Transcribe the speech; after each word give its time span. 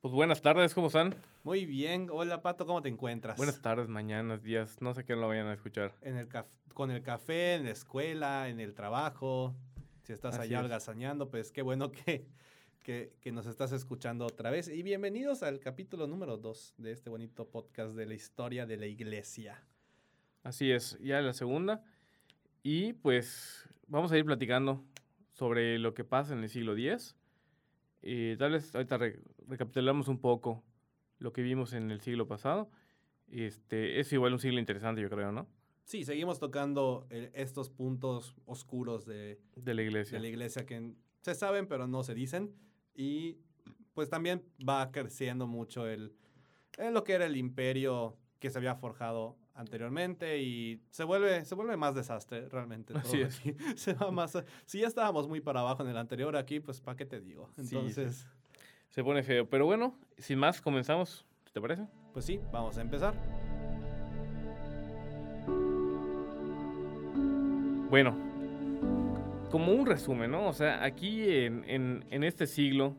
Pues 0.00 0.14
buenas 0.14 0.40
tardes, 0.42 0.74
¿cómo 0.74 0.86
están? 0.86 1.12
Muy 1.42 1.66
bien. 1.66 2.06
Hola, 2.12 2.40
Pato, 2.40 2.66
¿cómo 2.66 2.80
te 2.80 2.88
encuentras? 2.88 3.36
Buenas 3.36 3.60
tardes, 3.60 3.88
mañanas, 3.88 4.44
días, 4.44 4.80
no 4.80 4.94
sé 4.94 5.04
qué 5.04 5.16
lo 5.16 5.26
vayan 5.26 5.48
a 5.48 5.54
escuchar. 5.54 5.92
En 6.02 6.16
el 6.16 6.28
con 6.72 6.92
el 6.92 7.02
café, 7.02 7.54
en 7.54 7.64
la 7.64 7.72
escuela, 7.72 8.48
en 8.48 8.60
el 8.60 8.74
trabajo. 8.74 9.56
Si 10.04 10.12
estás 10.12 10.36
Así 10.38 10.54
allá 10.54 10.78
es. 10.78 11.26
pues 11.32 11.50
qué 11.50 11.62
bueno 11.62 11.90
que, 11.90 12.28
que, 12.84 13.12
que 13.20 13.32
nos 13.32 13.46
estás 13.46 13.72
escuchando 13.72 14.24
otra 14.24 14.50
vez. 14.50 14.68
Y 14.68 14.84
bienvenidos 14.84 15.42
al 15.42 15.58
capítulo 15.58 16.06
número 16.06 16.36
2 16.36 16.74
de 16.78 16.92
este 16.92 17.10
bonito 17.10 17.48
podcast 17.48 17.96
de 17.96 18.06
la 18.06 18.14
historia 18.14 18.66
de 18.66 18.76
la 18.76 18.86
iglesia. 18.86 19.64
Así 20.44 20.70
es, 20.70 20.96
ya 21.00 21.20
la 21.20 21.32
segunda. 21.32 21.82
Y 22.62 22.92
pues 22.92 23.68
vamos 23.88 24.12
a 24.12 24.16
ir 24.16 24.24
platicando 24.24 24.84
sobre 25.32 25.76
lo 25.80 25.92
que 25.92 26.04
pasa 26.04 26.34
en 26.34 26.44
el 26.44 26.48
siglo 26.50 26.76
X. 26.76 27.16
Y 28.02 28.36
tal 28.36 28.52
vez 28.52 28.74
ahorita 28.74 28.96
re- 28.98 29.20
recapitulamos 29.46 30.08
un 30.08 30.20
poco 30.20 30.64
lo 31.18 31.32
que 31.32 31.42
vimos 31.42 31.72
en 31.72 31.90
el 31.90 32.00
siglo 32.00 32.26
pasado. 32.26 32.70
Este, 33.28 34.00
es 34.00 34.12
igual 34.12 34.32
un 34.32 34.38
siglo 34.38 34.58
interesante, 34.60 35.02
yo 35.02 35.10
creo, 35.10 35.32
¿no? 35.32 35.48
Sí, 35.84 36.04
seguimos 36.04 36.38
tocando 36.38 37.06
eh, 37.10 37.30
estos 37.34 37.70
puntos 37.70 38.36
oscuros 38.46 39.04
de, 39.06 39.40
De 39.56 39.74
la 39.74 39.82
iglesia. 39.82 40.16
de 40.18 40.22
la 40.22 40.28
iglesia 40.28 40.64
que 40.66 40.92
se 41.22 41.34
saben 41.34 41.66
pero 41.66 41.86
no 41.86 42.02
se 42.04 42.14
dicen. 42.14 42.54
Y 42.94 43.38
pues 43.94 44.08
también 44.08 44.44
va 44.66 44.90
creciendo 44.92 45.46
mucho 45.46 45.86
el, 45.86 46.14
en 46.76 46.94
lo 46.94 47.04
que 47.04 47.14
era 47.14 47.26
el 47.26 47.36
imperio 47.36 48.16
que 48.38 48.50
se 48.50 48.58
había 48.58 48.76
forjado 48.76 49.36
anteriormente 49.58 50.38
y 50.40 50.80
se 50.90 51.04
vuelve, 51.04 51.44
se 51.44 51.54
vuelve 51.54 51.76
más 51.76 51.94
desastre 51.94 52.48
realmente. 52.48 52.94
todo 52.94 53.02
Así 53.02 53.20
es. 53.20 53.38
aquí. 53.40 53.54
Se 53.76 53.92
va 53.92 54.10
más, 54.10 54.36
si 54.64 54.80
ya 54.80 54.86
estábamos 54.86 55.28
muy 55.28 55.40
para 55.40 55.60
abajo 55.60 55.82
en 55.82 55.88
el 55.90 55.96
anterior 55.98 56.36
aquí, 56.36 56.60
pues 56.60 56.80
¿para 56.80 56.96
qué 56.96 57.04
te 57.04 57.20
digo? 57.20 57.50
Sí. 57.56 57.62
Entonces, 57.76 58.26
Se 58.88 59.02
pone 59.04 59.22
feo. 59.22 59.48
Pero 59.48 59.66
bueno, 59.66 59.94
sin 60.16 60.38
más, 60.38 60.60
comenzamos. 60.62 61.26
¿Te 61.52 61.60
parece? 61.60 61.86
pues 62.12 62.24
sí, 62.24 62.40
vamos 62.52 62.76
a 62.78 62.80
empezar. 62.82 63.14
Bueno, 67.90 68.14
como 69.50 69.72
un 69.72 69.86
resumen, 69.86 70.30
¿no? 70.30 70.46
O 70.48 70.52
sea, 70.52 70.84
aquí 70.84 71.28
en, 71.30 71.64
en- 71.66 72.04
en 72.10 72.22
este 72.24 72.46
siglo, 72.46 72.96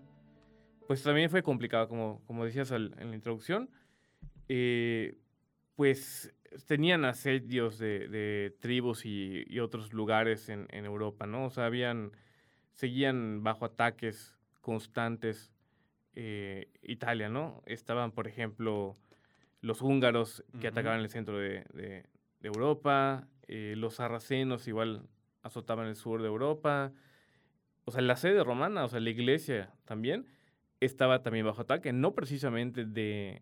pues 0.88 1.03
también 1.03 1.30
fue 1.30 1.44
complicado, 1.44 1.88
como, 1.88 2.22
como 2.26 2.44
decías 2.45 2.72
al- 2.72 2.95
en 2.98 3.09
la 3.11 3.16
introducción. 3.16 3.70
Eh, 4.48 5.16
pues 5.76 6.33
tenían 6.65 7.05
asedios 7.05 7.77
de, 7.77 8.07
de 8.07 8.55
tribus 8.59 9.05
y, 9.05 9.43
y 9.47 9.59
otros 9.59 9.93
lugares 9.93 10.49
en, 10.49 10.67
en 10.71 10.85
Europa, 10.85 11.25
¿no? 11.27 11.45
O 11.45 11.49
sea, 11.49 11.65
habían, 11.65 12.11
seguían 12.71 13.43
bajo 13.43 13.65
ataques 13.65 14.38
constantes 14.61 15.52
eh, 16.15 16.67
Italia, 16.81 17.30
¿no? 17.30 17.61
Estaban, 17.65 18.11
por 18.11 18.27
ejemplo, 18.27 18.97
los 19.61 19.81
húngaros 19.81 20.43
que 20.59 20.67
atacaban 20.67 20.99
el 21.02 21.09
centro 21.09 21.37
de, 21.37 21.65
de- 21.73 22.05
de 22.39 22.47
Europa, 22.47 23.27
eh, 23.47 23.73
los 23.75 23.95
sarracenos 23.95 24.67
igual 24.67 25.07
azotaban 25.43 25.87
el 25.87 25.95
sur 25.95 26.21
de 26.21 26.27
Europa. 26.30 26.93
O 27.85 27.91
sea, 27.91 28.02
la 28.02 28.15
sede 28.15 28.43
romana, 28.43 28.85
o 28.85 28.87
sea, 28.87 28.99
la 29.02 29.09
iglesia 29.09 29.73
también, 29.85 30.25
estaba 30.80 31.21
también 31.21 31.45
bajo 31.45 31.61
ataque, 31.63 31.91
no 31.91 32.13
precisamente 32.13 32.85
de, 32.85 33.41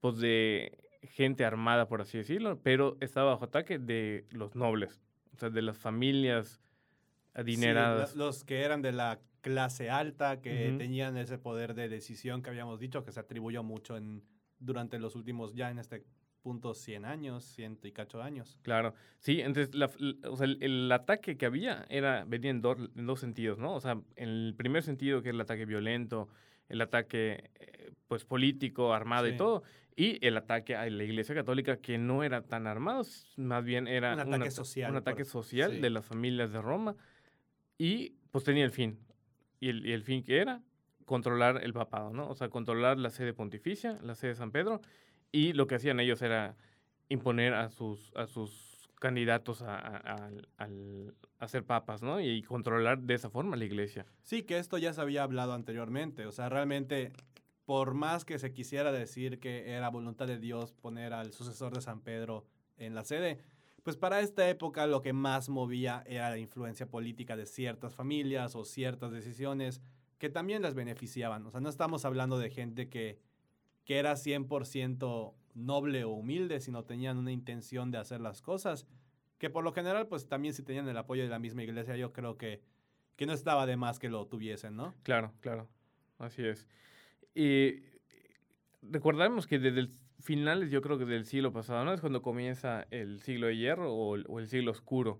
pues 0.00 0.16
de 0.18 0.81
gente 1.02 1.44
armada, 1.44 1.88
por 1.88 2.00
así 2.00 2.18
decirlo, 2.18 2.60
pero 2.62 2.96
estaba 3.00 3.30
bajo 3.32 3.44
ataque 3.44 3.78
de 3.78 4.26
los 4.30 4.54
nobles, 4.54 5.00
o 5.34 5.36
sea, 5.36 5.50
de 5.50 5.62
las 5.62 5.78
familias 5.78 6.60
adineradas. 7.34 8.14
lo- 8.14 8.26
los 8.26 8.44
que 8.44 8.62
eran 8.62 8.82
de 8.82 8.92
la 8.92 9.20
clase 9.40 9.90
alta, 9.90 10.40
que 10.40 10.74
tenían 10.78 11.16
ese 11.16 11.38
poder 11.38 11.74
de 11.74 11.88
decisión 11.88 12.42
que 12.42 12.50
habíamos 12.50 12.78
dicho, 12.78 13.04
que 13.04 13.10
se 13.12 13.20
atribuyó 13.20 13.62
mucho 13.62 13.96
en, 13.96 14.22
durante 14.60 14.98
los 14.98 15.16
últimos, 15.16 15.54
ya 15.54 15.70
en 15.70 15.78
este 15.78 16.04
punto, 16.42 16.74
100 16.74 17.04
años, 17.04 17.44
ciento 17.44 17.86
y 17.88 17.92
cacho 17.92 18.22
años. 18.22 18.58
Claro, 18.62 18.94
sí, 19.18 19.40
entonces 19.40 19.74
la 19.74 19.90
o 20.28 20.36
sea, 20.36 20.44
el, 20.46 20.58
el 20.62 20.90
ataque 20.92 21.36
que 21.36 21.46
había 21.46 21.86
era, 21.88 22.24
venía 22.24 22.50
en, 22.50 22.60
dos- 22.62 22.90
en 22.96 23.06
dos 23.06 23.20
sentidos, 23.20 23.58
¿no? 23.58 23.74
O 23.74 23.80
sea, 23.80 23.92
en 24.16 24.28
el 24.28 24.54
primer 24.56 24.82
sentido 24.82 25.22
que 25.22 25.28
es 25.30 25.34
el 25.34 25.40
ataque 25.40 25.66
violento, 25.66 26.28
el 26.68 26.80
ataque 26.80 27.50
eh, 27.60 27.92
pues 28.08 28.24
político, 28.24 28.92
armado 28.92 29.26
y 29.28 29.36
todo, 29.36 29.62
y 29.96 30.24
el 30.26 30.36
ataque 30.36 30.74
a 30.76 30.88
la 30.88 31.04
Iglesia 31.04 31.34
Católica 31.34 31.76
que 31.78 31.98
no 31.98 32.22
era 32.24 32.42
tan 32.42 32.66
armado, 32.66 33.02
más 33.36 33.64
bien 33.64 33.86
era 33.88 34.14
Un 34.14 34.20
ataque 34.20 34.34
ata- 34.44 34.50
social, 34.50 34.90
un 34.90 34.96
ataque 34.96 35.24
social 35.24 35.72
sí. 35.72 35.80
de 35.80 35.90
las 35.90 36.04
familias 36.06 36.52
de 36.52 36.60
Roma 36.62 36.96
y 37.78 38.14
pues 38.30 38.44
tenía 38.44 38.64
el 38.64 38.70
fin. 38.72 38.98
Y 39.60 39.68
el, 39.68 39.86
y 39.86 39.92
el 39.92 40.02
fin 40.02 40.22
que 40.24 40.38
era 40.38 40.60
controlar 41.04 41.62
el 41.62 41.72
papado, 41.72 42.10
¿no? 42.12 42.28
O 42.28 42.34
sea, 42.34 42.48
controlar 42.48 42.98
la 42.98 43.10
sede 43.10 43.32
pontificia, 43.34 43.98
la 44.02 44.14
sede 44.14 44.30
de 44.30 44.36
San 44.36 44.50
Pedro, 44.50 44.80
y 45.30 45.52
lo 45.52 45.66
que 45.66 45.74
hacían 45.76 46.00
ellos 46.00 46.22
era 46.22 46.56
imponer 47.08 47.54
a 47.54 47.68
sus, 47.70 48.12
a 48.16 48.26
sus 48.26 48.88
candidatos 48.98 49.62
a, 49.62 49.76
a- 49.76 50.30
al- 50.58 51.14
a 51.38 51.48
ser 51.48 51.64
papas, 51.64 52.02
¿no? 52.02 52.20
Y 52.20 52.42
controlar 52.42 53.00
de 53.00 53.14
esa 53.14 53.28
forma 53.30 53.56
la 53.56 53.64
iglesia. 53.64 54.06
Sí, 54.22 54.42
que 54.44 54.58
esto 54.58 54.78
ya 54.78 54.92
se 54.92 55.00
había 55.00 55.24
hablado 55.24 55.52
anteriormente. 55.54 56.24
O 56.26 56.32
sea, 56.32 56.48
realmente, 56.48 57.12
por 57.64 57.94
más 57.94 58.24
que 58.24 58.38
se 58.38 58.52
quisiera 58.52 58.92
decir 58.92 59.38
que 59.38 59.70
era 59.70 59.88
voluntad 59.88 60.26
de 60.26 60.38
Dios 60.38 60.72
poner 60.72 61.12
al 61.12 61.32
sucesor 61.32 61.74
de 61.74 61.80
San 61.80 62.00
Pedro 62.00 62.46
en 62.76 62.94
la 62.94 63.04
sede, 63.04 63.38
pues 63.82 63.96
para 63.96 64.20
esta 64.20 64.48
época 64.48 64.86
lo 64.86 65.02
que 65.02 65.12
más 65.12 65.48
movía 65.48 66.02
era 66.06 66.30
la 66.30 66.38
influencia 66.38 66.88
política 66.88 67.36
de 67.36 67.46
ciertas 67.46 67.94
familias 67.94 68.54
o 68.54 68.64
ciertas 68.64 69.12
decisiones 69.12 69.82
que 70.18 70.28
también 70.28 70.62
las 70.62 70.74
beneficiaban. 70.74 71.44
O 71.46 71.50
sea, 71.50 71.60
no 71.60 71.68
estamos 71.68 72.04
hablando 72.04 72.38
de 72.38 72.50
gente 72.50 72.88
que, 72.88 73.18
que 73.84 73.98
era 73.98 74.14
100% 74.14 75.34
noble 75.54 76.04
o 76.04 76.10
humilde, 76.10 76.60
sino 76.60 76.84
tenían 76.84 77.18
una 77.18 77.32
intención 77.32 77.90
de 77.90 77.98
hacer 77.98 78.20
las 78.20 78.40
cosas, 78.40 78.86
que 79.38 79.50
por 79.50 79.64
lo 79.64 79.72
general, 79.72 80.06
pues 80.06 80.28
también 80.28 80.54
si 80.54 80.62
tenían 80.62 80.88
el 80.88 80.96
apoyo 80.96 81.24
de 81.24 81.28
la 81.28 81.40
misma 81.40 81.64
iglesia, 81.64 81.96
yo 81.96 82.12
creo 82.12 82.38
que 82.38 82.62
que 83.16 83.26
no 83.26 83.32
estaba 83.32 83.66
de 83.66 83.76
más 83.76 83.98
que 83.98 84.08
lo 84.08 84.26
tuviesen, 84.26 84.76
¿no? 84.76 84.94
Claro, 85.02 85.32
claro. 85.40 85.68
Así 86.18 86.44
es. 86.44 86.66
Y 87.34 87.80
recordamos 88.82 89.46
que 89.46 89.58
desde 89.58 89.80
el 89.80 89.90
finales, 90.20 90.70
yo 90.70 90.82
creo 90.82 90.98
que 90.98 91.04
del 91.04 91.24
siglo 91.24 91.52
pasado, 91.52 91.84
¿no? 91.84 91.92
Es 91.92 92.00
cuando 92.00 92.22
comienza 92.22 92.86
el 92.92 93.20
siglo 93.20 93.48
de 93.48 93.56
hierro 93.56 93.92
o 93.92 94.14
el, 94.14 94.24
o 94.28 94.38
el 94.38 94.46
siglo 94.46 94.70
oscuro 94.70 95.18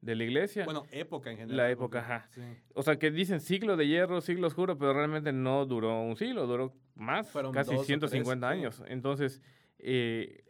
de 0.00 0.14
la 0.16 0.24
iglesia. 0.24 0.64
Bueno, 0.64 0.84
época 0.92 1.30
en 1.30 1.36
general. 1.36 1.56
La 1.58 1.70
época, 1.70 1.98
porque- 2.00 2.12
ajá. 2.14 2.28
sí. 2.30 2.40
O 2.74 2.82
sea, 2.82 2.98
que 2.98 3.10
dicen 3.10 3.40
siglo 3.40 3.76
de 3.76 3.86
hierro, 3.86 4.22
siglo 4.22 4.46
oscuro, 4.46 4.78
pero 4.78 4.94
realmente 4.94 5.32
no 5.32 5.66
duró 5.66 6.00
un 6.02 6.16
siglo, 6.16 6.46
duró 6.46 6.72
más, 6.94 7.28
Fueron 7.30 7.52
casi 7.52 7.72
dos 7.74 7.82
o 7.82 7.84
150 7.84 8.48
tres, 8.48 8.56
sí. 8.58 8.60
años. 8.82 8.82
Entonces, 8.90 9.42
eh, 9.78 10.44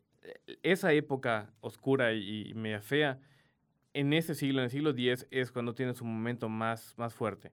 esa 0.62 0.92
época 0.92 1.52
oscura 1.60 2.12
y, 2.12 2.50
y 2.50 2.54
media 2.54 2.80
fea, 2.80 3.18
en 3.92 4.12
ese 4.12 4.36
siglo, 4.36 4.60
en 4.60 4.66
el 4.66 4.70
siglo 4.70 4.90
X, 4.90 5.26
es 5.32 5.50
cuando 5.50 5.74
tiene 5.74 5.94
su 5.94 6.04
momento 6.04 6.48
más, 6.48 6.94
más 6.96 7.12
fuerte. 7.12 7.50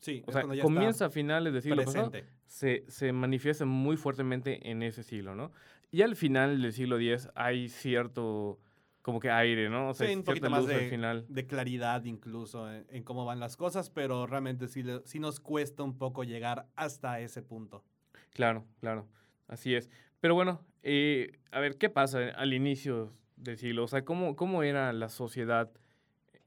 Sí, 0.00 0.22
O 0.26 0.32
sea, 0.32 0.42
ya 0.54 0.62
comienza 0.62 1.06
a 1.06 1.10
finales 1.10 1.52
del 1.52 1.62
siglo 1.62 1.84
pasado, 1.84 2.10
presente. 2.10 2.32
se, 2.46 2.84
se 2.88 3.12
manifiesta 3.12 3.64
muy 3.66 3.96
fuertemente 3.96 4.70
en 4.70 4.82
ese 4.82 5.02
siglo, 5.02 5.34
¿no? 5.34 5.52
Y 5.90 6.02
al 6.02 6.16
final 6.16 6.62
del 6.62 6.72
siglo 6.72 6.98
X 6.98 7.28
hay 7.34 7.68
cierto, 7.68 8.58
como 9.02 9.20
que 9.20 9.30
aire, 9.30 9.68
¿no? 9.68 9.90
O 9.90 9.94
sea, 9.94 10.06
Sí, 10.06 10.14
un 10.14 10.22
poquito 10.22 10.48
más 10.48 10.62
luz 10.62 10.72
al 10.72 10.80
de, 10.80 10.88
final. 10.88 11.26
de 11.28 11.46
claridad 11.46 12.04
incluso 12.04 12.72
en, 12.72 12.86
en 12.88 13.02
cómo 13.02 13.24
van 13.26 13.40
las 13.40 13.56
cosas, 13.56 13.90
pero 13.90 14.26
realmente 14.26 14.68
sí 14.68 15.18
nos 15.18 15.40
cuesta 15.40 15.82
un 15.82 15.98
poco 15.98 16.24
llegar 16.24 16.66
hasta 16.76 17.20
ese 17.20 17.42
punto. 17.42 17.84
Claro, 18.32 18.64
claro, 18.80 19.06
así 19.48 19.74
es. 19.74 19.90
Pero 20.20 20.34
bueno, 20.34 20.64
eh, 20.82 21.38
a 21.50 21.60
ver, 21.60 21.76
¿qué 21.76 21.90
pasa 21.90 22.20
al 22.36 22.54
inicio 22.54 23.12
del 23.36 23.58
siglo? 23.58 23.84
O 23.84 23.88
sea, 23.88 24.04
¿cómo, 24.04 24.36
cómo 24.36 24.62
era 24.62 24.92
la 24.92 25.08
sociedad 25.08 25.70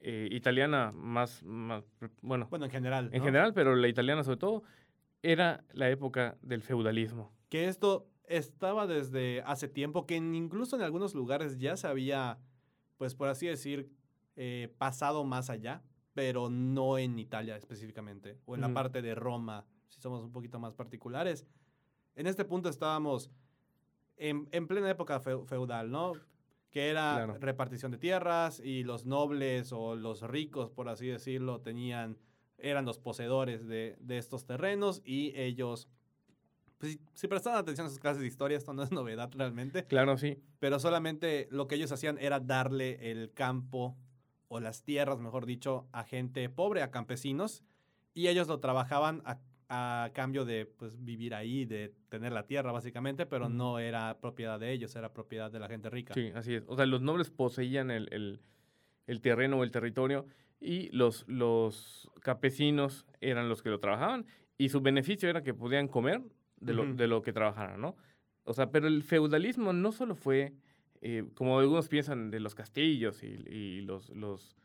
eh, 0.03 0.27
italiana 0.31 0.91
más, 0.93 1.41
más, 1.43 1.83
bueno, 2.21 2.47
Bueno, 2.49 2.65
en 2.65 2.71
general. 2.71 3.09
en 3.11 3.19
¿no? 3.19 3.25
general, 3.25 3.53
pero 3.53 3.75
la 3.75 3.87
italiana 3.87 4.23
sobre 4.23 4.37
todo, 4.37 4.63
era 5.21 5.63
la 5.73 5.89
época 5.89 6.37
del 6.41 6.61
feudalismo. 6.61 7.31
Que 7.49 7.67
esto 7.69 8.07
estaba 8.25 8.85
desde 8.87 9.41
hace 9.45 9.67
tiempo, 9.67 10.05
que 10.05 10.15
incluso 10.15 10.75
en 10.75 10.81
algunos 10.81 11.13
lugares 11.15 11.57
ya 11.57 11.77
se 11.77 11.87
había, 11.87 12.37
pues 12.97 13.15
por 13.15 13.29
así 13.29 13.47
decir, 13.47 13.89
eh, 14.35 14.73
pasado 14.77 15.23
más 15.23 15.49
allá, 15.49 15.81
pero 16.13 16.49
no 16.49 16.97
en 16.97 17.17
Italia 17.17 17.55
específicamente, 17.55 18.37
o 18.45 18.55
en 18.55 18.61
la 18.61 18.73
parte 18.73 19.01
de 19.01 19.15
Roma, 19.15 19.65
si 19.87 19.99
somos 20.01 20.23
un 20.23 20.31
poquito 20.31 20.59
más 20.59 20.73
particulares. 20.73 21.45
En 22.15 22.27
este 22.27 22.45
punto 22.45 22.69
estábamos 22.69 23.31
en, 24.17 24.47
en 24.51 24.67
plena 24.67 24.89
época 24.89 25.19
feu- 25.21 25.45
feudal, 25.45 25.89
¿no? 25.89 26.13
Que 26.73 26.89
era 26.89 27.13
Claro. 27.15 27.37
repartición 27.39 27.91
de 27.91 27.97
tierras 27.99 28.59
y 28.59 28.83
los 28.83 29.05
nobles 29.05 29.71
o 29.71 29.95
los 29.95 30.21
ricos, 30.23 30.69
por 30.71 30.89
así 30.89 31.07
decirlo, 31.07 31.61
tenían, 31.61 32.17
eran 32.57 32.83
los 32.83 32.97
poseedores 32.99 33.65
de, 33.67 33.95
de 34.01 34.17
estos 34.17 34.45
terrenos 34.45 35.01
y 35.05 35.31
ellos, 35.39 35.87
pues 36.79 36.93
si, 36.93 37.01
si 37.13 37.27
prestaban 37.29 37.59
atención 37.59 37.87
a 37.87 37.89
sus 37.91 37.99
clases 37.99 38.21
de 38.21 38.27
historia, 38.27 38.57
esto 38.57 38.73
no 38.73 38.83
es 38.83 38.91
novedad 38.91 39.29
realmente, 39.33 39.85
Claro, 39.85 40.17
sí. 40.17 40.37
pero 40.59 40.79
solamente 40.79 41.47
lo 41.51 41.67
que 41.67 41.75
ellos 41.75 41.91
hacían 41.91 42.17
era 42.17 42.39
darle 42.41 43.11
el 43.11 43.31
campo 43.31 43.95
o 44.47 44.59
las 44.59 44.83
tierras, 44.83 45.19
mejor 45.19 45.45
dicho, 45.45 45.87
a 45.91 46.03
gente 46.03 46.49
pobre, 46.49 46.81
a 46.81 46.91
campesinos, 46.91 47.63
y 48.15 48.27
ellos 48.27 48.47
lo 48.47 48.59
trabajaban 48.59 49.21
a, 49.25 49.39
a 49.75 50.11
cambio 50.13 50.45
de 50.45 50.65
pues, 50.67 50.93
vivir 51.03 51.33
ahí, 51.33 51.65
de 51.65 51.93
tener 52.09 52.31
la 52.31 52.45
tierra 52.45 52.71
básicamente, 52.71 53.25
pero 53.25 53.49
no 53.49 53.79
era 53.79 54.19
propiedad 54.21 54.59
de 54.59 54.71
ellos, 54.71 54.95
era 54.95 55.11
propiedad 55.13 55.49
de 55.51 55.59
la 55.59 55.67
gente 55.67 55.89
rica. 55.89 56.13
Sí, 56.13 56.31
así 56.35 56.53
es. 56.55 56.63
O 56.67 56.75
sea, 56.75 56.85
los 56.85 57.01
nobles 57.01 57.29
poseían 57.31 57.89
el, 57.89 58.07
el- 58.11 58.39
el 59.07 59.19
terreno 59.19 59.57
o 59.57 59.63
el 59.63 59.71
territorio 59.71 60.25
y 60.61 60.89
los, 60.95 61.25
los 61.27 62.09
campesinos 62.21 63.05
eran 63.19 63.49
los 63.49 63.61
que 63.63 63.69
lo 63.69 63.79
trabajaban 63.79 64.25
y 64.57 64.69
su 64.69 64.79
beneficio 64.81 65.29
era 65.29 65.43
que 65.43 65.53
podían 65.53 65.87
comer 65.87 66.21
de 66.61 66.73
lo, 66.73 66.85
de 66.93 67.07
lo 67.07 67.21
que 67.21 67.33
trabajaran, 67.33 67.81
¿no? 67.81 67.97
O 68.45 68.53
sea, 68.53 68.71
pero 68.71 68.87
el 68.87 69.03
feudalismo 69.03 69.73
no 69.73 69.91
solo 69.91 70.15
fue, 70.15 70.53
eh, 71.01 71.25
como 71.33 71.59
algunos 71.59 71.89
piensan, 71.89 72.29
de 72.31 72.39
los 72.39 72.55
castillos 72.55 73.23
y, 73.23 73.27
y 73.49 73.81
los, 73.81 74.09
los, 74.11 74.55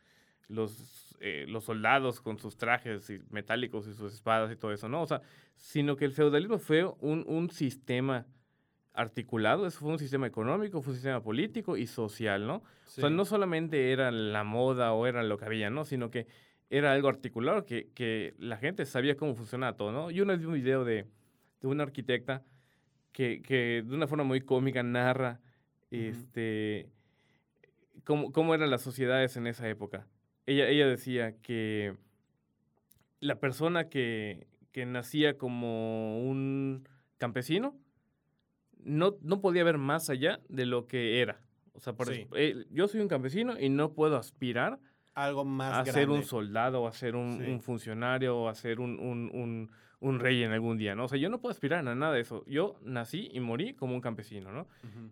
los, 0.49 1.17
eh, 1.21 1.47
los 1.49 1.65
soldados 1.65 2.21
con 2.21 2.39
sus 2.39 2.57
trajes 2.57 3.09
y 3.11 3.21
metálicos 3.31 3.87
y 3.87 3.95
sus 3.95 4.13
espadas 4.13 4.51
y 4.53 4.57
todo 4.57 4.73
eso, 4.73 4.89
¿no? 4.89 5.03
O 5.03 5.07
sea, 5.07 5.23
sino 5.57 5.97
que 5.97 6.05
el 6.05 6.13
feudalismo 6.13 6.59
fue 6.59 6.85
un, 6.85 7.25
un 7.27 7.51
sistema 7.51 8.27
articulado, 8.95 9.67
eso 9.67 9.79
fue 9.79 9.91
un 9.91 9.99
sistema 9.99 10.27
económico, 10.27 10.83
fue 10.83 10.91
un 10.91 10.97
sistema 10.97 11.23
político 11.23 11.77
y 11.77 11.87
social, 11.87 12.47
¿no? 12.47 12.57
O 12.57 12.91
sea, 12.91 13.11
no 13.11 13.25
solamente 13.25 13.93
era 13.93 14.11
la 14.11 14.43
moda 14.43 14.93
o 14.93 15.07
era 15.07 15.23
lo 15.23 15.39
que 15.39 15.45
había, 15.45 15.71
¿no? 15.71 15.85
Sino 15.85 16.11
que 16.11 16.27
era 16.71 16.93
algo 16.93 17.09
articulado, 17.09 17.65
que, 17.65 17.91
que 17.95 18.35
la 18.39 18.57
gente 18.57 18.85
sabía 18.87 19.17
cómo 19.17 19.35
funcionaba 19.35 19.77
todo, 19.77 19.93
¿no? 19.93 20.11
Yo 20.11 20.25
una 20.25 20.33
vez 20.33 20.41
vi 20.41 20.47
un 20.47 20.55
video 20.55 20.85
de, 20.85 21.07
de 21.61 21.69
una 21.69 21.85
arquitecta 21.85 22.43
que, 23.13 23.41
que 23.43 23.85
de 23.87 23.95
una 23.95 24.07
forma 24.07 24.25
muy 24.25 24.41
cómica 24.41 24.83
narra 24.83 25.41
este, 25.91 26.91
cómo, 28.05 28.33
cómo 28.33 28.55
eran 28.55 28.71
las 28.71 28.83
sociedades 28.83 29.37
en 29.37 29.47
esa 29.47 29.69
época. 29.69 30.07
Ella, 30.49 30.67
ella 30.69 30.87
decía 30.87 31.37
que 31.43 31.95
la 33.21 33.39
persona 33.39 33.89
que, 33.91 34.47
que 34.73 34.87
nacía 34.87 35.37
como 35.37 36.23
un 36.27 36.89
campesino 37.19 37.77
no, 38.83 39.17
no 39.23 39.41
podía 39.41 39.65
ver 39.65 39.77
más 39.77 40.09
allá 40.09 40.41
de 40.49 40.65
lo 40.65 40.87
que 40.87 41.21
era. 41.21 41.41
O 41.75 41.81
sea, 41.81 41.93
por 41.93 42.07
Sí. 42.15 42.27
eh, 42.35 42.65
yo 42.71 42.89
soy 42.89 43.01
un 43.03 43.09
campesino 43.09 43.61
y 43.61 43.69
no 43.69 43.93
puedo 43.93 44.17
aspirar 44.17 44.79
Algo 45.15 45.45
más 45.45 45.73
a 45.75 45.83
grande. 45.83 45.93
ser 45.93 46.09
un 46.11 46.23
soldado, 46.25 46.83
o 46.83 46.87
a 46.89 46.93
ser 46.93 47.15
un, 47.15 47.39
Sí. 47.45 47.51
un 47.51 47.61
funcionario, 47.61 48.39
o 48.39 48.49
a 48.49 48.55
ser 48.55 48.81
un, 48.81 48.99
un- 49.01 49.71
un- 50.01 50.19
rey 50.21 50.43
en 50.45 50.53
algún 50.53 50.79
día, 50.79 50.95
¿no? 50.95 51.05
O 51.05 51.09
sea, 51.09 51.19
yo 51.19 51.29
no 51.29 51.41
puedo 51.41 51.51
aspirar 51.51 51.87
a 51.87 51.95
nada 51.95 52.15
de 52.15 52.21
eso. 52.21 52.45
Yo 52.47 52.79
nací 52.83 53.29
y 53.33 53.41
morí 53.41 53.75
como 53.75 53.95
un 53.95 54.01
campesino, 54.01 54.51
¿no? 54.53 54.67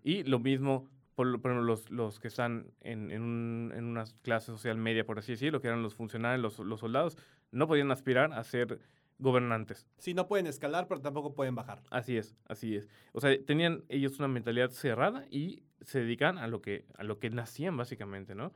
Y 0.05 0.23
lo 0.23 0.38
mismo, 0.38 0.88
por, 1.17 1.27
lo- 1.27 1.41
por 1.41 1.51
ejemplo, 1.51 1.67
los, 1.67 1.91
los 1.91 2.21
que 2.21 2.29
están 2.29 2.71
en, 2.83 3.11
en, 3.11 3.23
un- 3.23 3.73
en 3.75 3.85
una 3.87 4.05
clase 4.23 4.47
social 4.47 4.77
media, 4.79 5.05
por 5.05 5.19
así 5.19 5.33
decirlo, 5.33 5.61
que 5.61 5.67
eran 5.67 5.83
los 5.83 5.95
funcionarios, 5.97 6.41
los, 6.41 6.59
los 6.65 6.79
soldados, 6.79 7.17
no 7.51 7.67
podían 7.67 7.91
aspirar 7.91 8.33
a 8.33 8.45
ser 8.45 8.79
gobernantes. 9.19 9.89
Sí, 9.99 10.13
no 10.15 10.29
pueden 10.29 10.47
escalar, 10.47 10.87
pero 10.89 11.01
tampoco 11.01 11.35
pueden 11.35 11.55
bajar. 11.55 11.83
Así 11.91 12.17
es, 12.19 12.37
así 12.49 12.77
es. 12.77 12.89
O 13.13 13.21
sea, 13.21 13.37
tenían 13.45 13.83
ellos 13.89 14.19
una 14.19 14.29
mentalidad 14.29 14.71
cerrada 14.71 15.25
y 15.31 15.63
se 15.81 16.01
dedican 16.01 16.37
a 16.39 16.47
lo 16.47 16.61
que, 16.61 16.85
a 16.97 17.03
lo 17.03 17.19
que 17.19 17.31
nacían, 17.31 17.77
básicamente, 17.77 18.35
¿no? 18.35 18.53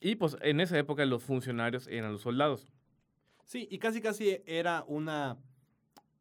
Y 0.00 0.16
pues 0.16 0.36
en 0.40 0.60
esa 0.60 0.78
época 0.78 1.04
los 1.04 1.22
funcionarios 1.22 1.86
eran 1.88 2.10
los 2.12 2.22
soldados. 2.22 2.72
Sí, 3.44 3.68
y 3.70 3.78
casi 3.78 4.00
casi 4.00 4.38
era 4.46 4.82
una 4.88 5.36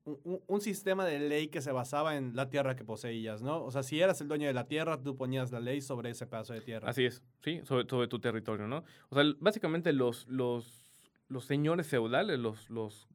un, 0.05 0.61
sistema 0.61 1.05
de 1.05 1.19
ley 1.19 1.47
que 1.47 1.61
se 1.61 1.71
basaba 1.71 2.17
en 2.17 2.35
la 2.35 2.49
tierra 2.49 2.75
que 2.75 2.83
poseías, 2.83 3.41
¿no? 3.41 3.63
O 3.63 3.71
sea, 3.71 3.83
si 3.83 3.99
eras 3.99 4.19
el 4.21 4.27
dueño 4.27 4.47
de 4.47 4.53
la 4.53 4.67
tierra, 4.67 5.01
tú 5.01 5.15
ponías 5.15 5.51
la 5.51 5.59
ley 5.59 5.81
sobre 5.81 6.09
ese 6.09 6.25
pedazo 6.25 6.53
de 6.53 6.61
tierra. 6.61 6.89
Así 6.89 7.05
es, 7.05 7.21
sí, 7.43 7.61
sobre, 7.63 7.87
sobre 7.87 8.07
tu 8.07 8.19
territorio, 8.19 8.67
¿no? 8.67 8.83
O 9.09 9.15
sea, 9.15 9.23
básicamente 9.39 9.93
los, 9.93 10.27
los, 10.27 10.85
los 11.27 11.45
señores 11.45 11.87
feudales, 11.87 12.39
los, 12.39 12.69
los, 12.69 13.07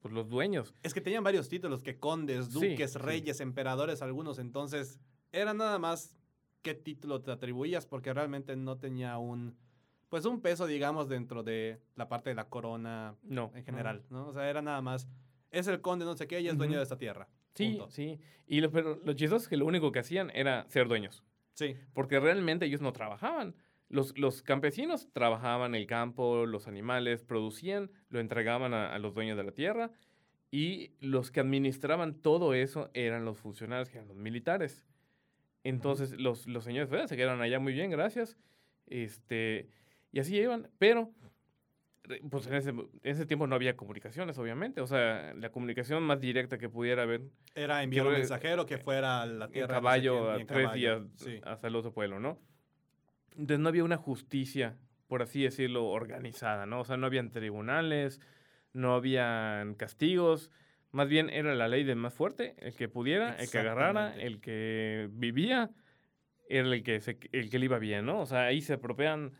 pues 0.00 0.14
los 0.14 0.28
dueños, 0.28 0.72
Es 0.82 0.94
que 0.94 1.00
tenían 1.00 1.24
varios 1.24 1.48
títulos, 1.48 1.82
que 1.82 1.98
condes, 1.98 2.52
duques, 2.52 2.92
sí. 2.92 2.98
reyes, 2.98 3.40
emperadores, 3.40 4.00
algunos. 4.00 4.38
Entonces, 4.38 5.00
era 5.32 5.52
nada 5.52 5.78
más 5.78 6.16
qué 6.62 6.74
título 6.74 7.22
te 7.22 7.30
atribuías, 7.32 7.86
porque 7.86 8.12
realmente 8.12 8.56
no 8.56 8.78
tenía 8.78 9.18
un, 9.18 9.56
pues 10.08 10.24
un 10.24 10.40
peso, 10.40 10.66
digamos, 10.66 11.08
dentro 11.08 11.42
de 11.42 11.80
la 11.96 12.08
parte 12.08 12.30
de 12.30 12.36
la 12.36 12.48
corona 12.48 13.16
no. 13.22 13.50
en 13.54 13.64
general, 13.64 14.04
¿no? 14.10 14.28
O 14.28 14.32
sea, 14.32 14.48
era 14.48 14.62
nada 14.62 14.80
más, 14.80 15.08
es 15.50 15.66
el 15.66 15.80
conde 15.80 16.04
no 16.04 16.16
sé 16.16 16.26
qué 16.26 16.40
y 16.40 16.48
es 16.48 16.56
dueño 16.56 16.76
de 16.76 16.82
esta 16.82 16.96
tierra. 16.96 17.28
Sí, 17.54 17.70
Punto. 17.70 17.90
sí. 17.90 18.18
Y 18.46 18.60
lo, 18.60 18.70
pero 18.70 19.00
lo 19.04 19.12
chistoso 19.12 19.42
es 19.44 19.48
que 19.48 19.56
lo 19.56 19.66
único 19.66 19.92
que 19.92 19.98
hacían 20.00 20.30
era 20.34 20.66
ser 20.68 20.88
dueños. 20.88 21.24
Sí, 21.54 21.76
Porque 21.92 22.18
realmente 22.20 22.66
ellos 22.66 22.80
no 22.80 22.92
trabajaban. 22.92 23.54
Los, 23.88 24.16
los 24.18 24.42
campesinos 24.42 25.08
trabajaban 25.12 25.74
el 25.74 25.86
campo, 25.86 26.46
los 26.46 26.68
animales, 26.68 27.24
producían, 27.24 27.90
lo 28.08 28.20
entregaban 28.20 28.72
a, 28.72 28.94
a 28.94 28.98
los 28.98 29.14
dueños 29.14 29.36
de 29.36 29.44
la 29.44 29.52
tierra. 29.52 29.90
Y 30.52 30.92
los 31.00 31.30
que 31.30 31.40
administraban 31.40 32.14
todo 32.14 32.54
eso 32.54 32.90
eran 32.94 33.24
los 33.24 33.38
funcionarios, 33.38 33.88
que 33.88 33.98
eran 33.98 34.08
los 34.08 34.16
militares. 34.16 34.84
Entonces, 35.62 36.12
los, 36.18 36.46
los 36.46 36.64
señores 36.64 36.88
se 37.08 37.16
quedaron 37.16 37.42
allá 37.42 37.60
muy 37.60 37.72
bien, 37.72 37.90
gracias. 37.90 38.38
Este, 38.86 39.68
y 40.12 40.20
así 40.20 40.36
iban. 40.36 40.68
Pero, 40.78 41.12
pues 42.30 42.46
en 42.46 42.54
ese, 42.54 42.70
en 42.70 42.88
ese 43.02 43.26
tiempo 43.26 43.46
no 43.46 43.54
había 43.54 43.76
comunicaciones, 43.76 44.36
obviamente. 44.38 44.80
O 44.80 44.86
sea, 44.86 45.32
la 45.34 45.50
comunicación 45.50 46.02
más 46.02 46.20
directa 46.20 46.58
que 46.58 46.68
pudiera 46.68 47.02
haber 47.02 47.22
era 47.54 47.82
enviar 47.82 48.06
un 48.06 48.12
mensajero 48.14 48.66
que 48.66 48.78
fuera 48.78 49.22
a 49.22 49.26
la 49.26 49.44
en 49.46 49.50
tierra. 49.52 49.66
no 49.68 49.74
sé 49.74 49.80
caballo 49.80 50.26
quién, 50.28 50.40
en 50.40 50.46
tres 50.46 50.62
caballo. 50.64 51.00
días 51.00 51.12
Sí. 51.16 51.40
hasta 51.44 51.68
el 51.68 51.76
otro 51.76 51.92
pueblo, 51.92 52.20
¿no? 52.20 52.38
Entonces 53.32 53.58
no 53.60 53.68
había 53.68 53.84
una 53.84 53.96
justicia, 53.96 54.76
por 55.06 55.22
así 55.22 55.42
decirlo, 55.42 55.86
organizada, 55.86 56.66
¿no? 56.66 56.80
O 56.80 56.84
sea, 56.84 56.96
no 56.96 57.06
habían 57.06 57.30
tribunales, 57.30 58.20
no 58.72 58.94
habían 58.94 59.74
castigos, 59.74 60.50
más 60.92 61.08
bien 61.08 61.30
era 61.30 61.54
la 61.54 61.68
ley 61.68 61.84
del 61.84 61.96
más 61.96 62.12
fuerte, 62.14 62.54
el 62.58 62.74
que 62.74 62.88
pudiera, 62.88 63.36
el 63.36 63.50
que 63.50 63.58
agarrara, 63.58 64.14
el 64.16 64.40
que 64.40 65.08
vivía, 65.12 65.70
era 66.48 66.66
el 66.68 66.82
que, 66.82 67.00
se- 67.00 67.18
el 67.32 67.48
que 67.48 67.58
le 67.60 67.66
iba 67.66 67.78
bien, 67.78 68.06
¿no? 68.06 68.20
O 68.20 68.26
sea, 68.26 68.42
ahí 68.46 68.60
se 68.60 68.72
apropian 68.74 69.32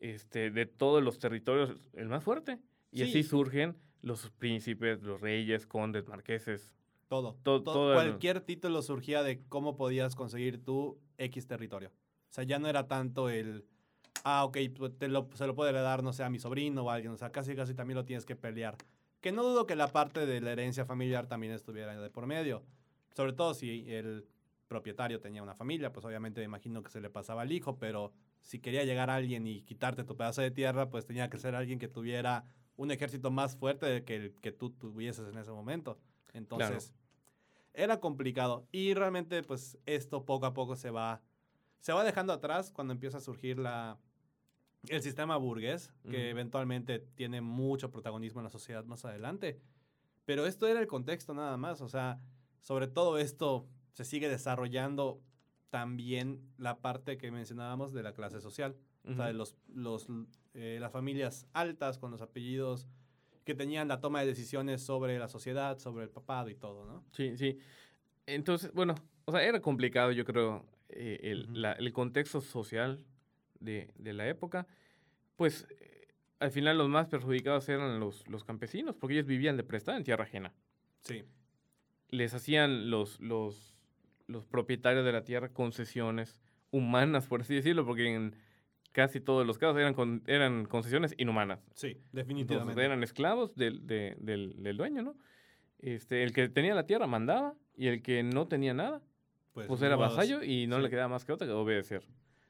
este, 0.00 0.50
de 0.50 0.66
todos 0.66 1.02
los 1.02 1.18
territorios 1.18 1.76
el 1.94 2.08
más 2.08 2.24
fuerte. 2.24 2.58
Y 2.90 2.98
Sí. 2.98 3.02
así 3.04 3.22
surgen 3.22 3.76
los 4.02 4.30
príncipes, 4.30 5.02
los 5.02 5.20
reyes, 5.20 5.66
condes, 5.66 6.08
marqueses. 6.08 6.74
Todo. 7.08 7.36
To- 7.42 7.62
to- 7.62 7.72
todo 7.72 7.92
el- 7.92 7.96
cualquier 7.96 8.40
título 8.40 8.82
surgía 8.82 9.22
de 9.22 9.42
cómo 9.48 9.76
podías 9.76 10.14
conseguir 10.14 10.64
tu 10.64 10.98
X 11.18 11.46
territorio. 11.46 11.90
O 11.90 12.32
sea, 12.32 12.44
ya 12.44 12.58
no 12.58 12.68
era 12.68 12.86
tanto 12.88 13.28
el, 13.28 13.64
ah, 14.24 14.44
ok, 14.44 14.56
te 14.98 15.08
lo, 15.08 15.28
se 15.34 15.46
lo 15.46 15.54
puede 15.54 15.70
heredar, 15.70 16.02
no 16.02 16.12
sé, 16.12 16.22
a 16.22 16.30
mi 16.30 16.38
sobrino 16.38 16.82
o 16.84 16.90
a 16.90 16.94
alguien. 16.94 17.12
O 17.12 17.16
sea, 17.16 17.30
casi 17.30 17.54
casi 17.54 17.74
también 17.74 17.96
lo 17.96 18.04
tienes 18.04 18.24
que 18.24 18.36
pelear. 18.36 18.76
Que 19.20 19.32
no 19.32 19.42
dudo 19.42 19.66
que 19.66 19.76
la 19.76 19.88
parte 19.88 20.24
de 20.24 20.40
la 20.40 20.52
herencia 20.52 20.84
familiar 20.86 21.26
también 21.26 21.52
estuviera 21.52 22.00
de 22.00 22.10
por 22.10 22.26
medio. 22.26 22.62
Sobre 23.14 23.32
todo 23.34 23.52
si 23.54 23.92
el 23.92 24.24
propietario 24.68 25.20
tenía 25.20 25.42
una 25.42 25.54
familia, 25.54 25.92
pues 25.92 26.06
obviamente 26.06 26.40
me 26.40 26.44
imagino 26.44 26.82
que 26.82 26.90
se 26.90 27.00
le 27.00 27.10
pasaba 27.10 27.42
al 27.42 27.50
hijo, 27.52 27.76
pero 27.76 28.12
si 28.40 28.58
quería 28.58 28.84
llegar 28.84 29.10
alguien 29.10 29.46
y 29.46 29.62
quitarte 29.62 30.04
tu 30.04 30.16
pedazo 30.16 30.42
de 30.42 30.50
tierra, 30.50 30.90
pues 30.90 31.06
tenía 31.06 31.28
que 31.30 31.38
ser 31.38 31.54
alguien 31.54 31.78
que 31.78 31.88
tuviera 31.88 32.46
un 32.76 32.90
ejército 32.90 33.30
más 33.30 33.56
fuerte 33.56 34.04
que 34.04 34.16
el 34.16 34.34
que 34.36 34.52
tú 34.52 34.70
tuvieses 34.70 35.28
en 35.28 35.38
ese 35.38 35.50
momento. 35.50 35.98
Entonces, 36.32 36.94
era 37.74 38.00
complicado. 38.00 38.66
Y 38.72 38.94
realmente, 38.94 39.42
pues, 39.42 39.78
esto 39.86 40.24
poco 40.24 40.46
a 40.46 40.54
poco 40.54 40.76
se 40.76 40.90
va, 40.90 41.22
se 41.80 41.92
va 41.92 42.04
dejando 42.04 42.32
atrás 42.32 42.70
cuando 42.72 42.92
empieza 42.92 43.18
a 43.18 43.20
surgir 43.20 43.58
la, 43.58 43.98
el 44.88 45.02
sistema 45.02 45.36
burgués, 45.36 45.92
que 46.08 46.30
eventualmente 46.30 46.98
tiene 46.98 47.40
mucho 47.40 47.90
protagonismo 47.90 48.40
en 48.40 48.44
la 48.44 48.50
sociedad 48.50 48.84
más 48.84 49.04
adelante. 49.04 49.60
Pero 50.24 50.46
esto 50.46 50.66
era 50.66 50.80
el 50.80 50.86
contexto 50.86 51.34
nada 51.34 51.56
más. 51.56 51.80
O 51.80 51.88
sea, 51.88 52.20
sobre 52.60 52.88
todo 52.88 53.18
esto 53.18 53.68
se 53.92 54.04
sigue 54.04 54.28
desarrollando 54.28 55.20
también 55.70 56.40
la 56.58 56.78
parte 56.80 57.16
que 57.16 57.30
mencionábamos 57.30 57.92
de 57.92 58.02
la 58.02 58.12
clase 58.12 58.40
social. 58.40 58.76
O 59.08 59.14
sea, 59.14 59.26
de 59.28 59.32
los, 59.32 59.56
los, 59.74 60.06
eh, 60.52 60.76
las 60.78 60.92
familias 60.92 61.46
altas 61.54 61.96
con 61.96 62.10
los 62.10 62.20
apellidos 62.20 62.86
que 63.44 63.54
tenían 63.54 63.88
la 63.88 63.98
toma 64.00 64.20
de 64.20 64.26
decisiones 64.26 64.82
sobre 64.82 65.18
la 65.18 65.26
sociedad, 65.26 65.78
sobre 65.78 66.04
el 66.04 66.10
papado 66.10 66.50
y 66.50 66.54
todo, 66.54 66.84
¿no? 66.84 67.02
Sí, 67.12 67.34
sí. 67.38 67.58
Entonces, 68.26 68.70
bueno, 68.74 68.94
o 69.24 69.32
sea, 69.32 69.42
era 69.42 69.60
complicado, 69.62 70.12
yo 70.12 70.26
creo, 70.26 70.66
eh, 70.90 71.18
el, 71.22 71.62
la- 71.62 71.72
el 71.72 71.92
contexto 71.94 72.42
social 72.42 73.06
de, 73.58 73.90
de 73.96 74.12
la 74.12 74.28
época. 74.28 74.66
Pues, 75.36 75.66
eh, 75.80 76.08
al 76.38 76.50
final 76.50 76.76
los 76.76 76.90
más 76.90 77.06
perjudicados 77.06 77.66
eran 77.70 77.98
los, 78.00 78.28
los 78.28 78.44
campesinos, 78.44 78.96
porque 78.96 79.14
ellos 79.14 79.26
vivían 79.26 79.56
de 79.56 79.64
prestada 79.64 79.96
en 79.96 80.04
tierra 80.04 80.24
ajena. 80.24 80.52
Sí. 81.00 81.24
Les 82.10 82.34
hacían 82.34 82.90
los, 82.90 83.18
los, 83.20 83.74
los 84.30 84.46
propietarios 84.46 85.04
de 85.04 85.12
la 85.12 85.24
tierra 85.24 85.52
concesiones 85.52 86.40
humanas, 86.70 87.26
por 87.26 87.40
así 87.42 87.54
decirlo, 87.54 87.84
porque 87.84 88.14
en 88.14 88.36
casi 88.92 89.20
todos 89.20 89.46
los 89.46 89.58
casos 89.58 89.76
eran, 89.78 89.94
con- 89.94 90.22
eran 90.26 90.64
concesiones 90.66 91.14
inhumanas. 91.18 91.60
Sí, 91.74 91.88
Entonces 91.88 92.12
definitivamente. 92.12 92.84
eran 92.84 93.02
esclavos 93.02 93.54
del, 93.54 93.86
de- 93.86 94.16
del, 94.20 94.62
del 94.62 94.76
dueño, 94.76 95.02
¿no? 95.02 95.16
Este, 95.78 96.22
el 96.24 96.32
que 96.32 96.48
tenía 96.48 96.74
la 96.74 96.86
tierra 96.86 97.06
mandaba 97.06 97.54
y 97.76 97.86
el 97.88 98.02
que 98.02 98.22
no 98.22 98.46
tenía 98.48 98.74
nada, 98.74 99.02
pues 99.52 99.68
ni 99.68 99.86
era 99.86 99.96
vasallo 99.96 100.42
y 100.42 100.66
no 100.66 100.76
sí. 100.76 100.82
le 100.82 100.90
quedaba 100.90 101.08
más 101.08 101.24
que 101.24 101.32
otra 101.32 101.46
que 101.46 101.52
obedecer. 101.52 102.06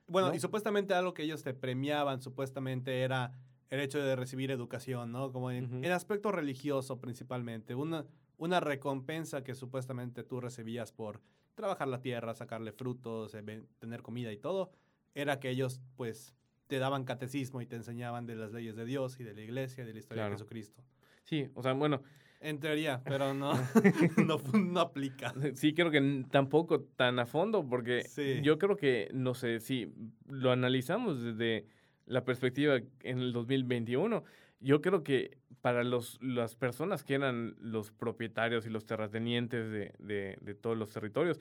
Bueno, 0.07 0.29
¿no? 0.31 0.35
y 0.35 0.41
supuestamente 0.41 0.95
algo 0.95 1.15
que 1.15 1.23
ellos 1.23 1.43
te 1.45 1.55
premiaban, 1.55 2.21
supuestamente 2.21 3.03
era 3.03 3.33
el 3.69 3.79
hecho 3.81 4.03
de 4.03 4.17
recibir 4.17 4.51
educación, 4.51 5.13
¿no? 5.13 5.31
Como 5.31 5.53
en 5.53 5.85
aspecto 5.93 6.33
religioso 6.33 7.01
principalmente. 7.01 7.77
Una, 7.77 8.05
una 8.37 8.59
recompensa 8.59 9.45
que 9.45 9.55
supuestamente 9.55 10.25
tú 10.25 10.41
recibías 10.41 10.91
por 10.91 11.21
trabajar 11.61 11.89
la 11.89 12.01
tierra, 12.01 12.35
sacarle 12.35 12.73
frutos, 12.73 13.35
eh, 13.35 13.63
tener 13.79 14.03
comida 14.03 14.33
y 14.33 14.39
todo, 14.39 14.73
era 15.15 15.39
que 15.41 15.51
ellos 15.51 15.81
pues 15.97 16.35
te 16.67 16.79
daban 16.79 17.05
catecismo 17.05 17.61
y 17.61 17.67
te 17.67 17.77
enseñaban 17.77 18.27
de 18.27 18.37
las 18.37 18.53
leyes 18.53 18.77
de 18.77 18.85
Dios 18.85 19.19
y 19.21 19.25
de 19.25 19.35
la 19.35 19.41
iglesia 19.43 19.85
y 19.85 19.87
de 19.87 19.93
la 19.93 19.99
historia 19.99 20.23
Claro. 20.23 20.31
de 20.31 20.37
Jesucristo. 20.39 20.83
Sí, 21.25 21.49
o 21.55 21.63
sea, 21.63 21.73
bueno, 21.75 22.03
En 22.43 22.59
teoría, 22.59 23.03
pero 23.05 23.35
no, 23.35 23.53
no, 24.27 24.39
no 24.55 24.81
aplica. 24.81 25.35
sí 25.55 25.75
creo 25.75 25.91
que 25.91 26.25
tampoco 26.31 26.81
tan 26.97 27.19
a 27.19 27.27
fondo, 27.27 27.69
porque 27.69 28.03
Sí. 28.05 28.41
yo 28.43 28.59
creo 28.59 28.77
que, 28.77 29.11
no 29.13 29.35
sé, 29.35 29.61
si 29.61 29.93
lo 30.27 30.51
analizamos 30.51 31.23
desde 31.23 31.67
la 32.07 32.25
perspectiva 32.25 32.77
en 33.03 33.19
el 33.19 33.33
2021, 33.35 34.25
yo 34.61 34.81
creo 34.81 35.03
que 35.05 35.37
para 35.61 35.85
los, 35.85 36.23
las 36.23 36.55
personas 36.55 37.05
que 37.05 37.15
eran 37.15 37.55
los 37.61 37.91
propietarios 37.91 38.67
y 38.67 38.71
los 38.71 38.87
terratenientes 38.87 39.71
de, 39.71 39.93
de- 39.99 40.39
de 40.41 40.55
todos 40.55 40.77
los 40.77 40.91
territorios, 40.93 41.39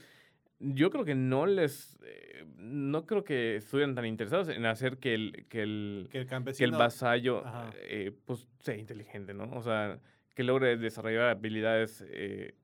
yo 0.60 0.90
creo 0.90 1.06
que 1.06 1.16
no 1.16 1.46
les, 1.46 1.98
eh, 2.04 2.46
no 2.58 3.06
creo 3.06 3.24
que 3.24 3.56
estuvieran 3.56 3.96
tan 3.96 4.06
interesados 4.06 4.50
en 4.50 4.66
hacer 4.66 4.98
que 4.98 5.14
el, 5.14 5.46
que 5.48 5.62
el, 5.64 6.10
Que 6.12 6.20
el 6.20 6.28
que 6.28 6.64
el 6.66 6.72
vasallo 6.72 7.44
eh, 7.76 8.12
pues 8.26 8.46
sea 8.60 8.76
inteligente, 8.76 9.34
¿no? 9.34 9.50
O 9.54 9.62
sea, 9.62 10.00
que 10.36 10.44
logre 10.44 10.76
desarrollar 10.76 11.30
habilidades 11.30 12.04
eh, 12.10 12.56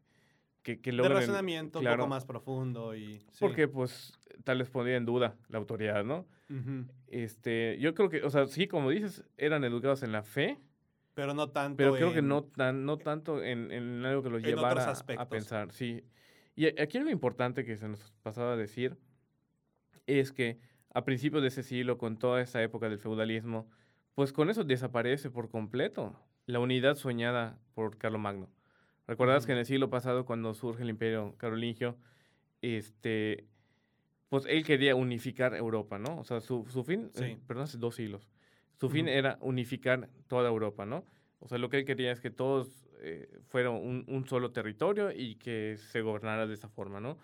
que, 0.61 0.81
que 0.81 0.91
de 0.91 0.97
logren... 0.97 1.13
razonamiento 1.17 1.79
un 1.79 1.83
claro, 1.83 1.99
poco 1.99 2.09
más 2.09 2.25
profundo 2.25 2.95
y... 2.95 3.19
sí. 3.31 3.37
Porque 3.39 3.69
pues 3.69 4.19
tal 4.43 4.57
vez 4.57 4.69
pondría 4.69 4.97
en 4.97 5.05
duda 5.05 5.35
la 5.47 5.57
autoridad, 5.57 6.03
¿no? 6.03 6.25
Ujú. 6.49 6.85
Este, 7.07 7.77
yo 7.79 7.93
creo 7.95 8.09
que, 8.09 8.23
o 8.23 8.29
sea, 8.29 8.45
sí, 8.47 8.67
como 8.67 8.89
dices, 8.89 9.23
eran 9.37 9.63
educados 9.63 10.03
en 10.03 10.11
la 10.11 10.21
fe, 10.23 10.57
Pero 11.15 11.33
no 11.33 11.49
tanto 11.49 11.77
pero 11.77 11.93
creo 11.95 12.11
que 12.13 12.19
en- 12.19 12.27
no, 12.27 12.43
tan, 12.43 12.85
no 12.85 12.97
tanto 12.97 13.41
en, 13.43 13.71
en 13.71 14.05
algo 14.05 14.21
que 14.21 14.27
otros 14.27 14.43
llevara 14.43 14.91
a- 14.91 15.29
pensar, 15.29 15.71
sí. 15.71 16.03
Y 16.55 16.67
aquí 16.79 16.97
algo 16.97 17.09
importante 17.09 17.65
que 17.65 17.75
se 17.77 17.87
nos 17.87 18.13
pasaba 18.21 18.53
a 18.53 18.57
decir 18.57 18.97
es 20.07 20.31
que 20.31 20.59
a 20.93 21.03
principios 21.03 21.41
de 21.41 21.49
ese 21.49 21.63
siglo, 21.63 21.97
con 21.97 22.17
toda 22.17 22.41
esa 22.41 22.61
época 22.61 22.87
del 22.89 22.99
feudalismo, 22.99 23.67
pues 24.13 24.31
con 24.31 24.49
eso 24.49 24.63
desaparece 24.63 25.29
por 25.29 25.49
completo 25.49 26.17
la 26.45 26.59
unidad 26.59 26.95
soñada 26.95 27.59
por 27.73 27.97
Carlomagno. 27.97 28.49
¿Recuerdas 29.07 29.43
Ujú. 29.43 29.47
que 29.47 29.51
en 29.53 29.57
el 29.59 29.65
siglo 29.65 29.89
pasado, 29.89 30.25
cuando 30.25 30.53
surge 30.53 30.83
el 30.83 30.89
imperio 30.89 31.35
carolingio, 31.37 31.97
este, 32.61 33.45
pues 34.29 34.45
él 34.47 34.63
quería 34.65 34.95
unificar 34.95 35.53
Europa, 35.55 35.99
¿no? 35.99 36.19
O 36.19 36.23
sea, 36.23 36.39
su, 36.41 36.65
su 36.69 36.83
fin, 36.83 37.09
Sí. 37.13 37.23
eh, 37.25 37.39
perdón, 37.47 37.63
hace 37.65 37.77
dos 37.77 37.95
siglos, 37.95 38.29
su 38.79 38.89
fin 38.89 39.07
era 39.07 39.37
unificar 39.41 40.09
toda 40.27 40.49
Europa, 40.49 40.85
¿no? 40.85 41.05
O 41.39 41.47
sea, 41.47 41.57
lo 41.57 41.69
que 41.69 41.77
él 41.79 41.85
quería 41.85 42.11
es 42.11 42.19
que 42.19 42.31
todos 42.31 42.87
eh, 43.01 43.27
fueran 43.49 43.73
un, 43.73 44.03
un 44.07 44.25
solo 44.27 44.51
territorio 44.51 45.11
y 45.11 45.35
que 45.35 45.77
se 45.77 46.01
gobernara 46.01 46.47
de 46.47 46.53
esa 46.53 46.69
forma, 46.69 46.99
¿no? 46.99 47.17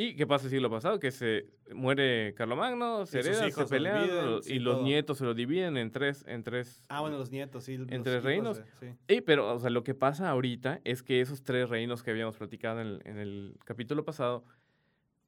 ¿Y 0.00 0.14
qué 0.14 0.28
pasa 0.28 0.44
el 0.44 0.50
siglo 0.52 0.70
pasado? 0.70 1.00
Que 1.00 1.10
se 1.10 1.46
muere 1.74 2.32
Carlomagno, 2.36 3.04
se 3.04 3.18
Y 3.18 3.20
hereda, 3.20 3.50
se 3.50 3.66
pelean 3.66 4.40
y 4.46 4.58
los 4.60 4.76
todo. 4.76 4.84
nietos 4.84 5.18
se 5.18 5.24
lo 5.24 5.34
dividen 5.34 5.76
en 5.76 5.90
tres, 5.90 6.24
en 6.28 6.44
tres 6.44 6.84
Ah, 6.88 7.00
bueno, 7.00 7.18
los 7.18 7.30
nietos, 7.32 7.64
sí. 7.64 7.74
Entre 7.74 8.12
hijos 8.12 8.22
reinos. 8.24 8.56
de- 8.58 8.64
sí. 8.78 8.86
Ey, 9.08 9.20
pero, 9.22 9.52
o 9.54 9.58
sea, 9.58 9.70
lo 9.70 9.82
que 9.82 9.94
pasa 9.94 10.30
ahorita 10.30 10.80
es 10.84 11.02
que 11.02 11.20
esos 11.20 11.42
tres 11.42 11.68
reinos 11.68 12.04
que 12.04 12.12
habíamos 12.12 12.36
platicado 12.36 12.80
en 12.80 12.86
el, 12.86 13.02
en 13.06 13.18
el 13.18 13.56
capítulo 13.64 14.04
pasado 14.04 14.44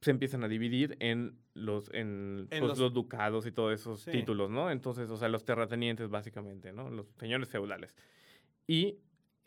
se 0.01 0.11
empiezan 0.11 0.43
a 0.45 0.49
dividir 0.49 0.97
en 1.01 1.37
los, 1.55 1.91
en, 1.93 2.47
En 2.51 2.61
pues, 2.61 2.63
los- 2.71 2.79
los... 2.79 2.93
ducados 2.95 3.47
y 3.47 3.53
todos 3.53 3.75
esos 3.75 4.01
Sí. 4.01 4.11
títulos, 4.13 4.51
¿no? 4.51 4.71
Entonces, 4.71 5.11
o 5.11 5.17
sea, 5.17 5.29
los 5.29 5.45
terratenientes 5.45 6.09
básicamente, 6.09 6.73
¿no? 6.73 6.89
Los 6.91 7.07
señores 7.19 7.49
feudales. 7.49 7.95
Y 8.67 8.99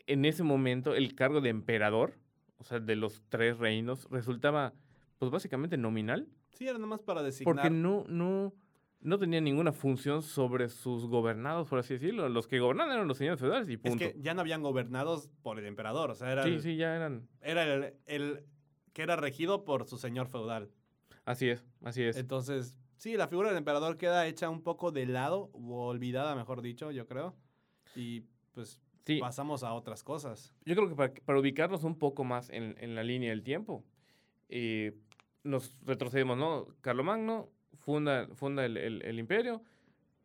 en 0.06 0.24
ese 0.24 0.42
momento 0.44 0.94
el 0.94 1.14
cargo 1.14 1.40
de 1.40 1.48
emperador, 1.48 2.14
o 2.58 2.64
sea, 2.64 2.78
de 2.78 2.94
los 2.96 3.22
tres 3.28 3.58
reinos, 3.58 4.06
resultaba, 4.10 4.74
pues 5.18 5.30
básicamente 5.32 5.76
nominal, 5.76 6.28
Sí, 6.52 6.68
era 6.68 6.78
nomás 6.78 7.00
para 7.02 7.22
designar. 7.24 7.52
porque 7.56 7.70
no, 7.70 8.04
no, 8.08 8.54
no 9.00 9.18
tenía 9.18 9.40
ninguna 9.40 9.72
función 9.72 10.22
sobre 10.22 10.68
sus 10.68 11.06
gobernados, 11.06 11.68
por 11.68 11.80
así 11.80 11.94
decirlo. 11.94 12.28
Los 12.28 12.46
que 12.46 12.60
gobernaban 12.60 12.92
eran 12.94 13.08
los 13.08 13.18
señores 13.18 13.40
feudales 13.40 13.68
y 13.68 13.72
Es 13.74 13.80
punto. 13.80 13.98
que 13.98 14.14
ya 14.20 14.34
no 14.34 14.40
habían 14.42 14.62
gobernados 14.62 15.28
por 15.42 15.58
el 15.58 15.66
emperador, 15.66 16.12
o 16.12 16.14
sea, 16.14 16.30
era, 16.30 16.44
Sí, 16.44 16.50
el, 16.50 16.60
sí, 16.62 16.76
ya 16.76 16.94
eran. 16.94 17.26
era 17.40 17.64
el, 17.64 17.94
el 18.06 18.44
que 18.94 19.02
era 19.02 19.16
regido 19.16 19.64
por 19.64 19.86
su 19.86 19.98
señor 19.98 20.28
feudal. 20.28 20.70
Así 21.26 21.50
es, 21.50 21.62
así 21.82 22.02
es. 22.02 22.16
Entonces, 22.16 22.78
sí, 22.96 23.16
la 23.16 23.28
figura 23.28 23.48
del 23.50 23.58
emperador 23.58 23.98
queda 23.98 24.26
hecha 24.26 24.48
un 24.48 24.62
poco 24.62 24.90
de 24.92 25.04
lado, 25.04 25.50
o 25.52 25.86
olvidada, 25.88 26.34
mejor 26.34 26.62
dicho, 26.62 26.90
yo 26.90 27.06
creo. 27.06 27.34
Y 27.94 28.22
pues 28.52 28.80
Sí, 29.04 29.18
pasamos 29.20 29.62
a 29.64 29.74
otras 29.74 30.02
cosas. 30.02 30.54
yo 30.64 30.74
creo 30.74 30.88
que 30.88 30.94
para, 30.94 31.12
para 31.12 31.38
ubicarnos 31.38 31.84
un 31.84 31.98
poco 31.98 32.24
más 32.24 32.48
en, 32.48 32.74
en 32.78 32.94
la 32.94 33.02
línea 33.02 33.28
del 33.30 33.42
tiempo, 33.42 33.84
eh, 34.48 34.96
nos 35.42 35.78
retrocedemos, 35.84 36.38
¿no? 36.38 36.66
Carlomagno 36.80 37.50
funda, 37.80 38.28
funda 38.34 38.64
el, 38.64 38.78
el- 38.78 39.02
el 39.02 39.18
imperio, 39.18 39.62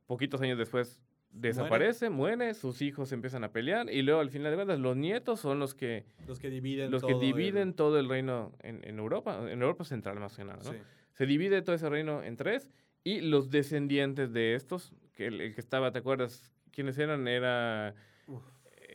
poquitos 0.07 0.39
años 0.41 0.57
después 0.57 1.01
desaparece, 1.31 2.09
muere. 2.09 2.53
sus 2.53 2.81
hijos 2.81 3.11
empiezan 3.11 3.43
a 3.43 3.51
pelear 3.51 3.89
y 3.89 4.01
luego 4.01 4.19
al 4.19 4.29
final 4.29 4.51
de 4.51 4.55
cuentas 4.57 4.79
los 4.79 4.95
nietos 4.97 5.39
son 5.39 5.59
los 5.59 5.73
que, 5.75 6.05
Los 6.27 6.39
que 6.39 6.49
dividen 6.49 6.91
los 6.91 7.01
que 7.03 7.11
todo 7.13 7.21
el- 7.21 7.27
dividen 7.27 7.73
todo 7.73 7.99
el 7.99 8.09
reino 8.09 8.51
en, 8.61 8.81
en 8.83 8.99
Europa, 8.99 9.39
en 9.49 9.61
Europa 9.61 9.83
central 9.83 10.19
más 10.19 10.35
que 10.35 10.43
nada, 10.45 10.59
¿no? 10.63 10.71
Sí. 10.71 10.77
Se 11.13 11.25
divide 11.25 11.61
todo 11.61 11.75
ese 11.75 11.89
reino 11.89 12.23
en 12.23 12.35
tres 12.37 12.69
y 13.03 13.21
los 13.21 13.49
descendientes 13.49 14.33
de 14.33 14.55
estos, 14.55 14.93
que 15.13 15.27
el, 15.27 15.41
el 15.41 15.53
que 15.53 15.61
estaba, 15.61 15.91
¿te 15.91 15.99
acuerdas? 15.99 16.51
¿Quiénes 16.71 16.97
eran? 16.97 17.27
Era 17.27 17.93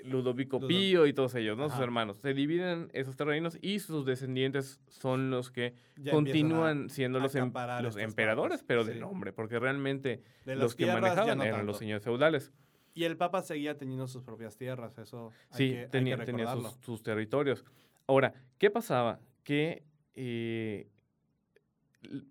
Ludovico 0.04 0.58
Ludo- 0.58 0.68
Pío 0.68 1.06
y 1.06 1.12
todos 1.12 1.34
ellos, 1.34 1.56
¿no? 1.56 1.68
Sus 1.70 1.80
hermanos. 1.80 2.18
Se 2.18 2.34
dividen 2.34 2.88
esos 2.92 3.16
tres 3.16 3.26
reinos 3.28 3.58
y 3.62 3.78
sus 3.80 4.04
descendientes 4.06 4.80
son 4.87 5.30
los 5.30 5.50
que 5.50 5.75
Ya 5.96 6.12
continúan 6.12 6.90
siendo 6.90 7.18
los, 7.20 7.34
em- 7.34 7.52
los 7.82 7.96
emperadores, 7.96 8.58
partes, 8.61 8.64
pero 8.66 8.84
de 8.84 8.94
nombre, 8.96 9.32
porque 9.32 9.58
realmente 9.58 10.23
de 10.44 10.56
los 10.56 10.75
que 10.75 10.87
manejaban 10.87 11.38
no 11.38 11.44
eran 11.44 11.66
los 11.66 11.78
señores 11.78 12.04
feudales. 12.04 12.52
Y 12.96 13.04
el 13.04 13.16
Papa 13.16 13.42
seguía 13.42 13.76
teniendo 13.76 14.06
sus 14.06 14.23
propias 14.23 14.56
tierras, 14.56 14.96
eso 14.99 15.32
hay 15.50 15.56
Sí, 15.56 15.76
hay 15.76 15.88
tenía, 15.88 16.16
que 16.16 16.26
tenía 16.26 16.44
recordarlo. 16.44 16.70
sus, 16.76 16.84
sus 16.84 17.02
territorios. 17.02 17.64
Ahora, 18.06 18.32
¿qué 18.58 18.70
pasaba? 18.70 19.18
Que 19.42 19.82
eh, 20.14 20.87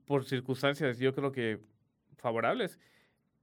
por 0.05 0.23
circunstancias, 0.25 0.99
yo 0.99 1.13
creo 1.13 1.31
que 1.31 1.59
favorables, 2.17 2.79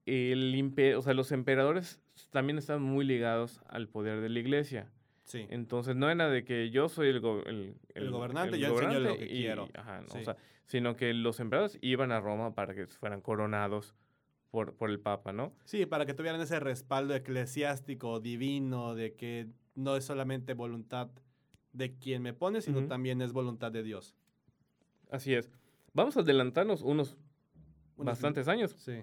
el 0.07 0.55
impe- 0.55 0.95
o 0.97 1.03
sea, 1.03 1.13
los 1.13 1.33
emperadores 1.33 2.01
también 2.31 2.59
estaban 2.59 2.83
muy 2.83 3.05
ligados 3.05 3.61
al 3.69 3.89
poder 3.89 4.21
de 4.21 4.29
la 4.29 4.39
iglesia. 4.39 4.91
Sí. 5.25 5.47
Entonces 5.51 5.95
no 5.97 6.11
era 6.11 6.29
de 6.29 6.45
que 6.45 6.71
yo 6.71 6.89
soy 6.89 7.09
el, 7.09 7.21
go- 7.21 7.45
el, 7.47 7.77
El 7.95 8.11
gobernante, 8.11 8.59
yo 8.59 8.69
enseño 8.69 8.99
lo 8.99 9.17
que 9.17 9.25
y- 9.27 9.29
quiero. 9.43 9.69
ajá, 9.75 10.01
no, 10.01 10.07
o 10.09 10.19
Sí. 10.19 10.25
sea, 10.25 10.37
sino 10.67 10.97
que 10.97 11.15
los 11.15 11.39
emperadores 11.41 11.79
iban 11.83 12.11
a 12.13 12.21
Roma 12.21 12.55
para 12.55 12.75
que 12.75 12.87
fueran 12.87 13.21
coronados 13.21 13.95
por, 14.51 14.75
por 14.75 14.91
el 14.91 14.99
Papa, 14.99 15.33
¿no? 15.33 15.53
Sí, 15.65 15.87
para 15.87 16.05
que 16.07 16.15
tuvieran 16.15 16.41
ese 16.41 16.59
respaldo 16.59 17.15
eclesiástico, 17.15 18.19
divino, 18.19 18.95
de 18.97 19.15
que 19.15 19.47
no 19.77 19.95
es 19.97 20.05
solamente 20.05 20.55
voluntad 20.55 21.09
de 21.73 21.97
quien 21.97 22.23
me 22.23 22.33
pone, 22.35 22.61
sino 22.61 22.87
también 22.89 23.23
es 23.23 23.33
voluntad 23.33 23.71
de 23.71 23.85
Dios. 23.85 24.17
Así 25.11 25.35
es. 25.35 25.49
Vamos 25.93 26.17
a 26.17 26.21
adelantarnos 26.21 26.83
unos 26.83 27.17
Unos- 27.97 28.07
bastantes 28.07 28.49
años. 28.49 28.75
Sí, 28.79 29.03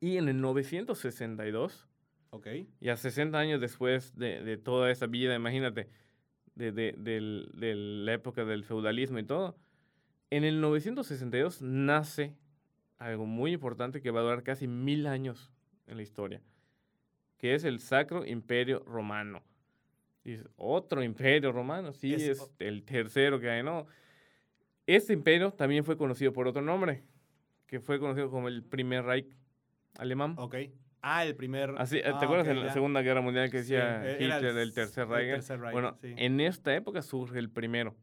Y 0.00 0.16
en 0.18 0.28
el 0.28 0.40
962, 0.42 1.88
ok. 2.30 2.46
ya 2.80 2.96
60 2.96 3.38
años 3.38 3.60
después 3.60 4.16
de, 4.16 4.42
de 4.42 4.56
toda 4.56 4.90
esa 4.90 5.06
vida, 5.06 5.34
imagínate, 5.34 5.88
de, 6.54 6.72
de- 6.72 6.92
de 6.96 7.74
la 7.74 8.12
época 8.14 8.44
del 8.44 8.64
feudalismo 8.64 9.18
y 9.18 9.24
todo, 9.24 9.56
en 10.30 10.44
el 10.44 10.60
962 10.60 11.62
nace 11.62 12.34
algo 12.98 13.26
muy 13.26 13.52
importante 13.52 14.00
que 14.00 14.10
va 14.10 14.20
a 14.20 14.22
durar 14.24 14.42
casi 14.42 14.66
mil 14.66 15.06
años 15.06 15.52
en 15.86 15.96
la 15.96 16.02
historia, 16.02 16.42
que 17.38 17.54
es 17.54 17.64
el 17.64 17.78
Sacro 17.78 18.26
Imperio 18.26 18.80
Romano. 18.80 19.42
Y 20.24 20.32
es 20.32 20.44
otro 20.56 21.02
imperio 21.02 21.52
romano, 21.52 21.92
sí, 21.92 22.12
Es 22.12 22.50
el 22.58 22.82
tercero 22.84 23.38
que 23.40 23.48
hay, 23.48 23.62
¿no? 23.62 23.86
Este 24.86 25.12
imperio 25.12 25.52
también 25.52 25.84
fue 25.84 25.96
conocido 25.96 26.32
por 26.32 26.48
otro 26.48 26.60
nombre, 26.60 27.04
que 27.66 27.78
fue 27.80 27.98
conocido 27.98 28.30
como 28.30 28.48
el 28.48 28.62
Primer 28.64 29.04
Reich 29.04 29.36
alemán. 29.96 30.34
Ok. 30.38 30.56
Ah, 31.02 31.24
el 31.24 31.36
primer... 31.36 31.74
Así, 31.78 32.00
¿Te 32.00 32.08
ah, 32.08 32.18
acuerdas 32.20 32.46
ok, 32.46 32.52
en 32.52 32.60
la 32.60 32.66
ya. 32.66 32.72
Segunda 32.72 33.02
Guerra 33.02 33.20
Mundial 33.20 33.50
que 33.50 33.62
Sí, 33.62 33.72
decía 33.74 34.04
era 34.04 34.36
Hitler, 34.38 34.56
el 34.58 34.74
Tercer 34.74 35.04
el 35.04 35.08
Reich? 35.10 35.30
Tercer 35.30 35.60
Reich, 35.60 35.72
Bueno, 35.72 35.96
sí. 36.00 36.14
en 36.16 36.40
esta 36.40 36.74
época 36.74 37.02
surge 37.02 37.38
el 37.38 37.50
primero. 37.50 37.94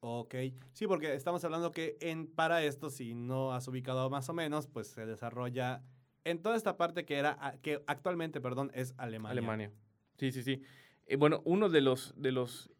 Ok. 0.00 0.34
Sí, 0.72 0.86
porque 0.86 1.14
estamos 1.14 1.44
hablando 1.44 1.72
que 1.72 1.96
en, 2.00 2.26
para 2.26 2.62
esto, 2.62 2.90
si 2.90 3.14
no 3.14 3.52
has 3.52 3.66
ubicado 3.68 4.08
más 4.10 4.28
o 4.28 4.34
menos, 4.34 4.66
pues 4.68 4.88
se 4.88 5.06
desarrolla 5.06 5.82
en 6.24 6.40
toda 6.42 6.56
esta 6.56 6.76
parte 6.76 7.04
que 7.04 7.16
era, 7.16 7.36
a- 7.40 7.56
que 7.58 7.82
actualmente, 7.86 8.40
perdón, 8.40 8.70
es 8.74 8.94
Alemania. 8.98 9.32
Alemania. 9.32 9.70
Sí, 10.18 10.30
sí, 10.30 10.42
sí. 10.42 10.62
Eh, 11.06 11.16
bueno, 11.16 11.42
uno 11.44 11.68
de 11.68 11.80
los, 11.80 12.14
de 12.16 12.32
los 12.32 12.70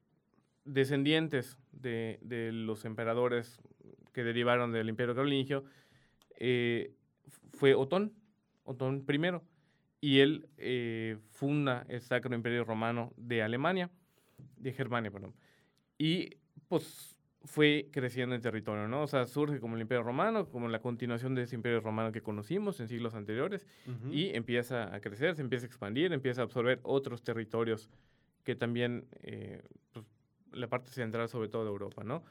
descendientes 0.65 1.59
de, 1.73 2.19
de 2.23 2.53
los 2.53 2.85
emperadores 2.85 3.61
que 4.13 4.23
derivaron 4.25 4.73
del 4.73 4.89
Imperio 4.89 5.15
Carolingio 5.15 5.65
eh, 6.39 6.95
fue 7.53 7.75
Otón, 7.75 8.13
Otón 8.65 9.05
I, 9.09 9.19
y 10.05 10.21
él 10.21 10.47
eh, 10.59 11.17
funda 11.31 11.87
el 11.89 12.03
Sacro 12.03 12.35
Imperio 12.35 12.63
Romano 12.63 13.15
de 13.17 13.43
Alemania, 13.43 13.91
de 14.59 14.71
Germania, 14.75 15.11
perdón. 15.11 15.33
y 15.97 16.37
pues 16.69 17.19
fue 17.45 17.89
creciendo 17.91 18.35
en 18.35 18.43
territorio, 18.43 18.87
¿no? 18.87 19.03
O 19.03 19.07
sea, 19.07 19.25
surge 19.25 19.61
como 19.61 19.77
el 19.77 19.81
Imperio 19.81 20.03
Romano, 20.03 20.47
como 20.51 20.69
la 20.69 20.81
continuación 20.81 21.35
de 21.35 21.45
ese 21.45 21.57
Imperio 21.57 21.81
Romano 21.81 22.13
que 22.13 22.21
conocimos 22.21 22.81
en 22.81 22.89
siglos 22.89 23.15
anteriores, 23.15 23.67
y 24.11 24.29
empieza 24.35 24.95
a 24.95 25.01
crecer, 25.01 25.37
se 25.37 25.43
empieza 25.43 25.65
a 25.65 25.69
expandir, 25.69 26.13
empieza 26.13 26.43
a 26.43 26.45
absorber 26.45 26.81
otros 26.83 27.23
territorios 27.23 27.89
que 28.45 28.55
también, 28.55 29.07
eh, 29.23 29.63
pues, 29.93 30.05
la 30.53 30.69
parte 30.69 30.91
central 30.93 31.31
sobre 31.31 31.49
todo 31.49 31.65
de 31.65 31.71
Europa, 31.71 32.05
¿no? 32.05 32.25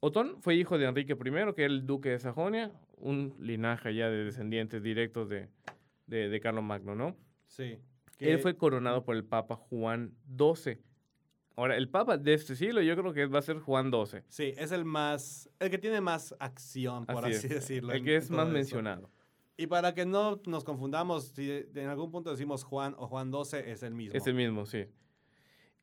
Otón 0.00 0.40
fue 0.40 0.54
hijo 0.54 0.78
de 0.78 0.86
Enrique 0.86 1.12
I, 1.12 1.52
que 1.54 1.64
era 1.64 1.72
el 1.74 1.86
duque 1.86 2.08
de 2.08 2.18
Sajonia, 2.18 2.72
un 2.96 3.34
linaje 3.38 3.94
ya 3.94 4.08
de 4.08 4.24
descendientes 4.24 4.82
directos 4.82 5.28
de, 5.28 5.48
de, 6.06 6.28
de 6.28 6.40
Carlos 6.40 6.64
Magno, 6.64 6.94
¿no? 6.94 7.16
Sí. 7.46 7.78
Él 8.18 8.38
fue 8.38 8.56
coronado 8.56 9.04
por 9.04 9.16
el 9.16 9.24
Papa 9.24 9.56
Juan 9.56 10.14
XII. 10.38 10.78
Ahora, 11.56 11.76
el 11.76 11.88
Papa 11.88 12.16
de 12.16 12.34
este 12.34 12.56
siglo 12.56 12.80
yo 12.80 12.96
creo 12.96 13.12
que 13.12 13.26
va 13.26 13.40
a 13.40 13.42
ser 13.42 13.58
Juan 13.58 13.90
XII. 13.90 14.22
Sí, 14.28 14.54
es 14.56 14.72
el 14.72 14.84
más, 14.84 15.50
el 15.58 15.70
que 15.70 15.78
tiene 15.78 16.00
más 16.00 16.34
acción, 16.38 17.04
por 17.04 17.24
así, 17.26 17.48
decirlo. 17.48 17.92
El 17.92 18.04
que 18.04 18.16
es 18.16 18.30
más 18.30 18.48
mencionado. 18.48 19.10
Y 19.56 19.66
para 19.66 19.92
que 19.94 20.06
no 20.06 20.40
nos 20.46 20.64
confundamos, 20.64 21.28
si 21.34 21.50
en 21.74 21.88
algún 21.88 22.10
punto 22.10 22.30
decimos 22.30 22.64
Juan 22.64 22.94
o 22.96 23.06
Juan 23.06 23.30
12, 23.30 23.70
es 23.70 23.82
el 23.82 23.94
mismo. 23.94 24.16
Es 24.16 24.26
el 24.26 24.34
mismo, 24.34 24.64
sí. 24.64 24.86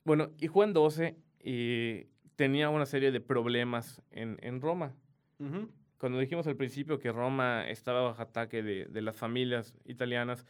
Bueno, 0.04 0.32
y 0.40 0.48
Juan 0.48 0.74
XII 0.74 1.16
eh, 1.40 2.10
tenía 2.36 2.70
una 2.70 2.86
serie 2.86 3.12
de 3.12 3.22
problemas 3.22 4.02
en, 4.10 4.38
en 4.42 4.60
Roma. 4.60 4.96
Ujú. 5.38 5.70
Cuando 6.00 6.18
dijimos 6.18 6.48
al 6.48 6.56
principio 6.56 6.98
que 6.98 7.12
Roma 7.12 7.70
estaba 7.70 8.02
bajo 8.02 8.22
ataque 8.22 8.64
de, 8.64 8.86
de 8.86 9.02
las 9.02 9.16
familias 9.16 9.76
italianas, 9.86 10.46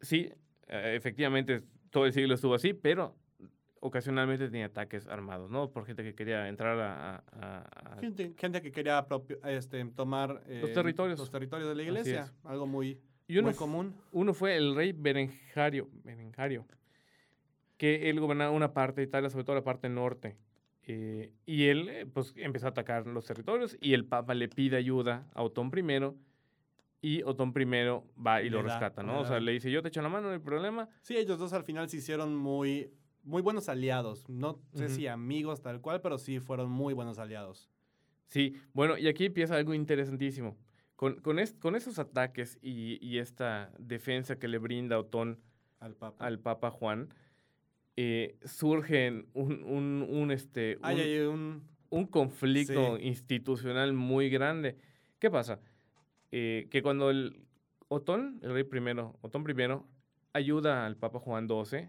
sí, 0.00 0.30
eh, 0.66 0.94
efectivamente 0.96 1.62
todo 1.90 2.04
el 2.06 2.12
siglo 2.12 2.34
estuvo 2.34 2.54
así, 2.54 2.74
pero 2.74 3.16
ocasionalmente 3.80 4.46
tenía 4.48 4.66
ataques 4.66 5.06
armados, 5.06 5.50
¿no? 5.50 5.70
Por 5.70 5.86
gente 5.86 6.02
que 6.02 6.14
quería 6.14 6.48
entrar 6.48 6.78
a... 6.78 7.14
a- 7.16 7.22
a- 7.32 7.94
a- 7.94 8.00
Gente, 8.00 8.34
gente 8.36 8.60
que 8.60 8.72
quería 8.72 9.06
propio- 9.06 9.38
este, 9.46 9.82
tomar 9.86 10.42
eh, 10.48 10.58
Los 10.60 10.72
territorios. 10.72 11.18
los 11.18 11.30
territorios 11.30 11.68
de 11.68 11.74
la 11.76 11.82
iglesia. 11.82 12.20
es. 12.22 12.34
Algo 12.44 12.66
muy, 12.66 13.00
Y 13.28 13.38
uno 13.38 13.48
muy 13.48 13.56
común. 13.56 13.94
Uno 14.12 14.34
fue 14.34 14.56
el 14.56 14.74
rey 14.74 14.92
Berengario, 14.92 15.88
Berengario 16.04 16.66
que 17.78 18.10
él 18.10 18.20
gobernaba 18.20 18.50
una 18.50 18.74
parte 18.74 19.00
de 19.00 19.06
Italia, 19.06 19.30
sobre 19.30 19.44
todo 19.44 19.56
la 19.56 19.64
parte 19.64 19.88
norte. 19.88 20.36
Eh, 20.92 21.32
y 21.46 21.64
él, 21.66 21.88
eh, 21.88 22.06
pues, 22.06 22.32
empezó 22.36 22.66
a 22.66 22.70
atacar 22.70 23.06
los 23.06 23.24
territorios 23.26 23.76
y 23.80 23.94
el 23.94 24.04
Papa 24.04 24.34
le 24.34 24.48
pide 24.48 24.76
ayuda 24.76 25.28
a 25.34 25.42
Otón 25.42 25.70
I 25.76 26.12
y 27.02 27.22
Otón 27.22 27.52
I 27.56 27.64
va 28.20 28.42
y 28.42 28.44
Le 28.44 28.50
lo 28.50 28.58
da, 28.58 28.64
rescata, 28.64 29.02
¿no? 29.02 29.20
O 29.20 29.24
sea, 29.24 29.40
le 29.40 29.52
dice, 29.52 29.70
yo 29.70 29.82
te 29.82 29.88
echo 29.88 30.02
la 30.02 30.08
mano, 30.08 30.28
no 30.28 30.32
hay 30.34 30.38
problema. 30.40 30.88
Sí, 31.02 31.16
ellos 31.16 31.38
dos 31.38 31.52
al 31.52 31.64
final 31.64 31.88
se 31.88 31.96
hicieron 31.98 32.36
muy, 32.36 32.90
muy 33.22 33.40
buenos 33.42 33.68
aliados. 33.68 34.28
No 34.28 34.58
sé 34.74 34.88
si 34.88 35.06
amigos 35.06 35.62
tal 35.62 35.80
cual, 35.80 36.00
pero 36.00 36.18
sí 36.18 36.40
fueron 36.40 36.70
muy 36.70 36.92
buenos 36.92 37.18
aliados. 37.18 37.70
Sí, 38.26 38.54
bueno, 38.74 38.98
y 38.98 39.08
aquí 39.08 39.26
empieza 39.26 39.56
algo 39.56 39.74
interesantísimo. 39.74 40.56
Con, 40.96 41.14
con, 41.22 41.38
es- 41.38 41.54
con 41.54 41.74
esos 41.76 41.98
ataques 41.98 42.58
y, 42.60 42.98
y 43.04 43.18
esta 43.18 43.72
defensa 43.78 44.38
que 44.38 44.48
le 44.48 44.58
brinda 44.58 44.98
Otón 44.98 45.40
Al 45.78 45.94
Papa. 45.94 46.26
al 46.26 46.38
Papa 46.38 46.70
Juan, 46.70 47.08
eh, 48.02 48.36
surge 48.44 49.10
un, 49.34 49.62
un, 49.64 50.06
un, 50.08 50.30
este, 50.30 50.78
Ay, 50.80 50.94
un- 50.96 51.00
hay 51.02 51.18
un... 51.20 51.68
un 51.90 52.06
conflicto 52.06 52.96
Sí. 52.96 53.02
institucional 53.06 53.92
muy 53.92 54.30
grande. 54.30 54.78
¿Qué 55.18 55.30
pasa? 55.30 55.60
Eh, 56.32 56.66
que 56.70 56.80
cuando 56.82 57.10
el 57.10 57.42
Otón, 57.88 58.38
el 58.42 58.52
rey 58.54 58.64
primero, 58.64 59.18
Otón 59.20 59.44
I, 59.48 59.54
ayuda 60.32 60.86
al 60.86 60.96
Papa 60.96 61.18
Juan 61.18 61.46
XII, 61.46 61.88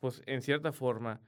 pues 0.00 0.20
en 0.26 0.42
cierta 0.42 0.72
forma 0.72 1.20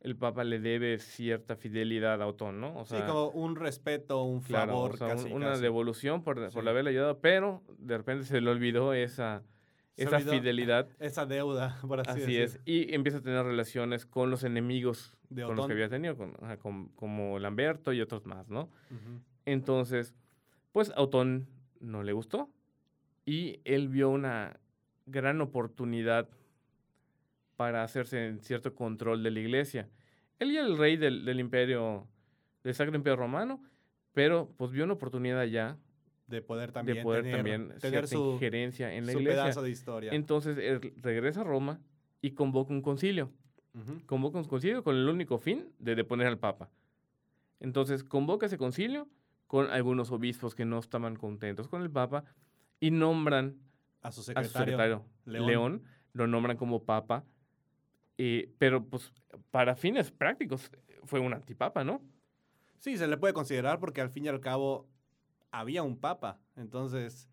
el 0.00 0.16
Papa 0.16 0.44
le 0.44 0.58
debe 0.60 0.98
cierta 0.98 1.56
fidelidad 1.56 2.22
a 2.22 2.26
Otón, 2.28 2.60
¿no? 2.60 2.78
O 2.78 2.84
sí, 2.86 2.96
como 3.06 3.28
un 3.30 3.56
respeto, 3.56 4.22
un 4.22 4.40
claro, 4.40 4.72
favor 4.72 4.94
o 4.94 4.96
sea, 4.96 5.06
un- 5.08 5.12
casi, 5.16 5.32
una 5.32 5.46
casi. 5.48 5.62
devolución 5.62 6.22
por, 6.22 6.36
por 6.50 6.62
Sí. 6.62 6.68
haberle 6.68 6.90
ayudado, 6.90 7.18
pero 7.20 7.62
de 7.78 7.98
repente 7.98 8.24
se 8.24 8.40
le 8.40 8.48
olvidó 8.50 8.94
esa, 8.94 9.42
esa 9.96 10.20
fidelidad. 10.20 10.88
Esa 10.98 11.24
deuda, 11.26 11.78
por 11.86 12.00
así, 12.00 12.10
Así 12.10 12.20
decir. 12.20 12.40
es. 12.42 12.60
Y 12.64 12.94
empieza 12.94 13.18
a 13.18 13.22
tener 13.22 13.44
relaciones 13.44 14.04
con 14.06 14.30
los 14.30 14.44
enemigos 14.44 15.16
De 15.30 15.42
con 15.44 15.56
los 15.56 15.66
que 15.66 15.72
había 15.72 15.88
tenido, 15.88 16.16
con- 16.16 16.32
con- 16.62 16.88
como 16.88 17.38
Lamberto 17.38 17.92
y 17.92 18.00
otros 18.00 18.26
más, 18.26 18.48
¿no? 18.48 18.68
Entonces, 19.44 20.14
pues 20.72 20.90
a 20.90 21.00
Otón 21.00 21.48
no 21.80 22.02
le 22.02 22.12
gustó 22.12 22.50
y 23.24 23.60
él 23.64 23.88
vio 23.88 24.10
una 24.10 24.58
gran 25.06 25.40
oportunidad 25.40 26.28
para 27.56 27.82
hacerse 27.82 28.26
en 28.26 28.40
cierto 28.40 28.74
control 28.74 29.22
de 29.22 29.30
la 29.30 29.40
iglesia. 29.40 29.88
Él 30.38 30.52
ya 30.52 30.60
era 30.60 30.68
el 30.68 30.76
rey 30.76 30.96
del, 30.96 31.24
del 31.24 31.40
imperio, 31.40 32.06
del 32.62 32.74
Sacro 32.74 32.94
Imperio 32.94 33.16
Romano, 33.16 33.62
pero 34.12 34.50
pues 34.56 34.70
vio 34.72 34.84
una 34.84 34.92
oportunidad 34.94 35.44
ya 35.44 35.78
De 36.26 36.42
poder 36.42 36.72
también 36.72 36.98
de 36.98 37.02
poder 37.04 37.22
tener, 37.22 37.36
también 37.36 37.68
tener 37.78 37.80
cierta 37.80 38.06
su, 38.08 38.32
injerencia 38.32 38.92
en 38.92 39.06
la 39.06 39.12
su 39.12 39.20
iglesia. 39.20 39.42
pedazo 39.42 39.62
de 39.62 39.70
historia. 39.70 40.12
Entonces 40.12 40.58
él 40.58 40.92
regresa 40.96 41.42
a 41.42 41.44
Roma 41.44 41.80
y 42.20 42.32
convoca 42.32 42.72
un 42.72 42.82
concilio 42.82 43.32
convoca 44.06 44.38
un 44.38 44.44
concilio 44.44 44.82
con 44.82 44.96
el 44.96 45.08
único 45.08 45.38
fin 45.38 45.68
de 45.78 45.94
deponer 45.94 46.26
al 46.26 46.38
Papa. 46.38 46.70
Entonces, 47.60 48.04
convoca 48.04 48.46
ese 48.46 48.58
concilio 48.58 49.08
con 49.46 49.70
algunos 49.70 50.10
obispos 50.10 50.54
que 50.54 50.64
no 50.64 50.78
estaban 50.78 51.16
contentos 51.16 51.68
con 51.68 51.82
el 51.82 51.90
Papa 51.90 52.24
y 52.80 52.90
nombran 52.90 53.56
A 54.02 54.10
su 54.10 54.20
a 54.20 54.22
su 54.22 54.22
secretario. 54.22 54.58
secretario 54.58 55.04
León. 55.24 55.46
León. 55.46 55.82
lo 56.12 56.26
nombran 56.26 56.56
como 56.56 56.84
Papa, 56.84 57.24
eh, 58.18 58.50
pero 58.58 58.84
pues 58.84 59.12
para 59.50 59.76
fines 59.76 60.10
prácticos 60.10 60.70
fue 61.04 61.20
un 61.20 61.34
antipapa, 61.34 61.84
¿no? 61.84 62.02
Sí, 62.78 62.96
se 62.96 63.06
le 63.06 63.16
puede 63.16 63.34
considerar 63.34 63.78
porque 63.78 64.00
al 64.00 64.10
fin 64.10 64.24
y 64.24 64.28
al 64.28 64.40
cabo 64.40 64.88
había 65.50 65.82
un 65.82 65.96
papa. 65.98 66.40
Entonces, 66.56 67.28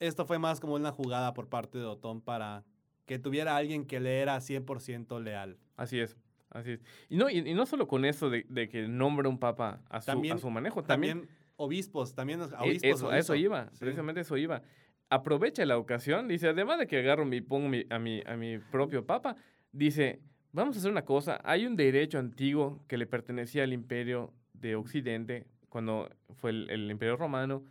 esto 0.00 0.26
fue 0.26 0.38
más 0.38 0.60
como 0.60 0.74
una 0.74 0.92
jugada 0.92 1.32
por 1.34 1.48
parte 1.48 1.78
de 1.78 1.84
Otón 1.84 2.20
para 2.20 2.64
que 3.06 3.18
tuviera 3.18 3.56
alguien 3.56 3.84
que 3.86 4.00
le 4.00 4.20
era 4.20 4.36
100% 4.40 5.20
leal. 5.22 5.58
Así 5.76 5.98
es, 6.00 6.16
así 6.50 6.72
es. 6.72 6.80
Y 7.08 7.16
no, 7.16 7.28
y, 7.30 7.38
y 7.38 7.54
no 7.54 7.66
solo 7.66 7.86
con 7.88 8.04
eso 8.04 8.30
de, 8.30 8.46
de 8.48 8.68
que 8.68 8.86
nombra 8.88 9.28
un 9.28 9.38
Papa 9.38 9.80
a 9.88 10.00
su, 10.00 10.06
También- 10.06 10.36
a 10.36 10.38
su 10.38 10.50
manejo, 10.50 10.82
también, 10.82 11.18
También 11.20 11.36
obispos, 11.56 12.14
también 12.14 12.40
a 12.42 12.44
Eh, 12.44 12.48
obispos. 12.60 12.90
eso, 12.90 13.10
a 13.10 13.18
eso 13.18 13.34
iba, 13.34 13.68
Sí. 13.72 13.78
precisamente 13.80 14.20
eso 14.22 14.36
iba. 14.36 14.62
Aprovecha 15.10 15.64
la 15.66 15.76
ocasión, 15.76 16.26
dice, 16.28 16.48
además 16.48 16.78
de 16.78 16.86
que 16.86 16.98
agarro 16.98 17.30
y 17.32 17.40
pongo 17.42 17.68
mi- 17.68 17.84
a, 17.90 17.98
mi, 17.98 18.22
a 18.24 18.36
mi 18.36 18.58
propio 18.58 19.04
papa, 19.04 19.36
dice, 19.70 20.20
vamos 20.52 20.76
a 20.76 20.78
hacer 20.78 20.90
una 20.90 21.04
cosa, 21.04 21.38
hay 21.44 21.66
un 21.66 21.76
derecho 21.76 22.18
antiguo 22.18 22.82
que 22.88 22.96
le 22.96 23.06
pertenecía 23.06 23.64
al 23.64 23.72
imperio 23.72 24.32
de 24.54 24.74
Occidente, 24.76 25.46
cuando 25.72 26.10
fue 26.34 26.50
el, 26.50 26.68
el 26.70 26.90
imperio 26.90 27.16
romano, 27.16 27.64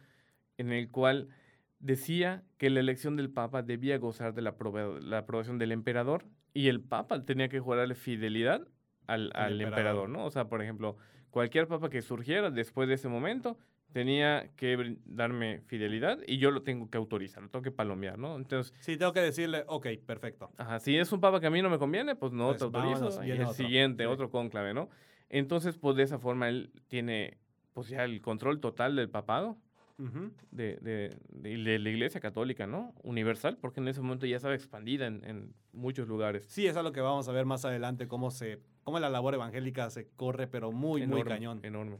en 0.58 0.72
el 0.72 0.90
cual 0.90 1.30
decía 1.80 2.44
que 2.58 2.70
la 2.72 2.80
elección 2.80 3.16
del 3.16 3.30
papa 3.30 3.62
debía 3.62 3.98
gozar 4.00 4.34
de 4.34 4.42
la, 4.42 4.56
la 5.02 5.20
aprobación 5.20 5.60
del 5.60 5.72
emperador 5.72 6.26
y 6.54 6.68
el 6.68 6.82
papa 6.82 7.24
tenía 7.26 7.48
que 7.48 7.60
jurarle 7.60 7.94
fidelidad 7.94 8.68
al, 9.08 9.32
al 9.36 9.62
emperador. 9.62 10.08
emperador, 10.08 10.10
¿no? 10.10 10.26
O 10.26 10.32
sea, 10.32 10.50
por 10.50 10.62
ejemplo, 10.64 10.98
cualquier 11.30 11.68
papa 11.68 11.90
que 11.90 12.02
surgiera 12.02 12.50
después 12.50 12.88
de 12.90 12.96
ese 12.96 13.08
momento 13.08 13.58
tenía 13.94 14.50
que 14.56 14.98
darme 15.06 15.62
fidelidad 15.68 16.18
y 16.26 16.38
yo 16.40 16.50
lo 16.50 16.64
tengo 16.64 16.90
que 16.90 16.98
autorizar, 16.98 17.44
lo 17.44 17.50
tengo 17.50 17.62
que 17.64 17.72
palomear, 17.72 18.18
¿no? 18.18 18.36
Entonces, 18.36 18.74
Sí, 18.80 18.98
tengo 18.98 19.14
que 19.14 19.20
decirle, 19.20 19.64
ok, 19.68 19.88
perfecto. 20.08 20.50
ajá, 20.58 20.80
si 20.80 20.98
es 20.98 21.12
un 21.12 21.20
papa 21.20 21.40
que 21.40 21.48
a 21.48 21.52
mí 21.52 21.62
no 21.62 21.70
me 21.70 21.78
conviene, 21.78 22.16
pues 22.16 22.32
no 22.32 22.48
Pues 22.48 22.58
te 22.60 22.64
autorizo. 22.66 22.94
vámonos, 22.94 23.28
y 23.28 23.32
el 23.32 23.42
otro. 23.42 23.54
siguiente, 23.54 24.04
Sí. 24.06 24.10
otro 24.10 24.30
cónclave, 24.32 24.74
¿no? 24.74 24.90
Entonces, 25.30 25.78
pues 25.78 25.96
de 25.96 26.04
esa 26.04 26.20
forma 26.20 26.50
él 26.50 26.72
tiene, 26.88 27.38
pues 27.74 27.88
ya 27.90 28.04
el 28.04 28.22
control 28.22 28.60
total 28.60 28.96
del 28.96 29.10
papado 29.10 29.58
de, 30.50 30.78
de- 30.82 31.16
de- 31.30 31.58
de 31.58 31.78
la 31.80 31.90
iglesia 31.90 32.20
católica, 32.20 32.66
¿no? 32.66 32.94
Universal, 33.04 33.58
porque 33.62 33.82
en 33.82 33.88
ese 33.88 34.02
momento 34.02 34.26
ya 34.26 34.38
estaba 34.38 34.56
expandida 34.56 35.06
en, 35.06 35.24
en 35.26 35.54
muchos 35.74 36.08
lugares. 36.08 36.46
Sí, 36.48 36.66
es 36.66 36.76
algo 36.76 36.92
que 36.92 37.02
vamos 37.02 37.28
a 37.30 37.32
ver 37.32 37.46
más 37.46 37.66
adelante, 37.66 38.08
cómo, 38.08 38.32
se, 38.32 38.60
cómo 38.84 39.00
la 39.00 39.10
labor 39.12 39.36
evangélica 39.36 39.90
se 39.92 40.08
corre, 40.16 40.48
pero 40.48 40.72
muy, 40.72 41.06
muy 41.06 41.24
cañón. 41.24 41.60
Enorme. 41.64 42.00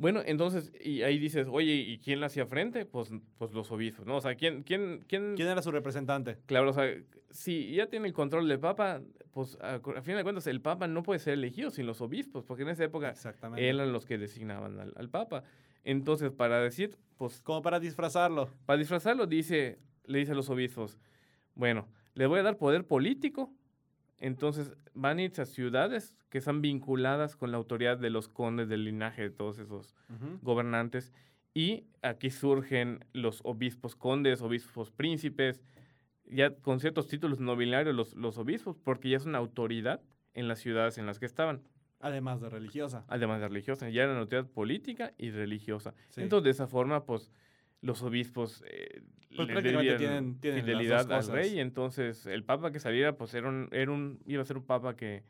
Bueno, 0.00 0.22
entonces, 0.24 0.72
y 0.82 1.02
ahí 1.02 1.18
dices, 1.18 1.46
oye, 1.50 1.74
¿y 1.74 1.98
quién 1.98 2.20
le 2.20 2.26
hacía 2.26 2.46
frente? 2.46 2.86
Pues, 2.86 3.10
pues 3.36 3.52
los 3.52 3.70
obispos, 3.70 4.06
¿no? 4.06 4.16
O 4.16 4.20
sea, 4.22 4.34
¿quién, 4.34 4.62
quién, 4.62 5.04
quién, 5.06 5.34
¿Quién 5.36 5.48
era 5.48 5.60
su 5.60 5.70
representante? 5.70 6.38
Claro, 6.46 6.70
o 6.70 6.72
sea, 6.72 6.90
si 7.28 7.74
ya 7.74 7.86
tiene 7.86 8.08
el 8.08 8.14
control 8.14 8.48
del 8.48 8.58
Papa, 8.58 9.02
pues 9.30 9.58
a, 9.60 9.74
a 9.74 10.02
fin 10.02 10.16
de 10.16 10.22
cuentas 10.22 10.46
el 10.46 10.62
Papa 10.62 10.88
no 10.88 11.02
puede 11.02 11.18
ser 11.20 11.34
elegido 11.34 11.70
sin 11.70 11.84
los 11.84 12.00
obispos, 12.00 12.44
porque 12.46 12.62
en 12.62 12.70
esa 12.70 12.84
época 12.84 13.12
eran 13.58 13.92
los 13.92 14.06
que 14.06 14.16
designaban 14.16 14.80
al, 14.80 14.94
al 14.96 15.08
Papa. 15.10 15.44
Entonces, 15.84 16.30
para 16.30 16.60
decir, 16.62 16.96
pues, 17.18 17.42
Como 17.42 17.60
para 17.60 17.78
disfrazarlo. 17.78 18.48
para 18.64 18.78
disfrazarlo, 18.78 19.26
dice, 19.26 19.78
le 20.06 20.20
dice 20.20 20.32
a 20.32 20.34
los 20.34 20.48
obispos, 20.48 20.98
bueno, 21.54 21.88
le 22.14 22.26
voy 22.26 22.40
a 22.40 22.42
dar 22.42 22.56
poder 22.56 22.86
político, 22.86 23.52
entonces 24.20 24.72
van 24.94 25.18
a 25.18 25.22
irse 25.22 25.42
a 25.42 25.46
ciudades 25.46 26.14
que 26.28 26.38
están 26.38 26.62
vinculadas 26.62 27.36
con 27.36 27.50
la 27.50 27.56
autoridad 27.56 27.98
de 27.98 28.10
los 28.10 28.28
condes 28.28 28.68
del 28.68 28.84
linaje 28.84 29.22
de 29.22 29.30
todos 29.30 29.58
esos 29.58 29.94
gobernantes 30.42 31.12
y 31.54 31.84
aquí 32.02 32.30
surgen 32.30 33.04
los 33.12 33.40
obispos 33.44 33.96
condes, 33.96 34.40
obispos 34.40 34.92
príncipes, 34.92 35.60
ya 36.24 36.54
con 36.54 36.78
ciertos 36.78 37.08
títulos 37.08 37.40
nobiliarios 37.40 37.94
los, 37.94 38.14
los 38.14 38.38
obispos, 38.38 38.76
porque 38.76 39.10
ya 39.10 39.16
es 39.16 39.26
una 39.26 39.38
autoridad 39.38 40.00
en 40.34 40.46
las 40.46 40.60
ciudades 40.60 40.98
en 40.98 41.06
las 41.06 41.18
que 41.18 41.26
estaban. 41.26 41.62
Además 41.98 42.40
de 42.40 42.48
religiosa. 42.48 43.04
Además 43.08 43.40
de 43.40 43.48
religiosa, 43.48 43.90
ya 43.90 44.04
era 44.04 44.12
una 44.12 44.20
autoridad 44.22 44.48
política 44.48 45.12
y 45.18 45.30
religiosa. 45.30 45.94
Sí. 46.10 46.22
Entonces, 46.22 46.44
de 46.44 46.50
esa 46.50 46.66
forma, 46.66 47.04
pues, 47.04 47.30
los 47.82 48.02
obispos 48.02 48.62
eh, 48.66 49.02
Pues 49.36 49.48
le 49.48 49.54
prácticamente 49.54 49.96
tienen- 49.96 50.40
tienen 50.40 50.64
fidelidad 50.64 51.10
al 51.12 51.26
rey. 51.28 51.58
Entonces, 51.60 52.26
el 52.26 52.44
papa 52.44 52.72
que 52.72 52.80
saliera, 52.80 53.16
pues, 53.16 53.32
era 53.34 53.48
un, 53.48 53.68
era 53.72 53.90
un, 53.90 54.20
iba 54.26 54.42
a 54.42 54.44
ser 54.44 54.56
un 54.58 54.64
papa 54.66 54.96
que 54.96 55.22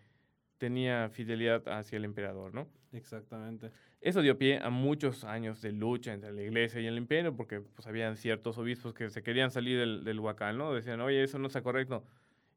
tenía 0.58 1.08
fidelidad 1.10 1.66
hacia 1.68 1.96
el 1.96 2.04
emperador, 2.04 2.52
¿no? 2.54 2.68
Exactamente. 2.92 3.70
Eso 4.00 4.20
dio 4.20 4.36
pie 4.36 4.58
a 4.62 4.68
muchos 4.70 5.24
años 5.24 5.62
de 5.62 5.72
lucha 5.72 6.12
entre 6.12 6.32
la 6.32 6.42
iglesia 6.42 6.80
y 6.80 6.86
el 6.86 6.96
imperio, 6.96 7.36
porque 7.36 7.60
pues 7.60 7.86
habían 7.86 8.16
ciertos 8.16 8.58
obispos 8.58 8.92
que 8.94 9.08
se 9.10 9.22
querían 9.22 9.50
salir 9.50 9.78
del, 9.78 10.04
del 10.04 10.18
huacal, 10.20 10.58
¿no? 10.58 10.72
Decían, 10.74 11.00
oye, 11.00 11.22
eso 11.22 11.38
no 11.38 11.46
está 11.46 11.62
correcto. 11.62 12.04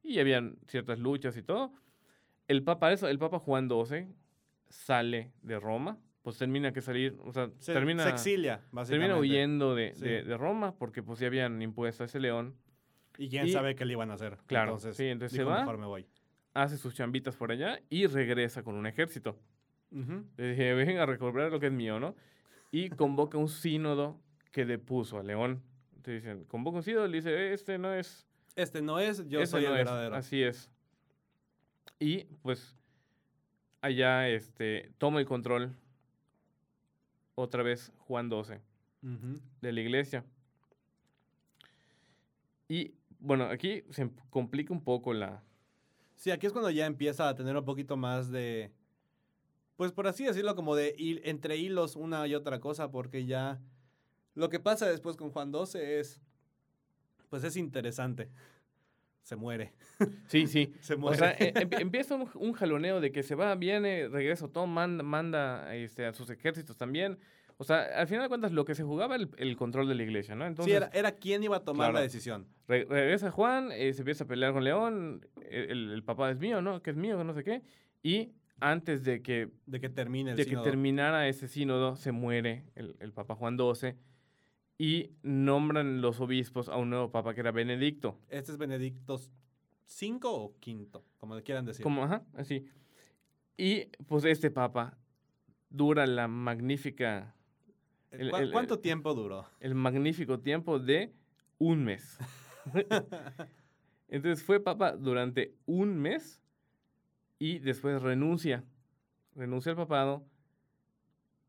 Y 0.02 0.20
habían 0.20 0.58
ciertas 0.68 1.00
luchas 1.00 1.38
y 1.38 1.44
todo. 1.44 1.72
El 2.48 2.64
papa, 2.64 2.92
eso, 2.92 3.08
el 3.08 3.20
papa 3.20 3.40
Juan 3.40 3.70
XII 3.70 4.08
sale 4.70 5.32
de 5.44 5.60
Roma, 5.60 5.98
pues 6.24 6.38
termina 6.38 6.72
que 6.74 6.82
salir, 6.82 7.16
o 7.24 7.32
sea, 7.32 7.50
Se, 7.60 7.74
termina, 7.74 8.04
se 8.04 8.10
exilia, 8.10 8.62
básicamente. 8.72 9.08
termina 9.14 9.18
huyendo 9.20 9.76
de, 9.76 9.94
Sí. 9.94 10.06
de- 10.06 10.24
de 10.24 10.38
Roma, 10.38 10.76
porque 10.76 11.04
pues 11.04 11.20
ya 11.20 11.28
habían 11.28 11.62
impuesto 11.62 12.04
a 12.04 12.06
ese 12.08 12.20
león, 12.20 12.56
Y 13.20 13.30
quién 13.30 13.46
Y- 13.46 13.52
sabe 13.52 13.76
qué 13.76 13.86
le 13.86 13.94
iban 13.94 14.10
a 14.10 14.16
hacer. 14.16 14.40
Claro, 14.48 14.72
Entonces, 14.72 14.98
sí, 14.98 15.06
entonces 15.06 15.38
dijo, 15.38 15.48
se 15.48 15.54
va. 15.54 15.60
mejor 15.60 15.78
me 15.78 15.86
voy. 15.86 16.08
hace 16.56 16.78
sus 16.78 16.96
chambitas 16.96 17.36
por 17.36 17.52
allá 17.52 17.80
y 17.90 18.08
regresa 18.08 18.64
con 18.64 18.74
un 18.76 18.88
ejército. 18.88 19.38
Ujú. 19.92 20.26
Le 20.38 20.50
dije, 20.50 20.74
venga 20.74 21.04
a 21.04 21.06
recuperar 21.06 21.52
lo 21.52 21.60
que 21.60 21.68
es 21.68 21.72
mío, 21.72 22.00
¿no? 22.00 22.16
Y 22.72 22.90
convoca 22.90 23.38
un 23.38 23.50
sínodo 23.50 24.20
que 24.52 24.66
depuso 24.66 25.20
a 25.20 25.24
León. 25.24 25.62
Entonces 25.96 26.24
dicen, 26.24 26.44
convoca 26.46 26.78
un 26.78 26.84
sínodo, 26.84 27.08
le 27.08 27.18
dice, 27.18 27.54
este 27.54 27.78
no 27.78 27.94
es, 27.94 28.28
Este 28.56 28.82
no 28.82 29.00
es, 29.00 29.28
yo 29.28 29.42
este 29.42 29.52
soy 29.52 29.64
no 29.66 29.74
el 29.76 29.80
es". 29.82 29.86
verdadero. 29.86 30.16
Así 30.16 30.42
es. 30.42 30.72
Y 32.00 32.24
pues 32.42 32.76
allá 33.82 34.28
este, 34.30 34.92
toma 34.98 35.20
el 35.20 35.26
control 35.28 35.76
otra 37.36 37.64
vez 37.64 37.92
Juan 38.00 38.30
XII 38.30 38.60
Ujú. 39.04 39.40
de 39.62 39.72
la 39.72 39.82
iglesia. 39.82 40.26
Y 42.68 42.94
bueno, 43.20 43.46
aquí 43.46 43.84
se 43.92 44.04
em- 44.04 44.16
complica 44.30 44.74
un 44.74 44.84
poco 44.84 45.14
la... 45.14 45.44
Sí, 46.16 46.32
aquí 46.32 46.46
es 46.46 46.54
cuando 46.54 46.70
ya 46.70 46.86
empieza 46.86 47.28
a 47.28 47.36
tener 47.36 47.56
un 47.58 47.66
poquito 47.66 47.98
más 47.98 48.30
de, 48.32 48.72
pues 49.76 49.92
por 49.92 50.08
así 50.08 50.24
decirlo, 50.24 50.56
como 50.56 50.76
de 50.76 50.96
entre 51.26 51.58
hilos 51.58 51.96
una 51.96 52.26
y 52.28 52.36
otra 52.36 52.60
cosa, 52.60 52.92
porque 52.92 53.26
ya 53.26 53.60
lo 54.36 54.50
que 54.50 54.60
pasa 54.60 54.88
después 54.88 55.18
con 55.18 55.32
Juan 55.32 55.52
XII 55.52 55.82
es, 55.82 56.22
pues 57.30 57.44
es 57.44 57.58
interesante. 57.58 58.30
Se 59.24 59.36
muere. 59.36 59.74
Sí, 60.28 60.48
sí. 60.48 60.74
Se 60.82 60.94
O 60.96 60.98
muere. 61.00 61.18
sea, 61.18 61.32
e- 61.32 61.54
em- 61.56 61.70
empieza 61.80 62.16
un, 62.16 62.30
un 62.36 62.54
jaloneo 62.54 63.00
de 63.02 63.12
que 63.12 63.24
se 63.24 63.36
va, 63.36 63.56
viene, 63.56 64.08
regresa, 64.10 64.48
todo, 64.48 64.68
manda, 64.68 65.04
manda 65.04 65.74
este, 65.76 66.06
a 66.06 66.14
sus 66.14 66.30
ejércitos 66.30 66.78
también. 66.78 67.18
O 67.58 67.64
sea, 67.64 67.84
al 67.84 68.08
final 68.08 68.24
de 68.24 68.30
cuentas, 68.30 68.52
lo 68.52 68.66
que 68.66 68.76
se 68.76 68.84
jugaba 68.84 69.16
el, 69.16 69.30
el 69.38 69.56
control 69.56 69.88
de 69.88 69.96
la 69.96 70.04
iglesia, 70.04 70.36
¿no? 70.36 70.46
Entonces, 70.46 70.72
sí, 70.72 70.76
era, 70.76 70.90
era 70.94 71.12
quien 71.14 71.44
iba 71.44 71.58
a 71.58 71.64
tomar 71.64 71.94
la 71.94 72.02
decisión. 72.02 72.48
re- 72.68 72.86
regresa 72.90 73.32
Juan, 73.32 73.72
eh, 73.72 73.94
se 73.94 74.02
empieza 74.02 74.24
a 74.24 74.28
pelear 74.28 74.54
con 74.54 74.64
León, 74.64 75.26
el, 75.50 75.92
el- 75.92 76.04
papá 76.04 76.30
es 76.32 76.40
mío, 76.40 76.62
¿no? 76.62 76.82
Que 76.82 76.90
es 76.92 76.98
mío, 76.98 77.24
no 77.24 77.34
sé 77.34 77.44
qué. 77.44 77.62
Y 78.02 78.34
antes 78.60 79.04
de 79.04 79.22
que, 79.22 79.50
De 79.68 79.80
que 79.80 79.90
termine 79.90 80.32
el 80.32 80.38
de 80.38 80.46
que 80.48 80.58
terminara 80.58 81.28
ese 81.28 81.48
sínodo, 81.48 81.96
se 81.96 82.12
muere 82.12 82.66
el, 82.76 82.96
el 83.00 83.14
papa 83.14 83.36
Juan 83.36 83.58
XII 83.58 83.96
y 84.78 85.12
nombran 85.22 86.02
los 86.02 86.20
obispos 86.20 86.70
a 86.70 86.78
un 86.78 86.90
nuevo 86.90 87.12
papa 87.12 87.34
que 87.34 87.42
era 87.42 87.52
Benedicto. 87.52 88.18
Este 88.30 88.52
es 88.52 88.58
Benedicto 88.58 89.16
V 90.02 90.20
o 90.24 90.54
quinto, 90.60 91.04
como 91.18 91.36
le 91.36 91.44
quieran 91.44 91.66
decir. 91.66 91.84
Como, 91.84 92.04
ajá, 92.04 92.24
así. 92.36 92.66
Y 93.58 93.86
pues 94.08 94.26
este 94.26 94.50
papa 94.52 94.98
dura 95.70 96.08
la 96.08 96.28
magnífica, 96.28 97.36
el- 98.12 98.32
¿Cu- 98.32 98.38
el- 98.38 98.52
¿Cuánto 98.52 98.76
el- 98.76 98.82
tiempo 98.82 99.14
duró? 99.14 99.46
el 99.60 99.76
magnífico 99.76 100.40
tiempo 100.40 100.80
de 100.80 101.14
un 101.60 101.84
mes. 101.84 102.18
Entonces 104.08 104.44
fue 104.44 104.60
papa 104.60 104.94
durante 104.96 105.56
un 105.66 105.98
mes 105.98 106.42
y 107.40 107.60
después 107.60 108.02
renuncia. 108.02 108.64
Renuncia 109.36 109.72
al 109.72 109.76
papado 109.78 110.24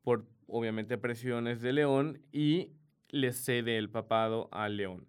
por, 0.02 0.24
obviamente, 0.46 0.96
presiones 0.98 1.60
de 1.60 1.72
León 1.72 2.20
y 2.32 2.70
le 3.14 3.32
cede 3.32 3.78
el 3.78 3.88
papado 3.90 4.48
a 4.52 4.68
León. 4.68 5.06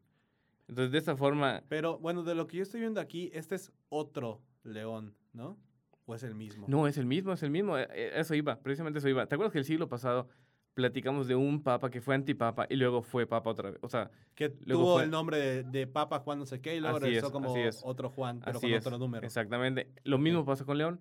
Entonces, 0.67 0.91
de 0.91 0.97
esta 0.97 1.15
forma, 1.15 1.63
Pero 1.69 1.99
bueno, 1.99 2.23
de 2.23 2.35
lo 2.35 2.47
que 2.47 2.57
yo 2.57 2.63
estoy 2.63 2.79
viendo 2.81 2.99
aquí, 2.99 3.29
este 3.33 3.55
es 3.55 3.71
otro 3.89 4.41
león, 4.63 5.13
¿no? 5.33 5.57
¿O 6.05 6.15
es 6.15 6.23
el 6.23 6.35
mismo? 6.35 6.65
No, 6.69 6.87
es 6.87 6.97
el 6.97 7.05
mismo, 7.05 7.33
es 7.33 7.43
el 7.43 7.49
mismo. 7.51 7.77
eh, 7.77 7.87
eh, 7.91 8.11
Eso 8.15 8.33
iba, 8.35 8.57
precisamente 8.59 8.99
eso 8.99 9.09
iba. 9.09 9.25
¿Te 9.27 9.35
acuerdas 9.35 9.51
que 9.53 9.59
el 9.59 9.65
siglo 9.65 9.87
pasado 9.89 10.27
platicamos 10.73 11.27
de 11.27 11.35
un 11.35 11.63
papa 11.63 11.89
que 11.89 12.01
fue 12.01 12.13
antipapa 12.15 12.67
y 12.69 12.75
luego 12.75 13.01
fue 13.01 13.25
papa 13.27 13.49
otra 13.51 13.71
vez? 13.71 13.79
O 13.81 13.89
sea, 13.89 14.09
Que 14.35 14.55
Luego 14.65 14.83
tuvo 14.83 14.93
fue- 14.95 15.03
el 15.05 15.09
nombre 15.11 15.37
de, 15.37 15.63
de 15.63 15.87
Papa 15.87 16.19
Juan 16.19 16.39
no 16.39 16.45
sé 16.45 16.61
qué 16.61 16.75
y 16.75 16.79
luego 16.79 16.97
Así 16.97 17.05
regresó 17.05 17.27
es, 17.27 17.31
como 17.31 17.55
así 17.55 17.79
otro 17.83 18.09
Juan, 18.09 18.39
pero 18.39 18.57
así 18.57 18.67
con 18.67 18.75
es. 18.75 18.85
otro 18.85 18.97
número. 18.99 19.25
Exactamente. 19.25 19.89
Lo 20.03 20.17
mismo 20.19 20.45
pasa 20.45 20.63
con 20.65 20.77
León. 20.77 20.99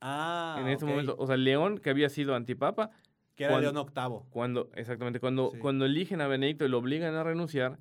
Ah, 0.00 0.56
en 0.60 0.68
ese 0.68 0.84
ok. 0.84 0.90
momento, 0.90 1.14
o 1.18 1.26
sea, 1.26 1.36
León, 1.36 1.78
que 1.78 1.90
había 1.90 2.08
sido 2.08 2.34
antipapa, 2.34 2.90
Que 3.40 3.44
era 3.44 3.54
cuando- 3.54 3.72
León 3.72 3.76
octavo. 3.78 4.26
cuando, 4.28 4.70
exactamente, 4.74 5.18
cuando, 5.18 5.50
Sí. 5.52 5.58
cuando 5.60 5.86
eligen 5.86 6.20
a 6.20 6.26
Benedicto 6.26 6.66
y 6.66 6.68
lo 6.68 6.76
obligan 6.76 7.14
a 7.14 7.22
renunciar, 7.24 7.78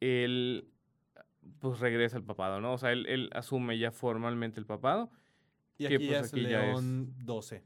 él 0.00 0.68
pues 1.60 1.80
regresa 1.80 2.18
al 2.18 2.24
papado, 2.24 2.60
¿no? 2.60 2.74
O 2.74 2.78
sea, 2.78 2.92
él, 2.92 3.06
él 3.06 3.30
asume 3.32 3.78
ya 3.78 3.90
formalmente 3.90 4.60
el 4.60 4.66
papado. 4.66 5.10
Y 5.78 5.86
que, 5.88 5.94
aquí 5.96 6.06
pues, 6.06 6.10
ya 6.10 6.20
es 6.20 6.32
aquí 6.32 6.42
ya 6.42 6.64
es- 6.66 6.68
León 6.68 7.14
12. 7.24 7.64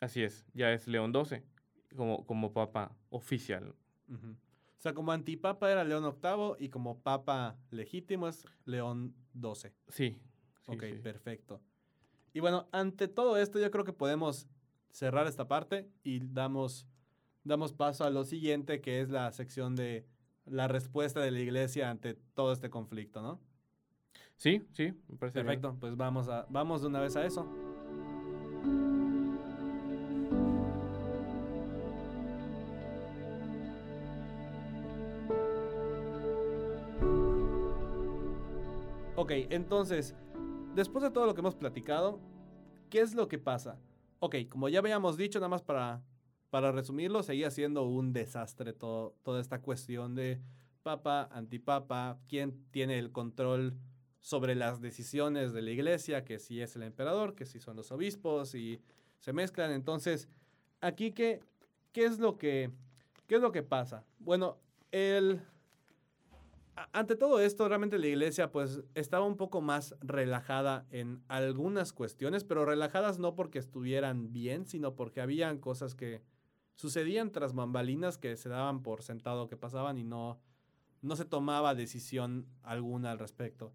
Así 0.00 0.22
es, 0.24 0.44
ya 0.54 0.72
es 0.72 0.88
León 0.88 1.12
XII 1.14 1.42
como, 1.94 2.26
como 2.26 2.52
papa 2.52 2.96
oficial. 3.10 3.74
O 4.10 4.80
sea, 4.80 4.92
como 4.92 5.12
antipapa 5.12 5.70
era 5.70 5.84
León 5.84 6.04
octavo 6.04 6.56
y 6.58 6.68
como 6.68 7.00
papa 7.00 7.56
legítimo 7.70 8.26
es 8.28 8.44
León 8.64 9.14
12. 9.34 9.72
Sí. 9.88 10.18
sí, 10.62 10.72
ok, 10.72 10.82
sí. 10.82 10.92
perfecto. 11.02 11.60
Y 12.34 12.40
bueno, 12.40 12.68
ante 12.72 13.06
todo 13.08 13.36
esto 13.38 13.58
yo 13.60 13.70
creo 13.70 13.84
que 13.84 13.92
podemos 13.92 14.46
cerrar 14.96 15.26
esta 15.26 15.46
parte 15.46 15.90
y 16.02 16.20
damos, 16.20 16.86
damos 17.44 17.74
paso 17.74 18.04
a 18.04 18.10
lo 18.10 18.24
siguiente, 18.24 18.80
que 18.80 19.02
es 19.02 19.10
la 19.10 19.30
sección 19.30 19.76
de 19.76 20.06
la 20.46 20.68
respuesta 20.68 21.20
de 21.20 21.30
la 21.30 21.40
iglesia 21.40 21.90
ante 21.90 22.14
todo 22.14 22.50
este 22.50 22.70
conflicto, 22.70 23.20
¿no? 23.20 23.38
Sí, 24.36 24.66
sí, 24.72 24.94
me 25.08 25.18
parece 25.18 25.42
bien. 25.42 25.60
Perfecto, 25.60 25.76
pues 25.78 25.98
vamos, 25.98 26.30
a, 26.30 26.46
vamos 26.48 26.80
de 26.80 26.86
una 26.86 27.00
vez 27.00 27.14
a 27.14 27.26
eso. 27.26 27.46
Ok, 39.14 39.30
entonces, 39.50 40.14
después 40.74 41.02
de 41.02 41.10
todo 41.10 41.26
lo 41.26 41.34
que 41.34 41.40
hemos 41.40 41.54
platicado, 41.54 42.18
¿qué 42.88 43.00
es 43.00 43.14
lo 43.14 43.28
que 43.28 43.38
pasa? 43.38 43.78
Ok, 44.18 44.36
como 44.48 44.68
ya 44.68 44.78
habíamos 44.78 45.16
dicho, 45.16 45.38
nada 45.38 45.48
más 45.48 45.62
para, 45.62 46.02
para 46.50 46.72
resumirlo, 46.72 47.22
seguía 47.22 47.50
siendo 47.50 47.84
un 47.84 48.12
desastre 48.12 48.72
todo, 48.72 49.14
toda 49.22 49.40
esta 49.40 49.60
cuestión 49.60 50.14
de 50.14 50.40
papa, 50.82 51.28
antipapa, 51.32 52.18
quién 52.28 52.64
tiene 52.70 52.98
el 52.98 53.12
control 53.12 53.76
sobre 54.20 54.54
las 54.54 54.80
decisiones 54.80 55.52
de 55.52 55.62
la 55.62 55.70
iglesia, 55.70 56.24
que 56.24 56.38
si 56.38 56.60
es 56.60 56.76
el 56.76 56.82
emperador, 56.82 57.34
que 57.34 57.44
si 57.44 57.60
son 57.60 57.76
los 57.76 57.92
obispos 57.92 58.54
y 58.54 58.80
se 59.20 59.32
mezclan. 59.32 59.70
Entonces, 59.70 60.28
aquí 60.80 61.12
qué, 61.12 61.40
qué 61.92 62.04
es 62.04 62.18
lo 62.18 62.38
que 62.38 62.70
qué 63.26 63.36
es 63.36 63.40
lo 63.40 63.52
que 63.52 63.62
pasa? 63.62 64.04
Bueno, 64.18 64.58
el 64.92 65.40
ante 66.92 67.16
todo 67.16 67.40
esto, 67.40 67.68
realmente 67.68 67.98
la 67.98 68.06
iglesia 68.06 68.50
pues 68.50 68.82
estaba 68.94 69.24
un 69.24 69.36
poco 69.36 69.60
más 69.60 69.94
relajada 70.00 70.86
en 70.90 71.22
algunas 71.28 71.92
cuestiones, 71.92 72.44
pero 72.44 72.64
relajadas 72.64 73.18
no 73.18 73.34
porque 73.34 73.58
estuvieran 73.58 74.32
bien, 74.32 74.66
sino 74.66 74.94
porque 74.94 75.20
habían 75.20 75.58
cosas 75.58 75.94
que 75.94 76.22
sucedían 76.74 77.32
tras 77.32 77.54
bambalinas 77.54 78.18
que 78.18 78.36
se 78.36 78.48
daban 78.48 78.82
por 78.82 79.02
sentado 79.02 79.48
que 79.48 79.56
pasaban 79.56 79.96
y 79.96 80.04
no, 80.04 80.38
no 81.00 81.16
se 81.16 81.24
tomaba 81.24 81.74
decisión 81.74 82.46
alguna 82.62 83.10
al 83.10 83.18
respecto. 83.18 83.72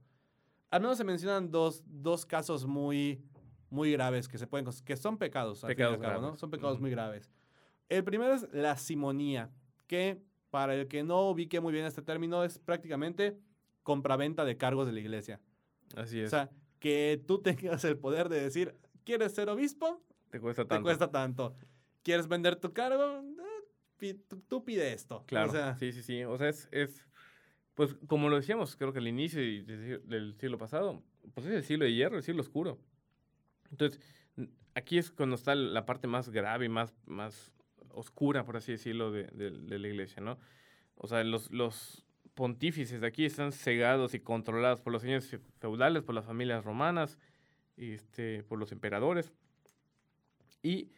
Al 0.70 0.82
menos 0.82 0.98
se 0.98 1.04
mencionan 1.04 1.52
dos, 1.52 1.84
dos 1.86 2.26
casos 2.26 2.66
muy, 2.66 3.24
muy 3.72 3.92
graves 3.92 4.28
que 4.28 4.38
se 4.38 4.48
pueden 4.48 4.68
que 4.86 4.96
son 4.96 5.18
pecados, 5.18 5.64
al 5.64 5.76
fin 5.76 5.80
y 5.80 5.84
al 5.84 5.96
Pecados 5.98 6.16
cabo, 6.16 6.28
¿no? 6.32 6.38
Son 6.38 6.52
pecados 6.52 6.80
muy 6.80 6.92
graves. 6.92 7.32
El 7.90 8.04
primero 8.04 8.34
es 8.34 8.48
la 8.54 8.78
simonía, 8.78 9.50
que 9.88 10.22
para 10.52 10.76
el 10.76 10.88
que 10.88 11.02
no 11.04 11.30
ubique 11.30 11.60
muy 11.60 11.74
bien 11.74 11.86
este 11.86 12.02
término 12.04 12.44
es 12.44 12.60
prácticamente 12.60 13.38
compraventa 13.82 14.46
de 14.46 14.58
cargos 14.58 14.86
de 14.86 14.94
la 14.94 15.00
iglesia. 15.00 15.40
Así 15.96 16.22
O 16.22 16.26
es. 16.26 16.30
sea, 16.30 16.52
que 16.80 17.22
tú 17.26 17.42
tengas 17.42 17.84
el 17.86 17.98
poder 17.98 18.30
de 18.30 18.42
decir, 18.42 18.76
¿quieres 19.04 19.34
ser 19.34 19.50
obispo? 19.50 20.04
te 20.30 20.40
cuesta 20.40 20.64
Te 20.64 20.70
tanto. 20.70 20.84
cuesta 20.84 21.10
tanto. 21.12 21.56
¿Quieres 22.04 22.28
vender 22.28 22.56
tu 22.56 22.72
cargo? 22.74 23.24
Eh, 24.02 24.14
tú, 24.28 24.40
tú 24.48 24.64
pide 24.64 24.94
esto. 24.94 25.24
Claro. 25.28 25.50
O 25.50 25.52
sea, 25.52 25.76
sí, 25.76 25.92
sí, 25.92 26.02
sí. 26.04 26.24
O 26.24 26.38
sea, 26.38 26.50
es, 26.50 26.68
es, 26.72 27.08
pues 27.74 27.96
como 28.08 28.30
lo 28.30 28.36
decíamos, 28.38 28.76
creo 28.76 28.92
que 28.94 29.00
al 29.00 29.08
inicio 29.08 29.42
del, 29.42 30.36
siglo 30.40 30.58
pasado, 30.58 31.04
pues 31.34 31.48
es 31.48 31.54
el 31.54 31.64
siglo 31.64 31.86
de 31.86 31.94
hierro, 31.94 32.18
el 32.18 32.24
siglo 32.24 32.42
oscuro. 32.42 32.80
Entonces, 33.70 34.00
aquí 34.74 34.98
es 34.98 35.12
cuando 35.12 35.36
está 35.36 35.54
la 35.56 35.86
parte 35.86 36.08
más 36.08 36.30
grave 36.30 36.66
y 36.66 36.70
más, 36.70 36.94
más 37.06 37.52
oscura, 37.94 38.46
por 38.46 38.58
así 38.58 38.72
decirlo, 38.74 39.12
de, 39.12 39.26
de 39.26 39.80
la 39.80 39.88
iglesia, 39.88 40.22
¿no? 40.22 40.38
O 40.96 41.08
sea, 41.08 41.24
los, 41.24 41.52
los 41.52 42.06
pontífices 42.36 43.02
de 43.02 43.08
aquí 43.08 43.26
están 43.26 43.52
cegados 43.52 44.14
y 44.14 44.20
controlados 44.20 44.82
por 44.82 44.94
los 44.94 45.02
señores 45.02 45.38
feudales, 45.60 46.04
por 46.04 46.16
las 46.16 46.26
familias 46.26 46.64
romanas, 46.64 47.18
este, 47.78 48.44
por 48.44 48.60
los 48.60 48.72
emperadores. 48.72 49.34
Y 50.64 50.92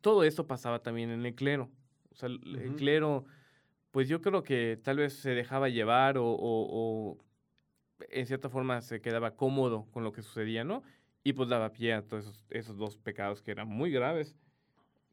todo 0.00 0.24
esto 0.24 0.46
pasaba 0.46 0.82
también 0.82 1.10
en 1.10 1.24
el 1.24 1.34
clero. 1.34 1.70
O 2.10 2.14
sea, 2.16 2.28
el, 2.28 2.74
clero, 2.76 3.24
pues 3.90 4.08
yo 4.08 4.20
creo 4.20 4.42
que 4.42 4.78
tal 4.82 4.98
vez 4.98 5.14
se 5.14 5.30
dejaba 5.30 5.68
llevar 5.68 6.18
o, 6.18 6.26
o, 6.26 7.18
en 8.10 8.26
cierta 8.26 8.50
forma 8.50 8.80
se 8.82 9.00
quedaba 9.00 9.36
cómodo 9.36 9.86
con 9.92 10.04
lo 10.04 10.12
que 10.12 10.22
sucedía, 10.22 10.64
¿no? 10.64 10.82
Y 11.24 11.32
pues 11.32 11.48
daba 11.48 11.72
pie 11.72 11.94
a 11.94 12.02
todos 12.02 12.24
esos, 12.24 12.46
esos 12.50 12.76
dos 12.76 12.98
pecados 12.98 13.40
que 13.40 13.52
eran 13.52 13.68
muy 13.68 13.92
graves, 13.92 14.34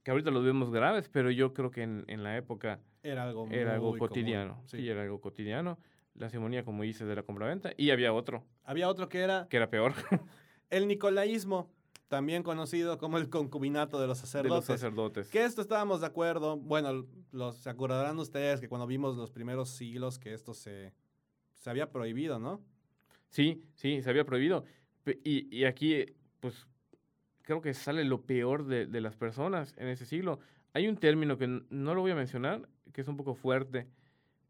que 0.10 0.12
ahorita 0.14 0.32
los 0.32 0.44
vemos 0.44 0.72
graves, 0.72 1.08
pero 1.08 1.30
yo 1.30 1.54
creo 1.54 1.70
que 1.70 1.84
en, 1.84 2.04
en 2.08 2.24
la 2.24 2.36
época 2.36 2.80
era 3.04 3.26
algo, 3.26 3.48
era 3.52 3.76
algo 3.76 3.96
cotidiano. 3.96 4.60
sí. 4.66 4.90
era 4.90 5.04
algo 5.04 5.22
cotidiano. 5.22 5.78
La 6.16 6.32
simonía, 6.32 6.66
como 6.66 6.82
dices, 6.82 7.08
de 7.08 7.14
la 7.14 7.22
compraventa. 7.22 7.74
Y 7.78 7.92
había 7.92 8.12
otro. 8.12 8.44
Había 8.64 8.90
otro 8.90 9.08
que 9.08 9.20
era... 9.20 9.46
Que 9.52 9.58
era 9.58 9.70
peor. 9.70 9.94
el 10.72 10.88
nicolaísmo 10.88 11.70
también 12.08 12.42
conocido 12.42 12.98
como 12.98 13.20
el 13.20 13.30
concubinato 13.30 14.02
de 14.02 14.08
los 14.08 14.18
sacerdotes. 14.18 14.66
De 14.66 14.74
los 14.74 14.80
sacerdotes. 14.82 15.30
Que 15.30 15.46
esto 15.46 15.62
estábamos 15.62 16.02
de 16.02 16.08
acuerdo. 16.08 16.58
Bueno, 16.58 17.06
los, 17.32 17.58
se 17.58 17.70
acordarán 17.70 18.18
ustedes 18.18 18.60
que 18.60 18.68
cuando 18.68 18.88
vimos 18.88 19.16
los 19.16 19.30
primeros 19.30 19.70
siglos 19.70 20.18
que 20.18 20.34
esto 20.34 20.56
se, 20.56 20.92
se 21.54 21.70
había 21.70 21.92
prohibido, 21.92 22.40
¿no? 22.40 22.64
Sí, 23.30 23.62
sí, 23.76 24.02
se 24.02 24.10
había 24.10 24.26
prohibido. 24.26 24.64
Y, 25.24 25.56
y 25.56 25.66
aquí, 25.66 26.04
pues, 26.40 26.66
creo 27.50 27.62
que 27.62 27.74
sale 27.74 28.04
lo 28.04 28.22
peor 28.22 28.68
de, 28.68 28.86
de, 28.86 29.02
las 29.02 29.16
personas 29.16 29.74
en 29.78 29.88
ese 29.88 30.06
siglo. 30.06 30.40
Hay 30.74 30.88
un 30.88 30.98
término 30.98 31.40
que 31.40 31.48
no 31.48 31.96
lo 31.96 32.02
voy 32.02 32.12
a 32.12 32.16
mencionar, 32.16 32.70
que 32.94 33.02
es 33.02 33.08
un 33.08 33.18
poco 33.18 33.34
fuerte, 33.34 33.88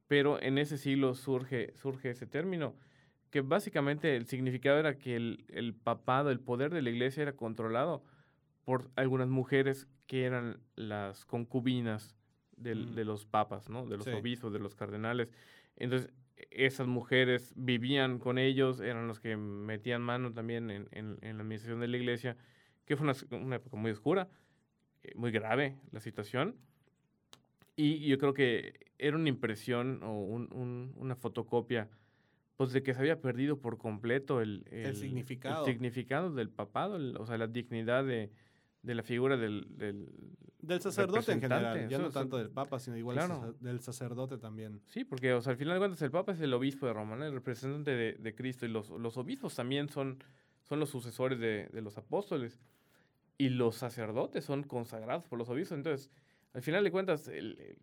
pero 0.10 0.42
en 0.42 0.58
ese 0.58 0.78
siglo 0.78 1.16
surge, 1.16 1.72
surge 1.78 2.10
ese 2.10 2.28
término 2.28 2.76
que 3.30 3.40
básicamente 3.40 4.18
el 4.18 4.26
significado 4.26 4.80
era 4.80 4.98
que 4.98 5.16
el, 5.16 5.46
el, 5.48 5.74
papado, 5.74 6.30
el 6.30 6.42
poder 6.42 6.74
de 6.74 6.82
la 6.82 6.90
iglesia 6.90 7.22
era 7.22 7.38
controlado 7.38 8.04
por 8.66 8.92
algunas 8.98 9.30
mujeres 9.30 9.88
que 10.06 10.26
eran 10.26 10.60
las 10.76 11.24
concubinas 11.24 12.18
del, 12.58 12.96
de 12.96 13.06
los 13.06 13.26
papas, 13.26 13.70
¿no? 13.70 13.86
De 13.86 13.96
los 13.96 14.08
obispos, 14.08 14.52
de 14.52 14.60
los 14.60 14.76
cardenales. 14.76 15.32
Entonces, 15.78 16.12
esas 16.52 16.88
mujeres 16.88 17.54
vivían 17.56 18.20
con 18.20 18.38
ellos, 18.38 18.82
eran 18.82 19.08
los 19.08 19.22
que 19.22 19.38
metían 19.38 20.02
mano 20.02 20.34
también 20.34 20.70
en, 20.70 20.90
en, 20.92 21.18
en 21.22 21.38
la 21.38 21.44
administración 21.44 21.80
de 21.80 21.88
la 21.88 21.96
iglesia, 21.96 22.36
que 22.90 22.98
fue 22.98 23.06
una, 23.08 23.16
una, 23.40 23.58
época 23.58 23.78
muy 23.78 23.92
oscura, 23.92 24.28
eh, 25.04 25.12
muy 25.16 25.30
grave 25.30 25.78
la 25.92 26.00
situación. 26.00 26.56
Y 27.76 28.08
yo 28.08 28.18
creo 28.18 28.34
que 28.34 28.74
era 28.98 29.16
una 29.16 29.30
impresión 29.30 30.02
o 30.02 30.20
un, 30.20 30.52
un, 30.52 30.94
una 30.98 31.16
fotocopia 31.16 31.88
pues 32.58 32.74
de 32.74 32.82
que 32.82 32.94
se 32.96 33.00
había 33.00 33.22
perdido 33.22 33.60
por 33.62 33.78
completo 33.78 34.42
el, 34.42 34.66
el, 34.72 34.96
significado. 34.96 35.66
el 35.66 35.72
significado 35.72 36.34
del 36.34 36.50
papado, 36.50 36.98
o 37.22 37.26
sea, 37.28 37.38
la 37.38 37.48
dignidad 37.48 38.04
de, 38.04 38.32
de 38.82 38.96
la 38.96 39.04
figura 39.04 39.38
del, 39.38 39.68
del, 39.78 40.10
del 40.60 40.82
sacerdote 40.82 41.32
en 41.32 41.42
general, 41.42 41.88
ya 41.88 42.00
no 42.00 42.10
tanto 42.10 42.38
del 42.38 42.50
papa, 42.50 42.80
sino 42.80 42.98
igual 42.98 43.56
del 43.60 43.80
sacerdote 43.82 44.40
también. 44.40 44.82
Sí, 44.88 45.06
porque 45.06 45.32
o 45.34 45.42
sea, 45.42 45.52
al 45.52 45.58
final 45.58 45.76
de 45.76 45.80
cuentas 45.80 46.02
el 46.02 46.12
papa 46.12 46.32
es 46.32 46.42
el 46.42 46.54
obispo 46.54 46.88
de 46.88 46.94
Roma, 46.94 47.24
el 47.24 47.34
representante 47.34 47.92
de, 47.92 48.14
de, 48.14 48.36
Cristo, 48.36 48.66
y 48.66 48.70
los, 48.70 48.90
los 48.90 49.16
obispos 49.18 49.56
también 49.56 49.88
son, 49.88 50.22
son 50.64 50.80
los 50.80 50.90
sucesores 50.90 51.40
de, 51.40 51.70
de 51.72 51.82
los 51.82 51.98
apóstoles, 51.98 52.60
y 53.40 53.50
los 53.50 53.78
sacerdotes 53.78 54.44
son 54.44 54.64
consagrados 54.64 55.24
por 55.24 55.40
los 55.40 55.50
obispos. 55.50 55.78
Entonces, 55.78 56.12
al 56.54 56.62
final 56.62 56.84
de 56.84 56.92
cuentas, 56.92 57.28
el, 57.30 57.78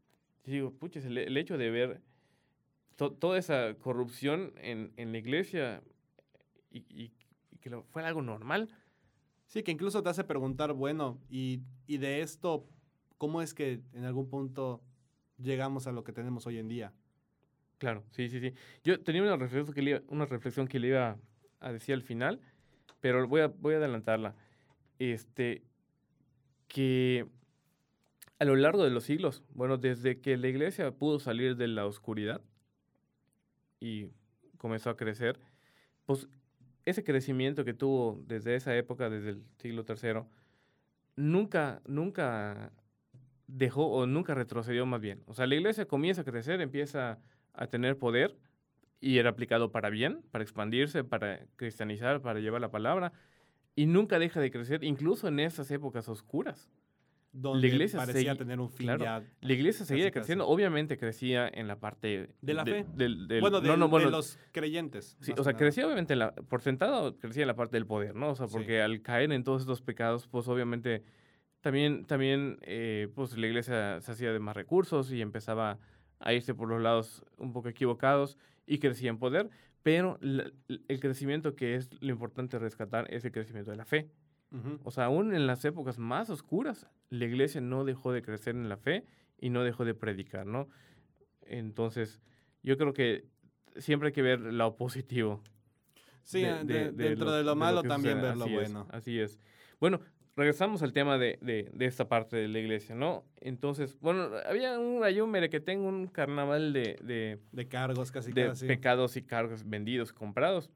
digo, 0.45 0.71
puches, 0.71 1.07
el, 1.07 1.17
el 1.17 1.37
hecho 1.37 1.59
de 1.59 1.71
ver 1.71 2.03
toda 2.97 3.39
esa 3.39 3.75
corrupción 3.81 4.53
en, 4.59 4.93
en 4.97 5.13
la 5.13 5.19
iglesia 5.19 5.83
y, 6.71 6.85
y, 6.91 7.13
que 7.61 7.71
lo, 7.71 7.83
fue 7.85 8.05
algo 8.05 8.23
normal. 8.23 8.69
Sí, 9.47 9.63
que 9.63 9.73
incluso 9.73 10.03
te 10.03 10.11
hace 10.11 10.25
preguntar, 10.25 10.75
bueno, 10.75 11.19
y, 11.31 11.63
y 11.87 11.97
de 11.97 12.21
esto, 12.21 12.69
¿cómo 13.17 13.41
es 13.41 13.55
que 13.55 13.81
en 13.95 14.05
algún 14.05 14.29
punto 14.29 14.83
llegamos 15.39 15.87
a 15.87 15.93
lo 15.93 16.05
que 16.05 16.13
tenemos 16.13 16.47
hoy 16.47 16.59
en 16.59 16.69
día? 16.69 16.93
Claro, 17.79 18.05
sí, 18.11 18.29
sí, 18.29 18.41
sí. 18.41 18.53
Yo 18.85 19.01
tenía 19.03 19.23
una 19.23 19.37
reflexión 19.37 19.75
que 19.75 19.83
le, 19.83 20.03
una 20.09 20.27
reflexión 20.27 20.69
que 20.69 20.79
le 20.79 20.89
iba 20.89 21.19
a 21.61 21.73
decir 21.73 21.95
al 21.95 22.03
final, 22.03 22.41
pero 23.01 23.27
voy 23.27 23.41
a, 23.41 23.47
voy 23.47 23.75
a 23.75 23.79
adelantarla. 23.79 24.35
Este, 24.99 25.63
que 26.69 27.27
a 28.39 28.45
lo 28.45 28.57
largo 28.57 28.85
de 28.85 28.91
los 28.91 29.05
siglos, 29.05 29.43
bueno, 29.55 29.79
desde 29.79 30.21
que 30.21 30.37
la 30.37 30.49
iglesia 30.49 30.91
pudo 30.93 31.19
salir 31.19 31.57
de 31.57 31.69
la 31.69 31.87
oscuridad, 31.87 32.43
y 33.81 34.11
comenzó 34.59 34.91
a 34.91 34.97
crecer, 34.97 35.39
pues 36.07 36.29
ese 36.85 37.05
crecimiento 37.05 37.65
que 37.65 37.75
tuvo 37.75 38.23
desde 38.27 38.55
esa 38.55 38.77
época, 38.77 39.11
desde 39.11 39.31
el 39.31 39.43
siglo 39.59 39.85
III, 39.89 40.23
nunca, 41.17 41.83
nunca 41.87 42.73
dejó 43.47 43.87
o 43.89 44.07
nunca 44.07 44.35
retrocedió 44.35 44.87
más 44.87 45.01
bien. 45.01 45.23
O 45.27 45.35
sea, 45.35 45.47
la 45.47 45.55
iglesia 45.55 45.87
comienza 45.87 46.23
a 46.23 46.25
crecer, 46.25 46.61
empieza 46.61 47.19
a 47.53 47.67
tener 47.67 47.99
poder 47.99 48.37
y 49.01 49.19
era 49.19 49.31
aplicado 49.31 49.73
para 49.73 49.91
bien, 49.91 50.23
para 50.31 50.43
expandirse, 50.43 51.05
para 51.05 51.47
cristianizar, 51.57 52.23
para 52.23 52.41
llevar 52.41 52.61
la 52.61 52.71
palabra, 52.71 53.13
y 53.77 53.87
nunca 53.87 54.19
deja 54.19 54.41
de 54.41 54.51
crecer, 54.51 54.83
incluso 54.83 55.29
en 55.29 55.39
esas 55.39 55.71
épocas 55.71 56.09
oscuras 56.09 56.69
donde 57.37 57.69
la 57.69 57.75
iglesia 57.75 57.99
parecía 57.99 58.35
tener 58.35 58.59
un 58.61 58.71
fin 58.71 58.87
ya. 58.99 59.23
La 59.41 59.53
iglesia 59.53 59.85
seguía 59.85 60.11
creciendo, 60.11 60.49
obviamente 60.49 60.97
crecía 60.97 61.49
en 61.49 61.69
la 61.69 61.79
parte... 61.79 62.31
De 62.41 62.55
la 62.55 62.65
fe. 62.65 62.87
Del, 62.95 63.27
bueno, 63.41 63.61
de, 63.61 63.77
no, 63.77 63.89
bueno, 63.89 64.07
de 64.07 64.13
los 64.13 64.39
creyentes. 64.53 65.19
Sí, 65.21 65.33
o 65.37 65.45
sea, 65.45 65.55
crecía 65.55 65.85
obviamente, 65.87 66.17
la, 66.17 66.33
por 66.33 66.63
sentado, 66.63 67.19
crecía 67.19 67.43
en 67.43 67.49
la 67.49 67.57
parte 67.57 67.77
del 67.77 67.87
poder, 67.87 68.15
¿no? 68.15 68.31
O 68.31 68.35
sea, 68.35 68.47
porque 68.47 68.81
al 68.81 69.03
caer 69.03 69.33
en 69.33 69.45
todos 69.45 69.63
estos 69.63 69.83
pecados, 69.83 70.27
pues 70.29 70.49
obviamente 70.49 71.03
también, 71.61 72.07
también 72.07 72.59
eh, 72.63 73.09
pues 73.15 73.37
la 73.37 73.47
iglesia 73.47 74.01
se 74.01 74.13
hacía 74.13 74.33
de 74.33 74.39
más 74.39 74.57
recursos 74.57 75.13
y 75.13 75.21
empezaba 75.21 75.79
a 76.21 76.33
irse 76.33 76.55
por 76.55 76.69
los 76.69 76.81
lados 76.81 77.23
un 77.37 77.53
poco 77.53 77.69
equivocados 77.69 78.39
y 78.67 78.79
crecía 78.79 79.11
en 79.11 79.19
poder, 79.19 79.51
pero 79.87 80.19
el 80.21 80.99
crecimiento 80.99 81.55
que 81.55 81.77
es 81.77 81.91
lo 82.01 82.11
importante 82.11 82.59
rescatar 82.59 83.07
es 83.09 83.25
el 83.25 83.31
crecimiento 83.31 83.71
de 83.71 83.77
la 83.77 83.85
fe. 83.85 84.11
O 84.83 84.91
sea, 84.91 85.05
aún 85.05 85.33
en 85.33 85.47
las 85.47 85.65
épocas 85.65 85.97
más 85.97 86.29
oscuras, 86.29 86.89
la 87.09 87.25
iglesia 87.25 87.61
no 87.61 87.85
dejó 87.85 88.11
de 88.11 88.21
crecer 88.21 88.57
en 88.57 88.69
la 88.69 88.79
fe 88.79 89.05
y 89.41 89.49
no 89.49 89.63
dejó 89.63 89.85
de 89.85 89.95
predicar, 89.95 90.45
¿no? 90.45 90.69
Entonces, 91.43 92.21
yo 92.65 92.77
creo 92.77 92.95
que 92.95 93.29
siempre 93.77 94.09
hay 94.09 94.13
que 94.13 94.23
ver 94.23 94.41
lo 94.41 94.75
positivo. 94.75 95.41
Sí, 96.25 96.43
dentro 96.43 97.31
de 97.31 97.45
lo, 97.45 97.55
malo 97.55 97.85
también 97.85 98.21
ver 98.21 98.37
lo 98.37 98.49
bueno. 98.49 98.89
así 98.91 99.21
es. 99.21 99.39
Bueno, 99.79 100.01
regresamos 100.37 100.83
al 100.83 100.93
tema 100.93 101.19
de, 101.19 101.39
esta 101.81 102.09
parte 102.09 102.37
de 102.37 102.49
la 102.49 102.59
iglesia, 102.59 102.95
¿no? 102.95 103.25
Entonces, 103.41 103.99
bueno, 104.01 104.31
había 104.47 104.79
un 104.79 105.03
ayúmere 105.03 105.49
que 105.51 105.61
tengo 105.61 105.89
un 105.89 106.07
carnaval 106.07 106.73
de... 106.73 107.41
De, 107.53 107.69
cargos 107.69 108.13
casi 108.13 108.33
De 108.33 108.53
pecados 108.67 109.17
y 109.17 109.23
cargos 109.23 109.69
vendidos, 109.69 110.13
comprados. 110.13 110.71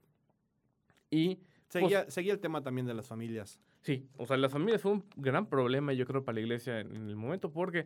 Y 1.09 1.39
Seguía, 1.71 2.09
seguía 2.09 2.33
el 2.33 2.39
tema 2.39 2.61
también 2.61 2.85
de 2.85 2.93
las 2.93 3.07
familias. 3.07 3.57
Sí, 3.79 4.05
o 4.17 4.25
sea, 4.25 4.35
las 4.35 4.51
familias 4.51 4.81
fue 4.81 4.91
un 4.91 5.05
gran 5.15 5.45
problema, 5.45 5.93
yo 5.93 6.05
creo, 6.05 6.25
para 6.25 6.35
la 6.35 6.41
iglesia 6.41 6.81
en, 6.81 7.07
el 7.07 7.15
momento, 7.15 7.49
porque, 7.49 7.85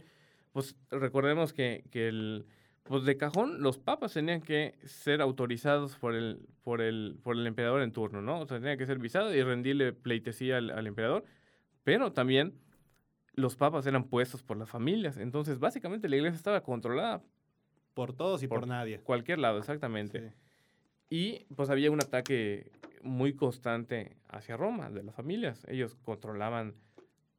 pues, 0.53 0.75
recordemos 0.89 1.53
que, 1.53 1.83
que 1.91 2.07
el, 2.07 2.47
pues, 2.81 3.03
de 3.05 3.15
cajón, 3.15 3.61
los 3.61 3.77
papas 3.77 4.13
tenían 4.13 4.41
que 4.41 4.73
ser 4.85 5.21
autorizados 5.21 5.97
por 5.97 6.15
el, 6.15 6.47
por 6.63 6.81
el, 6.81 7.19
por 7.21 7.35
el 7.35 7.45
emperador 7.45 7.83
en 7.83 7.91
turno, 7.91 8.23
¿no? 8.23 8.39
O 8.39 8.47
sea, 8.47 8.57
tenían 8.57 8.79
que 8.79 8.87
ser 8.87 8.97
visados 8.97 9.35
y 9.35 9.43
rendirle 9.43 9.93
pleitesía 9.93 10.57
al, 10.57 10.71
al 10.71 10.87
emperador, 10.87 11.23
pero 11.85 12.11
también 12.11 12.59
los 13.33 13.55
papas 13.55 13.85
eran 13.85 14.03
puestos 14.05 14.43
por 14.43 14.57
las 14.57 14.69
familias, 14.69 15.15
entonces, 15.15 15.59
básicamente, 15.59 16.09
la 16.09 16.17
iglesia 16.17 16.35
estaba 16.35 16.61
controlada. 16.61 17.23
Por 17.93 18.11
todos 18.11 18.43
y 18.43 18.47
por, 18.49 18.67
nadie. 18.67 18.99
Cualquier 18.99 19.39
lado, 19.39 19.57
exactamente. 19.57 20.33
Y 21.09 21.45
pues 21.55 21.69
había 21.69 21.91
un 21.91 22.03
ataque 22.03 22.73
muy 23.01 23.33
constante 23.33 24.17
hacia 24.27 24.57
Roma, 24.57 24.89
de 24.89 25.01
las 25.01 25.15
familias. 25.15 25.65
Ellos 25.69 25.95
controlaban 26.03 26.75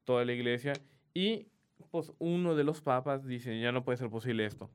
toda 0.04 0.24
la 0.24 0.32
iglesia 0.32 0.72
y 1.12 1.48
pues 1.90 2.10
uno 2.18 2.54
de 2.54 2.64
los 2.64 2.80
papas 2.80 3.26
dice, 3.26 3.60
ya 3.60 3.70
no 3.70 3.84
puede 3.84 3.98
ser 3.98 4.08
posible 4.08 4.46
esto. 4.46 4.70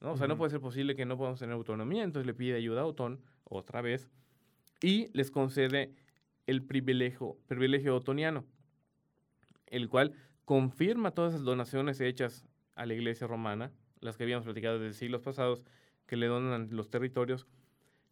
¿no? 0.00 0.12
O 0.12 0.16
sea, 0.16 0.26
no 0.26 0.38
puede 0.38 0.52
ser 0.52 0.60
posible 0.60 0.96
que 0.96 1.04
no 1.04 1.18
podamos 1.18 1.38
tener 1.38 1.54
autonomía, 1.54 2.02
entonces 2.02 2.26
le 2.26 2.32
pide 2.32 2.56
ayuda 2.56 2.82
a 2.82 2.86
Otón 2.86 3.20
otra 3.44 3.82
vez 3.82 4.08
y 4.80 5.08
les 5.12 5.30
concede 5.30 5.94
el 6.46 6.62
privilegio, 6.62 7.36
privilegio 7.46 7.94
otoniano, 7.94 8.46
el 9.66 9.88
cual 9.88 10.14
confirma 10.44 11.12
todas 11.12 11.34
esas 11.34 11.44
donaciones 11.44 12.00
hechas 12.00 12.46
a 12.74 12.86
la 12.86 12.94
iglesia 12.94 13.26
romana, 13.26 13.72
las 14.00 14.16
que 14.16 14.24
habíamos 14.24 14.44
platicado 14.44 14.78
desde 14.78 14.98
siglos 14.98 15.22
pasados, 15.22 15.64
que 16.06 16.16
le 16.16 16.26
donan 16.26 16.68
los 16.70 16.88
territorios, 16.88 17.46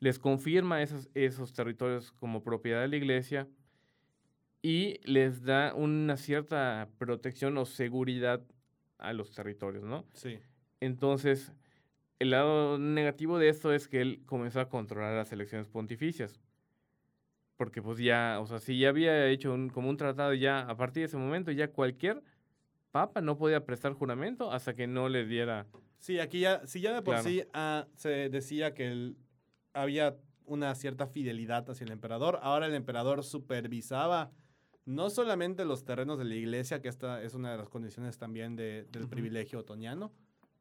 les 0.01 0.19
confirma 0.19 0.83
esos, 0.83 1.09
esos 1.14 1.53
territorios 1.53 2.12
como 2.12 2.43
propiedad 2.43 2.83
de 2.83 2.88
la 2.88 2.97
iglesia 2.97 3.49
y 4.62 4.99
les 5.05 5.45
da 5.45 5.75
una 5.75 6.17
cierta 6.17 6.88
protección 6.99 7.57
o 7.59 7.67
seguridad 7.67 8.43
a 8.99 9.12
los 9.12 9.33
territorios, 9.33 9.85
¿no? 9.85 10.05
Sí. 10.14 10.38
Entonces, 10.81 11.53
el 12.19 12.31
lado 12.31 12.79
negativo 12.79 13.38
de 13.38 13.49
esto 13.49 13.73
es 13.73 13.88
que 13.88 14.01
él 14.01 14.23
comenzó 14.27 14.61
a 14.61 14.69
controlar 14.69 15.14
las 15.14 15.33
elecciones 15.33 15.69
pontificias. 15.69 16.40
Porque 17.57 17.83
pues 17.83 17.99
ya, 17.99 18.38
o 18.40 18.47
sea, 18.47 18.59
si 18.59 18.79
ya 18.79 18.88
había 18.88 19.29
hecho 19.29 19.53
un, 19.53 19.69
como 19.69 19.88
un 19.88 19.97
tratado 19.97 20.35
ya, 20.35 20.61
a 20.61 20.77
partir 20.77 21.03
de 21.03 21.07
ese 21.07 21.17
momento 21.17 21.53
ya 21.53 21.69
cualquier 21.69 22.23
papa 22.90 23.21
no 23.21 23.37
podía 23.37 23.64
prestar 23.64 23.93
juramento 23.93 24.51
hasta 24.53 24.75
que 24.75 24.87
no 24.87 25.09
le 25.09 25.25
diera... 25.25 25.67
Sí, 25.99 26.19
aquí 26.19 26.40
ya, 26.40 26.67
si 26.67 26.81
ya 26.81 26.93
de 26.93 27.03
por 27.03 27.19
sí 27.19 27.43
ah, 27.55 27.87
se 27.95 28.29
decía 28.29 28.75
que 28.75 29.14
había 29.73 30.17
una 30.47 30.75
cierta 30.75 31.07
fidelidad 31.07 31.69
hacia 31.71 31.85
el 31.85 31.93
emperador, 31.93 32.38
ahora 32.43 32.67
el 32.67 32.75
emperador 32.75 33.25
supervisaba 33.25 34.31
no 34.87 35.11
solamente 35.11 35.64
los 35.64 35.85
terrenos 35.85 36.19
de 36.19 36.25
la 36.25 36.35
iglesia, 36.35 36.83
que 36.83 36.88
esta 36.88 37.23
es 37.23 37.35
una 37.35 37.53
de 37.53 37.59
las 37.59 37.69
condiciones 37.69 38.19
también 38.19 38.55
de, 38.57 38.87
del 38.90 39.09
privilegio 39.09 39.61
otoniano, 39.61 40.12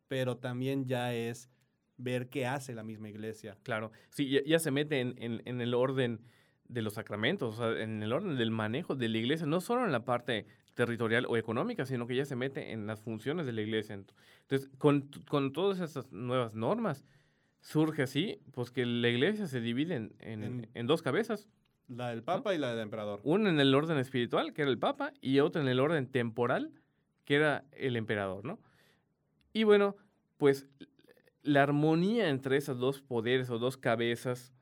pero 0.07 0.37
también 0.37 0.85
ya 0.85 1.13
es 1.13 1.49
ver 1.97 2.29
qué 2.29 2.45
hace 2.45 2.73
la 2.73 2.83
misma 2.83 3.09
iglesia. 3.09 3.57
Claro, 3.63 3.91
sí, 4.09 4.41
ya, 4.45 4.59
se 4.59 4.71
mete 4.71 5.01
en, 5.01 5.15
en, 5.17 5.61
el 5.61 5.73
orden 5.73 6.21
de 6.73 6.81
los 6.81 6.93
sacramentos, 6.93 7.57
o 7.57 7.57
sea, 7.57 7.81
en 7.81 8.01
el 8.01 8.11
orden 8.11 8.37
del 8.37 8.51
manejo 8.51 8.95
de 8.95 9.07
la 9.07 9.17
iglesia, 9.17 9.45
no 9.45 9.61
solo 9.61 9.85
en 9.85 9.91
la 9.91 10.03
parte 10.03 10.45
territorial 10.73 11.25
o 11.27 11.37
económica, 11.37 11.85
sino 11.85 12.07
que 12.07 12.15
ya 12.15 12.25
se 12.25 12.35
mete 12.35 12.71
en 12.71 12.87
las 12.87 13.01
funciones 13.01 13.45
de 13.45 13.53
la 13.53 13.61
iglesia. 13.61 13.95
Entonces, 13.95 14.69
con, 14.77 15.09
con 15.29 15.53
todas 15.53 15.79
esas 15.79 16.11
nuevas 16.11 16.55
normas, 16.55 17.05
surge 17.61 18.03
así, 18.03 18.39
pues 18.51 18.71
que 18.71 18.85
la 18.85 19.07
iglesia 19.07 19.47
se 19.47 19.61
divide 19.61 19.95
en, 19.95 20.13
en, 20.19 20.69
en 20.73 20.87
dos 20.87 21.01
cabezas. 21.01 21.47
La 21.87 22.09
del 22.09 22.23
Papa 22.23 22.55
y 22.55 22.57
la 22.57 22.71
del 22.71 22.79
Emperador. 22.79 23.19
Uno 23.23 23.49
en 23.49 23.59
el 23.59 23.75
orden 23.75 23.97
espiritual, 23.97 24.53
que 24.53 24.63
era 24.63 24.71
el 24.71 24.79
Papa, 24.79 25.13
y 25.21 25.39
otro 25.39 25.61
en 25.61 25.67
el 25.67 25.79
orden 25.79 26.07
temporal, 26.07 26.71
que 27.25 27.35
era 27.35 27.65
el 27.71 27.95
Emperador, 27.95 28.43
¿no? 28.43 28.59
Y 29.53 29.63
bueno, 29.63 29.95
pues 30.37 30.67
la 31.43 31.61
armonía 31.61 32.29
entre 32.29 32.57
esos 32.57 32.79
dos 32.79 33.01
poderes 33.01 33.49
o 33.49 33.59
dos 33.59 33.77
cabezas, 33.77 34.53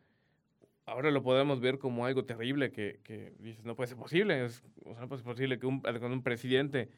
ahora 0.91 1.11
lo 1.11 1.23
podemos 1.23 1.59
ver 1.59 1.79
como 1.79 2.05
algo 2.05 2.25
terrible 2.25 2.71
que, 2.71 2.99
que 3.03 3.33
dices, 3.39 3.65
no 3.65 3.75
puede 3.75 3.87
ser 3.87 3.97
posible, 3.97 4.45
es, 4.45 4.63
o 4.85 4.91
sea, 4.91 5.01
no 5.01 5.07
puede 5.07 5.21
ser 5.21 5.31
posible 5.31 5.59
que 5.59 5.65
un, 5.65 5.81
un 5.85 6.23
presidente 6.23 6.89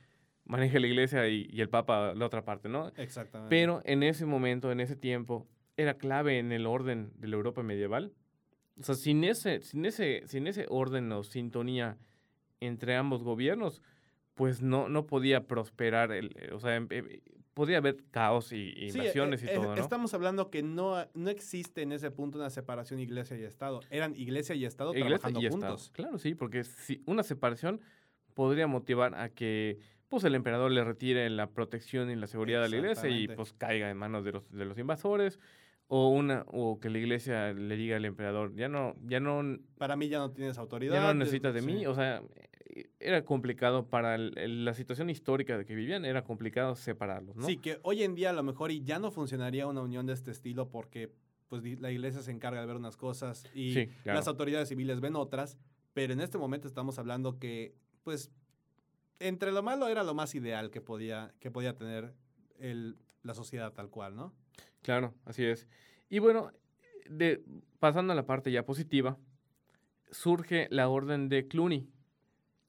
maneje 0.45 0.79
la 0.79 0.87
iglesia 0.87 1.27
y, 1.27 1.47
y, 1.49 1.61
el 1.61 1.69
Papa 1.69 2.13
la 2.13 2.25
otra 2.25 2.43
parte, 2.43 2.69
¿no? 2.69 2.91
Exactamente. 2.97 3.49
Pero 3.49 3.81
en 3.85 4.03
ese 4.03 4.25
momento, 4.25 4.71
en 4.71 4.79
ese 4.79 4.95
tiempo, 4.95 5.47
era 5.77 5.93
clave 5.93 6.39
en 6.39 6.51
el 6.51 6.65
orden 6.65 7.11
de 7.15 7.27
la 7.27 7.35
Europa 7.35 7.63
medieval 7.63 8.13
o 8.79 8.83
sea, 8.83 8.95
sin 8.95 9.23
ese, 9.23 9.61
sin 9.61 9.85
ese, 9.85 10.23
sin 10.25 10.47
ese 10.47 10.65
orden 10.69 11.11
o 11.11 11.23
sintonía 11.23 11.97
entre 12.59 12.95
ambos 12.95 13.23
gobiernos, 13.23 13.81
pues 14.33 14.61
no, 14.61 14.89
no 14.89 15.05
podía 15.05 15.45
prosperar, 15.47 16.11
el, 16.11 16.35
o 16.53 16.59
sea, 16.59 16.75
em, 16.75 16.87
em, 16.89 17.07
podía 17.53 17.77
haber 17.77 18.03
caos 18.11 18.51
y, 18.51 18.73
e, 18.75 18.87
invasiones 18.87 19.43
y 19.43 19.47
e, 19.47 19.55
todo, 19.55 19.75
¿no? 19.75 19.81
Estamos 19.81 20.13
hablando 20.13 20.49
que 20.49 20.63
no, 20.63 21.05
no 21.13 21.29
existe 21.29 21.81
en 21.81 21.91
ese 21.91 22.11
punto 22.11 22.37
una 22.37 22.49
separación 22.49 22.99
iglesia 22.99 23.37
y 23.37 23.43
Estado. 23.43 23.81
Eran 23.89 24.15
iglesia 24.15 24.55
y 24.55 24.65
Estado 24.65 24.91
trabajando 24.91 25.41
juntos. 25.49 25.91
Claro, 25.93 26.17
sí, 26.17 26.35
porque 26.35 26.63
si 26.63 27.01
una 27.05 27.23
separación 27.23 27.81
podría 28.33 28.67
motivar 28.67 29.15
a 29.15 29.29
que 29.29 29.77
pues 30.09 30.23
el 30.23 30.35
emperador 30.35 30.71
le 30.71 30.83
retire 30.83 31.29
la 31.29 31.47
protección 31.47 32.09
y 32.11 32.15
la 32.15 32.27
seguridad 32.27 32.61
de 32.61 32.69
la 32.69 32.75
iglesia 32.77 33.09
y 33.09 33.27
pues 33.27 33.53
caiga 33.53 33.89
en 33.89 33.97
manos 33.97 34.23
de 34.23 34.33
los, 34.33 34.51
de 34.51 34.65
los 34.65 34.77
invasores 34.77 35.39
o 35.87 36.09
una 36.09 36.45
o 36.47 36.79
que 36.79 36.89
la 36.89 36.97
iglesia 36.97 37.53
le 37.53 37.75
diga 37.75 37.97
al 37.97 38.05
emperador 38.05 38.55
ya 38.55 38.67
no 38.67 38.95
ya 39.05 39.19
no 39.19 39.59
para 39.77 39.95
mí 39.95 40.07
ya 40.09 40.19
no 40.19 40.31
tienes 40.31 40.57
autoridad 40.57 40.95
ya 40.95 41.01
no 41.01 41.13
necesitas 41.13 41.53
de 41.53 41.61
mí 41.61 41.85
o 41.85 41.93
sea 41.93 42.23
era 42.99 43.23
complicado 43.23 43.87
para 43.87 44.17
la 44.17 44.73
situación 44.73 45.09
histórica 45.09 45.57
de 45.57 45.65
que 45.65 45.75
vivían 45.75 46.05
era 46.05 46.23
complicado 46.23 46.75
separarlos 46.75 47.35
¿no? 47.35 47.45
sí 47.45 47.57
que 47.57 47.79
hoy 47.83 48.03
en 48.03 48.15
día 48.15 48.31
a 48.31 48.33
lo 48.33 48.43
mejor 48.43 48.71
y 48.71 48.83
ya 48.83 48.99
no 48.99 49.11
funcionaría 49.11 49.67
una 49.67 49.81
unión 49.81 50.05
de 50.05 50.13
este 50.13 50.31
estilo 50.31 50.69
porque 50.69 51.11
pues 51.49 51.63
la 51.79 51.91
iglesia 51.91 52.21
se 52.21 52.31
encarga 52.31 52.61
de 52.61 52.65
ver 52.65 52.77
unas 52.77 52.97
cosas 52.97 53.45
y 53.53 53.89
las 54.05 54.27
autoridades 54.27 54.69
civiles 54.69 54.99
ven 55.01 55.15
otras 55.15 55.57
pero 55.93 56.13
en 56.13 56.21
este 56.21 56.37
momento 56.37 56.67
estamos 56.67 56.97
hablando 56.97 57.37
que 57.37 57.75
pues 58.03 58.31
entre 59.19 59.51
lo 59.51 59.61
malo 59.61 59.87
era 59.87 60.03
lo 60.03 60.15
más 60.15 60.33
ideal 60.33 60.71
que 60.71 60.81
podía 60.81 61.33
que 61.39 61.51
podía 61.51 61.75
tener 61.75 62.15
el, 62.57 62.97
la 63.21 63.35
sociedad 63.35 63.73
tal 63.73 63.89
cual 63.89 64.15
no 64.15 64.33
Claro, 64.81 65.13
así 65.25 65.43
es. 65.45 65.67
Y 66.09 66.19
bueno, 66.19 66.51
de, 67.09 67.43
pasando 67.79 68.13
a 68.13 68.15
la 68.15 68.25
parte 68.25 68.51
ya 68.51 68.65
positiva, 68.65 69.17
surge 70.11 70.67
la 70.69 70.89
orden 70.89 71.29
de 71.29 71.47
Cluny. 71.47 71.89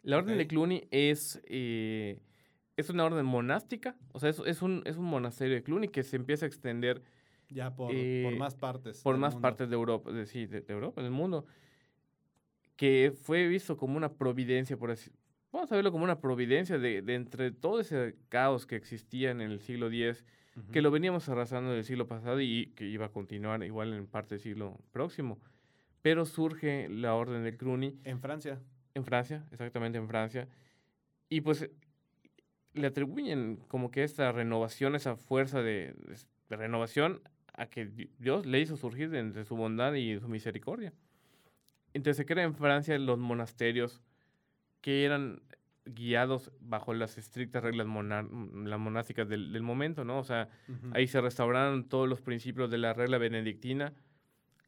La 0.02 0.18
orden 0.18 0.38
de 0.38 0.46
Cluny 0.46 0.86
es, 0.90 1.42
eh, 1.44 2.20
es 2.76 2.90
una 2.90 3.04
orden 3.04 3.24
monástica, 3.24 3.96
o 4.12 4.20
sea, 4.20 4.30
es, 4.30 4.40
es, 4.46 4.62
un, 4.62 4.82
es 4.84 4.96
un 4.96 5.04
monasterio 5.04 5.54
de 5.54 5.62
Cluny 5.62 5.88
que 5.88 6.02
se 6.02 6.16
empieza 6.16 6.46
a 6.46 6.48
extender. 6.48 7.02
Ya 7.48 7.74
por, 7.74 7.88
por 7.88 7.96
eh, 7.96 8.36
más 8.38 8.54
partes. 8.54 9.02
Por 9.02 9.16
más 9.16 9.36
partes 9.36 9.68
de 9.68 9.74
Europa, 9.74 10.12
de, 10.12 10.26
sí, 10.26 10.46
de, 10.46 10.64
Europa, 10.68 11.02
del 11.02 11.10
mundo. 11.10 11.46
Que 12.76 13.12
fue 13.14 13.46
visto 13.46 13.76
como 13.76 13.96
una 13.96 14.12
providencia, 14.12 14.76
por 14.76 14.90
así. 14.90 15.10
Vamos 15.52 15.70
a 15.70 15.76
verlo 15.76 15.92
como 15.92 16.04
una 16.04 16.20
providencia 16.20 16.78
de, 16.78 17.00
de 17.00 17.14
entre 17.14 17.52
todo 17.52 17.80
ese 17.80 18.16
caos 18.28 18.66
que 18.66 18.76
existía 18.76 19.30
en 19.30 19.40
el 19.40 19.60
siglo 19.60 19.86
X 19.86 20.24
que 20.72 20.82
lo 20.82 20.90
veníamos 20.90 21.28
arrasando 21.28 21.72
del 21.72 21.84
siglo 21.84 22.06
pasado 22.06 22.40
y 22.40 22.72
que 22.76 22.86
iba 22.86 23.06
a 23.06 23.12
continuar 23.12 23.62
igual 23.64 23.92
en 23.92 24.06
parte 24.06 24.36
del 24.36 24.40
siglo 24.40 24.78
próximo. 24.92 25.38
Pero 26.02 26.24
surge 26.26 26.88
la 26.88 27.14
orden 27.14 27.42
de 27.44 27.56
Cluny. 27.56 27.98
En 28.04 28.20
Francia. 28.20 28.60
En 28.94 29.04
Francia, 29.04 29.44
exactamente 29.50 29.98
en 29.98 30.06
Francia. 30.06 30.48
Y 31.28 31.40
pues 31.40 31.68
le 32.74 32.86
atribuyen 32.86 33.56
como 33.68 33.90
que 33.90 34.04
esta 34.04 34.30
renovación, 34.32 34.94
esa 34.94 35.16
fuerza 35.16 35.62
de, 35.62 35.94
renovación 36.50 37.20
a 37.54 37.66
que 37.66 37.86
Dios 38.18 38.46
le 38.46 38.60
hizo 38.60 38.76
surgir 38.76 39.14
entre 39.14 39.44
su 39.44 39.56
bondad 39.56 39.94
y 39.94 40.18
su 40.20 40.28
misericordia. 40.28 40.92
Entonces 41.94 42.18
se 42.18 42.26
crea 42.26 42.44
en 42.44 42.54
Francia 42.54 42.98
los 42.98 43.18
monasterios 43.18 44.02
que 44.80 45.04
eran 45.04 45.40
guiados 45.86 46.50
bajo 46.60 46.94
las 46.94 47.18
estrictas 47.18 47.62
reglas 47.62 47.86
las 47.86 48.78
monásticas 48.78 49.28
del, 49.28 49.52
del, 49.52 49.62
momento, 49.62 50.04
¿no? 50.04 50.18
O 50.18 50.24
sea, 50.24 50.48
ahí 50.92 51.06
se 51.06 51.20
restauraron 51.20 51.84
todos 51.88 52.08
los 52.08 52.20
principios 52.20 52.70
de 52.70 52.78
la 52.78 52.94
regla 52.94 53.18
benedictina, 53.18 53.92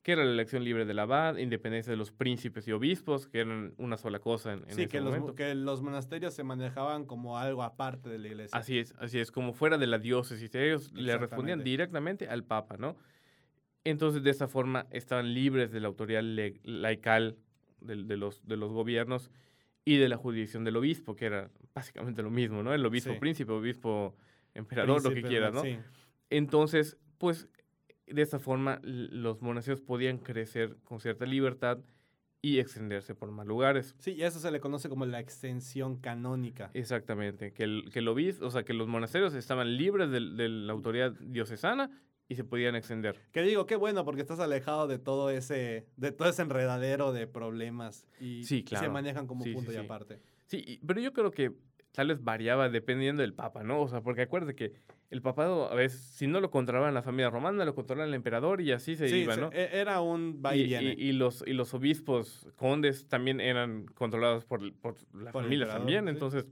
que 0.02 0.12
era 0.12 0.24
la 0.24 0.30
elección 0.30 0.62
libre 0.62 0.84
del 0.84 0.98
abad, 0.98 1.38
independencia 1.38 1.90
de 1.90 1.96
los 1.96 2.12
príncipes 2.12 2.68
y 2.68 2.72
obispos, 2.72 3.26
que 3.26 3.40
eran 3.40 3.74
una 3.78 3.96
sola 3.96 4.20
cosa 4.20 4.52
en, 4.52 4.64
en 4.68 4.76
sí, 4.76 4.86
que 4.86 5.00
momento. 5.00 5.28
Los, 5.28 5.36
que 5.36 5.54
los 5.54 5.82
monasterios 5.82 6.34
se 6.34 6.44
manejaban 6.44 7.06
como 7.06 7.38
algo 7.38 7.62
aparte 7.62 8.08
de 8.08 8.18
la 8.18 8.28
iglesia. 8.28 8.56
Así 8.56 8.78
es, 8.78 8.94
así 8.98 9.18
es, 9.18 9.32
como 9.32 9.52
fuera 9.52 9.78
de 9.78 9.86
la 9.86 9.98
diócesis. 9.98 10.54
Ellos 10.54 10.92
le 10.92 11.16
respondían 11.16 11.64
directamente 11.64 12.28
al 12.28 12.44
papa, 12.44 12.76
¿no? 12.78 12.96
Entonces, 13.84 14.22
de 14.22 14.30
esa 14.30 14.48
forma, 14.48 14.86
estaban 14.90 15.32
libres 15.32 15.70
de 15.72 15.80
la 15.80 15.88
autoridad 15.88 16.22
laical 16.22 17.36
de, 17.80 18.04
de, 18.04 18.16
los, 18.16 18.46
de 18.46 18.56
los 18.56 18.72
gobiernos 18.72 19.30
y 19.86 19.96
de 19.98 20.08
la 20.08 20.16
jurisdicción 20.16 20.64
del 20.64 20.76
obispo, 20.76 21.14
que 21.14 21.26
era 21.26 21.48
básicamente 21.72 22.20
lo 22.20 22.30
mismo, 22.30 22.62
¿no? 22.62 22.74
El 22.74 22.84
obispo 22.84 23.18
príncipe, 23.20 23.52
obispo 23.52 24.16
emperador, 24.52 25.02
lo 25.02 25.14
que 25.14 25.22
quieras, 25.22 25.54
¿no? 25.54 25.62
Entonces, 26.28 26.98
pues 27.18 27.48
de 28.06 28.20
esta 28.20 28.40
forma 28.40 28.80
los 28.82 29.40
monasterios 29.40 29.80
podían 29.80 30.18
crecer 30.18 30.76
con 30.82 30.98
cierta 30.98 31.24
libertad 31.24 31.78
y 32.42 32.58
extenderse 32.58 33.14
por 33.14 33.30
más 33.30 33.46
lugares. 33.46 33.94
Sí, 33.98 34.12
y 34.12 34.24
eso 34.24 34.40
se 34.40 34.50
le 34.50 34.58
conoce 34.58 34.88
como 34.88 35.06
la 35.06 35.20
extensión 35.20 36.00
canónica. 36.00 36.70
Exactamente, 36.74 37.52
que 37.52 37.62
el, 37.62 37.88
que 37.92 38.00
el 38.00 38.08
obispo, 38.08 38.44
o 38.44 38.50
sea, 38.50 38.64
que 38.64 38.74
los 38.74 38.88
monasterios 38.88 39.34
estaban 39.34 39.76
libres 39.76 40.10
de, 40.10 40.18
de 40.20 40.48
la 40.48 40.72
autoridad 40.72 41.12
diocesana 41.12 41.90
y 42.28 42.34
se 42.34 42.44
podían 42.44 42.74
extender. 42.74 43.20
Que 43.32 43.42
digo, 43.42 43.66
qué 43.66 43.76
bueno, 43.76 44.04
porque 44.04 44.20
estás 44.20 44.40
alejado 44.40 44.86
de 44.86 44.98
todo 44.98 45.30
ese, 45.30 45.86
de 45.96 46.12
todo 46.12 46.28
ese 46.28 46.42
enredadero 46.42 47.12
de 47.12 47.26
problemas 47.26 48.06
y, 48.20 48.44
se 48.44 48.88
manejan 48.88 49.26
como 49.26 49.44
punto 49.44 49.72
y 49.72 49.76
aparte. 49.76 50.20
Sí, 50.46 50.80
pero 50.86 51.00
yo 51.00 51.12
creo 51.12 51.30
que 51.30 51.52
tal 51.92 52.08
vez 52.08 52.22
variaba 52.22 52.68
dependiendo 52.68 53.22
del 53.22 53.32
papa, 53.32 53.62
¿no? 53.62 53.80
O 53.80 53.88
sea, 53.88 54.00
porque 54.00 54.22
acuérdate 54.22 54.54
que 54.54 54.74
el 55.08 55.22
papado, 55.22 55.70
a 55.70 55.74
veces, 55.74 56.00
si 56.00 56.26
no 56.26 56.40
lo 56.40 56.50
controlaban 56.50 56.92
la 56.92 57.02
familia 57.02 57.30
romana, 57.30 57.64
lo 57.64 57.74
controlaba 57.74 58.08
el 58.08 58.14
emperador 58.14 58.60
y 58.60 58.72
así 58.72 58.96
se 58.96 59.08
iba, 59.16 59.36
¿no? 59.36 59.50
E, 59.52 59.70
era 59.72 60.00
un 60.00 60.42
va 60.44 60.56
y, 60.56 60.74
y, 60.74 61.12
los, 61.12 61.44
y 61.46 61.52
los 61.52 61.72
obispos 61.74 62.48
condes 62.56 63.06
también 63.08 63.40
eran 63.40 63.86
controlados 63.86 64.44
por, 64.44 64.72
por 64.74 64.96
la 65.14 65.32
familia 65.32 65.68
también, 65.68 66.08
entonces 66.08 66.46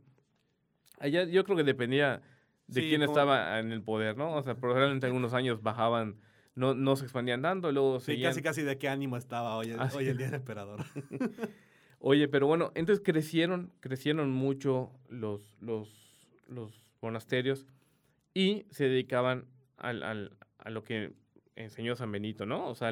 allá 0.98 1.24
yo 1.24 1.44
creo 1.44 1.56
que 1.56 1.64
dependía 1.64 2.22
de 2.66 2.80
quién 2.80 3.02
estaba 3.02 3.58
en 3.58 3.72
el 3.72 3.82
poder, 3.82 4.16
¿no? 4.16 4.34
O 4.34 4.42
sea, 4.42 4.56
probablemente 4.56 5.06
algunos 5.06 5.34
años 5.34 5.62
bajaban, 5.62 6.16
no, 6.54 6.74
no 6.74 6.96
se 6.96 7.04
expandían 7.04 7.42
tanto, 7.42 7.72
luego 7.72 8.00
Sí, 8.00 8.20
casi 8.22 8.42
casi 8.42 8.62
de 8.62 8.78
qué 8.78 8.88
ánimo 8.88 9.16
estaba 9.16 9.56
hoy, 9.56 9.74
ah, 9.78 9.90
hoy 9.94 10.08
el 10.08 10.16
día 10.16 10.26
del 10.26 10.36
emperador. 10.36 10.84
Oye, 11.98 12.28
pero 12.28 12.46
bueno, 12.46 12.70
entonces 12.74 13.02
crecieron, 13.04 13.72
crecieron 13.80 14.30
mucho 14.30 14.90
los, 15.08 15.56
los, 15.60 15.88
los 16.48 16.82
monasterios 17.00 17.66
y 18.34 18.66
se 18.70 18.84
dedicaban 18.84 19.46
al, 19.78 20.02
al, 20.02 20.36
a 20.58 20.70
lo 20.70 20.84
que 20.84 21.12
enseñó 21.56 21.96
San 21.96 22.12
Benito, 22.12 22.44
¿no? 22.46 22.68
O 22.68 22.74
sea, 22.74 22.90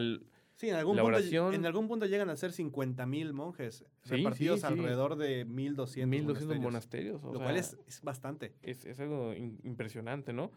Sí, 0.54 0.68
en 0.68 0.76
algún, 0.76 0.96
punto, 0.96 1.18
en 1.52 1.66
algún 1.66 1.88
punto 1.88 2.06
llegan 2.06 2.28
a 2.30 2.36
ser 2.36 2.52
50.000 2.52 3.32
monjes 3.32 3.84
Sí, 4.02 4.16
repartidos 4.16 4.60
sí, 4.60 4.66
sí. 4.66 4.72
alrededor 4.72 5.16
de 5.16 5.46
1.200 5.46 6.06
1200 6.06 6.58
monasterios. 6.58 6.62
monasterios. 6.62 7.24
o 7.24 7.32
Lo 7.32 7.40
cual 7.40 7.56
es, 7.56 7.76
es 7.86 8.00
bastante. 8.02 8.54
es, 8.62 8.84
es 8.84 9.00
algo 9.00 9.32
in- 9.34 9.58
impresionante, 9.64 10.32
¿no? 10.32 10.52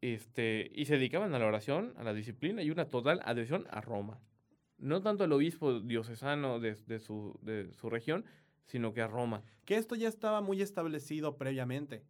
Este, 0.00 0.70
y 0.74 0.86
se 0.86 0.94
dedicaban 0.94 1.34
a 1.34 1.38
la 1.38 1.46
oración, 1.46 1.92
a 1.96 2.02
la 2.04 2.14
disciplina 2.14 2.62
y 2.62 2.70
una 2.70 2.86
total 2.88 3.20
adhesión 3.24 3.66
a 3.70 3.80
Roma. 3.80 4.20
No 4.78 5.02
tanto 5.02 5.24
al 5.24 5.32
obispo 5.32 5.80
diocesano 5.80 6.58
de, 6.58 6.74
de 6.86 6.98
su, 7.00 7.38
de 7.42 7.72
su 7.74 7.90
región, 7.90 8.24
sino 8.64 8.94
que 8.94 9.02
a 9.02 9.06
Roma. 9.08 9.42
Que 9.66 9.76
esto 9.76 9.94
ya 9.94 10.08
estaba 10.08 10.40
muy 10.40 10.62
establecido 10.62 11.36
previamente. 11.36 12.02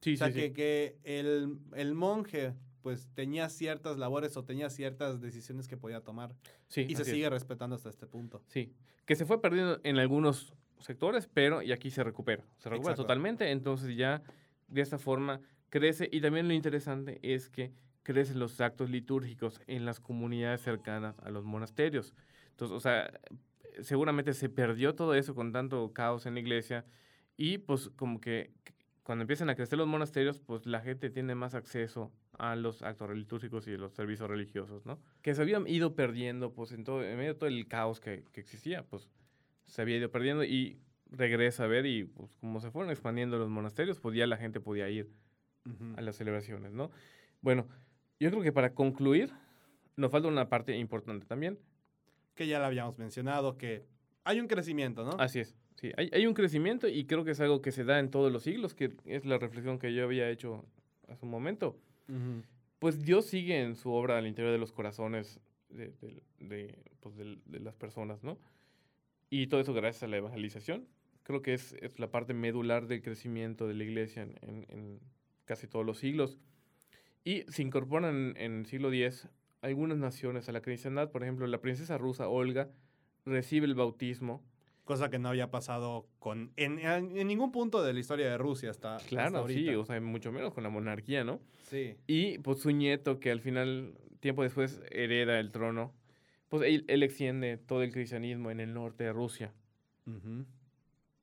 Sí, 0.00 0.14
o 0.14 0.16
sea, 0.16 0.26
sí, 0.28 0.32
sí. 0.34 0.40
que, 0.40 0.52
que 0.52 0.98
el, 1.20 1.58
el 1.74 1.94
monje 1.94 2.54
pues 2.86 3.08
tenía 3.14 3.48
ciertas 3.48 3.98
labores 3.98 4.36
o 4.36 4.44
tenía 4.44 4.70
ciertas 4.70 5.20
decisiones 5.20 5.66
que 5.66 5.76
podía 5.76 6.02
tomar. 6.02 6.36
Sí, 6.68 6.86
Y 6.88 6.94
se 6.94 7.02
es. 7.02 7.08
sigue 7.08 7.28
respetando 7.28 7.74
hasta 7.74 7.88
este 7.88 8.06
punto. 8.06 8.44
Sí, 8.46 8.72
que 9.06 9.16
se 9.16 9.26
fue 9.26 9.42
perdiendo 9.42 9.80
en 9.82 9.98
algunos 9.98 10.54
sectores, 10.78 11.26
pero 11.26 11.62
y 11.62 11.72
aquí 11.72 11.90
se 11.90 12.04
recupera. 12.04 12.44
Se 12.58 12.68
recupera 12.68 12.92
Exacto. 12.92 13.02
totalmente, 13.02 13.50
entonces 13.50 13.96
ya 13.96 14.22
de 14.68 14.82
esta 14.82 14.98
forma 14.98 15.40
crece. 15.68 16.08
Y 16.12 16.20
también 16.20 16.46
lo 16.46 16.54
interesante 16.54 17.18
es 17.24 17.50
que 17.50 17.72
crecen 18.04 18.38
los 18.38 18.60
actos 18.60 18.88
litúrgicos 18.88 19.60
en 19.66 19.84
las 19.84 19.98
comunidades 19.98 20.60
cercanas 20.60 21.18
a 21.24 21.30
los 21.30 21.44
monasterios. 21.44 22.14
Entonces, 22.50 22.76
o 22.76 22.78
sea, 22.78 23.10
seguramente 23.82 24.32
se 24.32 24.48
perdió 24.48 24.94
todo 24.94 25.16
eso 25.16 25.34
con 25.34 25.50
tanto 25.50 25.92
caos 25.92 26.24
en 26.26 26.34
la 26.34 26.40
iglesia 26.40 26.84
y 27.36 27.58
pues 27.58 27.90
como 27.96 28.20
que 28.20 28.52
cuando 29.02 29.22
empiezan 29.22 29.50
a 29.50 29.56
crecer 29.56 29.76
los 29.76 29.86
monasterios, 29.88 30.40
pues 30.40 30.66
la 30.66 30.80
gente 30.80 31.10
tiene 31.10 31.34
más 31.36 31.54
acceso 31.54 32.12
a 32.38 32.56
los 32.56 32.82
actos 32.82 33.14
litúrgicos 33.14 33.66
y 33.66 33.76
los 33.76 33.92
servicios 33.92 34.28
religiosos, 34.28 34.84
¿no? 34.86 34.98
Que 35.22 35.34
se 35.34 35.42
habían 35.42 35.66
ido 35.66 35.94
perdiendo, 35.94 36.52
pues 36.52 36.72
en, 36.72 36.84
todo, 36.84 37.02
en 37.04 37.16
medio 37.16 37.34
de 37.34 37.38
todo 37.38 37.48
el 37.48 37.66
caos 37.66 38.00
que, 38.00 38.24
que 38.32 38.40
existía, 38.40 38.84
pues 38.84 39.08
se 39.66 39.82
había 39.82 39.96
ido 39.96 40.10
perdiendo 40.10 40.44
y 40.44 40.78
regresa 41.10 41.64
a 41.64 41.66
ver 41.66 41.86
y 41.86 42.04
pues 42.04 42.36
como 42.36 42.60
se 42.60 42.70
fueron 42.70 42.90
expandiendo 42.90 43.38
los 43.38 43.48
monasterios, 43.48 44.00
pues 44.00 44.16
ya 44.16 44.26
la 44.26 44.36
gente 44.36 44.60
podía 44.60 44.88
ir 44.88 45.08
Ujú. 45.64 45.94
a 45.96 46.00
las 46.00 46.16
celebraciones, 46.16 46.72
¿no? 46.72 46.90
Bueno, 47.40 47.68
yo 48.20 48.30
creo 48.30 48.42
que 48.42 48.52
para 48.52 48.74
concluir, 48.74 49.32
nos 49.96 50.10
falta 50.10 50.28
una 50.28 50.48
parte 50.48 50.76
importante 50.76 51.26
también. 51.26 51.58
Que 52.34 52.46
ya 52.46 52.58
lo 52.58 52.66
habíamos 52.66 52.98
mencionado, 52.98 53.56
que 53.56 53.84
hay 54.24 54.40
un 54.40 54.46
crecimiento, 54.46 55.04
¿no? 55.04 55.16
Así 55.18 55.40
es, 55.40 55.56
sí, 55.76 55.92
hay, 55.96 56.10
hay 56.12 56.26
un 56.26 56.34
crecimiento 56.34 56.86
y 56.88 57.06
creo 57.06 57.24
que 57.24 57.32
es 57.32 57.40
algo 57.40 57.62
que 57.62 57.72
se 57.72 57.84
da 57.84 57.98
en 57.98 58.10
todos 58.10 58.32
los 58.32 58.42
siglos, 58.42 58.74
que 58.74 58.94
es 59.06 59.24
la 59.24 59.38
reflexión 59.38 59.78
que 59.78 59.94
yo 59.94 60.04
había 60.04 60.28
hecho 60.28 60.64
hace 61.08 61.24
un 61.24 61.30
momento. 61.30 61.78
Pues 62.78 63.02
Dios 63.04 63.26
sigue 63.26 63.60
en 63.62 63.74
su 63.74 63.90
obra 63.92 64.18
al 64.18 64.26
interior 64.26 64.52
de 64.52 64.58
los 64.58 64.72
corazones 64.72 65.40
pues, 65.68 67.16
de 67.16 67.60
las 67.60 67.74
personas, 67.74 68.22
¿no? 68.22 68.38
Y 69.30 69.46
todo 69.48 69.60
eso 69.60 69.74
gracias 69.74 70.02
a 70.04 70.06
la 70.06 70.18
evangelización. 70.18 70.86
Creo 71.22 71.42
que 71.42 71.54
es, 71.54 71.74
la 71.98 72.10
parte 72.10 72.34
medular 72.34 72.86
del 72.86 73.02
crecimiento 73.02 73.66
de 73.66 73.74
la 73.74 73.84
iglesia 73.84 74.22
en, 74.22 74.36
en- 74.42 74.66
en 74.68 75.00
casi 75.44 75.66
todos 75.66 75.84
los 75.84 75.98
siglos. 75.98 76.38
Y 77.24 77.42
se 77.48 77.62
incorporan 77.62 78.34
en 78.36 78.58
el 78.60 78.66
siglo 78.66 78.92
X 78.92 79.28
algunas 79.62 79.98
naciones 79.98 80.48
a 80.48 80.52
la 80.52 80.62
cristiandad. 80.62 81.10
Por 81.10 81.24
ejemplo, 81.24 81.46
la 81.48 81.60
princesa 81.60 81.98
rusa 81.98 82.28
Olga 82.28 82.70
recibe 83.24 83.66
el 83.66 83.74
bautismo. 83.74 84.44
Cosa 84.86 85.10
que 85.10 85.18
no 85.18 85.28
había 85.28 85.50
pasado 85.50 86.06
con 86.20 86.52
en, 86.56 86.76
ningún 87.26 87.50
punto 87.52 87.82
de 87.82 87.92
la 87.92 87.98
historia 88.00 88.30
de 88.30 88.38
Rusia 88.38 88.70
hasta, 88.70 88.96
hasta 88.96 89.08
Claro, 89.08 89.46
sí, 89.48 89.68
ahorita. 89.68 89.78
o 89.80 89.84
sea, 89.84 90.00
mucho 90.00 90.30
menos 90.32 90.54
con 90.54 90.62
la 90.62 90.70
monarquía, 90.70 91.24
¿no? 91.24 91.40
Sí. 91.64 91.96
Y 92.06 92.38
pues 92.38 92.60
su 92.60 92.70
nieto, 92.70 93.18
que 93.18 93.30
al 93.32 93.40
final, 93.40 93.98
tiempo 94.20 94.42
después, 94.44 94.80
hereda 94.92 95.40
el 95.40 95.50
trono, 95.50 95.92
pues 96.48 96.62
él, 96.62 96.84
él 96.86 97.02
extiende 97.02 97.58
todo 97.58 97.82
el 97.82 97.92
cristianismo 97.92 98.50
en 98.52 98.60
el 98.60 98.72
norte 98.72 99.02
de 99.04 99.12
Rusia. 99.12 99.52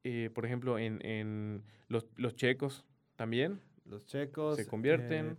Eh, 0.04 0.30
por 0.34 0.46
ejemplo, 0.46 0.78
en, 0.78 1.04
en 1.06 1.64
los, 1.88 2.06
los 2.18 2.36
checos 2.36 2.84
también 3.16 3.62
Los 3.86 4.06
checos. 4.06 4.58
se 4.58 4.68
convierten. 4.68 5.26
eh, 5.32 5.36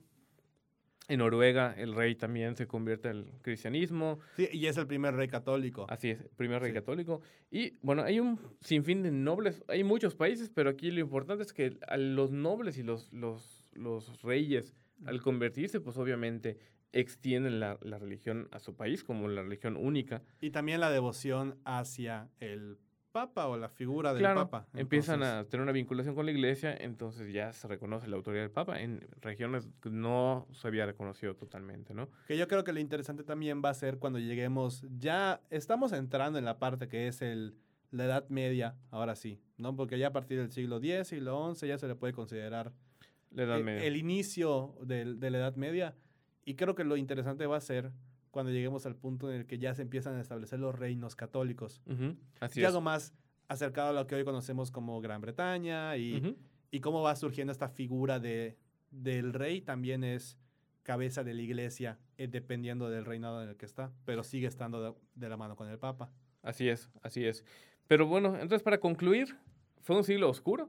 En 1.09 1.19
Noruega, 1.19 1.75
el 1.77 1.95
rey 1.95 2.15
también 2.15 2.57
se 2.57 2.67
convierte 2.67 3.09
al 3.09 3.27
cristianismo. 3.43 4.19
sí, 4.37 4.49
y 4.53 4.67
es 4.67 4.77
el 4.79 4.87
primer 4.87 5.15
rey 5.15 5.29
católico. 5.29 5.87
Así 5.91 6.11
es, 6.11 6.27
primer 6.37 6.63
rey 6.63 6.71
Sí. 6.71 6.75
católico. 6.75 7.21
Y 7.51 7.75
bueno, 7.83 8.03
hay 8.03 8.21
un 8.21 8.39
sinfín 8.63 9.03
de 9.03 9.11
nobles. 9.11 9.63
Hay 9.69 9.85
muchos 9.85 10.15
países, 10.15 10.51
pero 10.55 10.71
aquí 10.71 10.91
lo 10.91 11.01
importante 11.01 11.43
es 11.43 11.53
que 11.53 11.77
a 11.89 11.97
los 11.99 12.31
nobles 12.33 12.79
y 12.79 12.83
los, 12.83 13.13
los, 13.13 13.71
los 13.75 14.23
reyes, 14.23 14.75
al 15.05 15.21
convertirse, 15.21 15.81
pues 15.81 15.99
obviamente 15.99 16.57
extienden 16.93 17.61
la, 17.61 17.77
la 17.83 17.99
religión 17.99 18.49
a 18.53 18.59
su 18.61 18.75
país 18.77 19.03
como 19.05 19.29
la 19.29 19.43
religión 19.43 19.77
única. 19.77 20.23
Y 20.41 20.51
también 20.51 20.81
la 20.81 20.91
devoción 20.91 21.59
hacia 21.65 22.31
el 22.41 22.79
papa 23.15 23.47
o 23.47 23.57
la 23.57 23.69
figura 23.69 24.13
del 24.13 24.19
claro, 24.23 24.41
papa. 24.51 24.67
empiezan 24.75 25.23
Entonces, 25.23 25.47
a 25.47 25.49
tener 25.49 25.63
una 25.63 25.71
vinculación 25.71 26.17
con 26.17 26.27
la 26.27 26.33
iglesia, 26.33 26.77
entonces 26.77 27.33
ya 27.33 27.53
se 27.53 27.69
reconoce 27.69 28.09
la 28.09 28.17
autoridad 28.17 28.43
del 28.43 28.51
papa 28.51 28.81
en 28.81 29.07
regiones 29.21 29.69
que 29.81 29.89
no 29.89 30.49
se 30.51 30.67
había 30.67 30.85
reconocido 30.85 31.37
totalmente, 31.37 31.95
¿no? 31.95 32.09
Que 32.27 32.37
yo 32.37 32.49
creo 32.49 32.65
que 32.65 32.73
lo 32.73 32.81
interesante 32.81 33.23
también 33.23 33.63
va 33.65 33.69
a 33.71 33.75
ser 33.75 33.99
cuando 34.01 34.19
lleguemos, 34.19 34.85
ya 34.99 35.41
estamos 35.51 35.93
entrando 35.93 36.41
en 36.41 36.45
la 36.45 36.59
parte 36.59 36.89
que 36.89 37.07
es 37.07 37.23
el, 37.23 37.55
la 37.93 38.07
Edad 38.07 38.29
Media, 38.31 38.75
ahora 38.91 39.15
sí, 39.15 39.41
¿no? 39.59 39.77
Porque 39.77 39.97
ya 39.97 40.09
a 40.09 40.13
partir 40.13 40.39
del 40.41 40.51
siglo 40.51 40.79
X, 40.83 41.07
siglo 41.07 41.55
XI 41.55 41.69
ya 41.69 41.79
se 41.79 41.87
le 41.87 41.95
puede 41.95 42.13
considerar 42.15 42.73
La 43.31 43.45
Edad 43.45 43.61
eh, 43.61 43.63
Media. 43.63 43.85
el 43.87 43.97
inicio 43.97 44.75
del- 44.83 45.21
de 45.21 45.31
la 45.31 45.39
Edad 45.39 45.55
Media. 45.55 45.95
Y 46.45 46.57
creo 46.57 46.75
que 46.75 46.83
lo 46.83 46.97
interesante 46.97 47.47
va 47.47 47.59
a 47.59 47.61
ser 47.61 47.93
cuando 48.35 48.53
lleguemos 48.53 48.85
al 48.85 48.97
punto 48.97 49.31
en 49.33 49.41
el 49.41 49.47
que 49.47 49.59
ya 49.59 49.75
se 49.75 49.83
empiezan 49.83 50.17
a 50.17 50.21
establecer 50.21 50.59
los 50.59 50.75
reinos 50.79 51.15
católicos. 51.17 51.81
Ujú, 51.87 52.17
Así 52.41 52.61
ya 52.61 52.67
es. 52.69 52.75
algo 52.75 52.81
más 52.83 53.15
acercado 53.49 53.91
a 53.91 53.93
lo 53.93 54.07
que 54.07 54.17
hoy 54.17 54.25
conocemos 54.25 54.71
como 54.71 55.01
Gran 55.01 55.21
Bretaña 55.21 55.97
y, 55.97 56.17
Ujú. 56.19 56.37
y 56.71 56.81
cómo 56.81 57.01
va 57.03 57.15
surgiendo 57.17 57.53
esta 57.53 57.69
figura 57.69 58.19
de, 58.19 58.59
del 58.91 59.33
rey 59.33 59.61
también 59.61 60.03
es 60.05 60.37
cabeza 60.83 61.23
de 61.25 61.33
la 61.33 61.43
iglesia 61.43 61.99
eh, 62.19 62.27
dependiendo 62.29 62.91
del 62.91 63.05
reinado 63.05 63.43
en 63.43 63.49
el 63.51 63.57
que 63.57 63.65
está, 63.67 63.93
pero 64.05 64.23
sigue 64.25 64.47
estando 64.49 64.83
de, 64.83 64.95
de 65.15 65.29
la 65.29 65.37
mano 65.37 65.57
con 65.57 65.69
el 65.69 65.79
papa. 65.79 66.11
Así 66.43 66.69
es, 66.69 66.91
así 67.03 67.25
es. 67.25 67.45
Pero 67.87 68.07
bueno, 68.07 68.35
entonces 68.35 68.63
para 68.63 68.79
concluir, 68.81 69.37
fue 69.83 69.97
un 69.97 70.05
siglo 70.05 70.29
oscuro. 70.29 70.69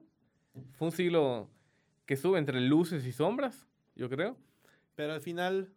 Fue 0.73 0.87
un 0.87 0.91
siglo 0.93 1.49
que 2.05 2.13
estuvo 2.13 2.37
entre 2.37 2.61
luces 2.61 3.05
y 3.05 3.11
sombras, 3.11 3.67
yo 3.95 4.09
creo. 4.09 4.37
Pero 4.95 5.11
al 5.13 5.21
final 5.21 5.73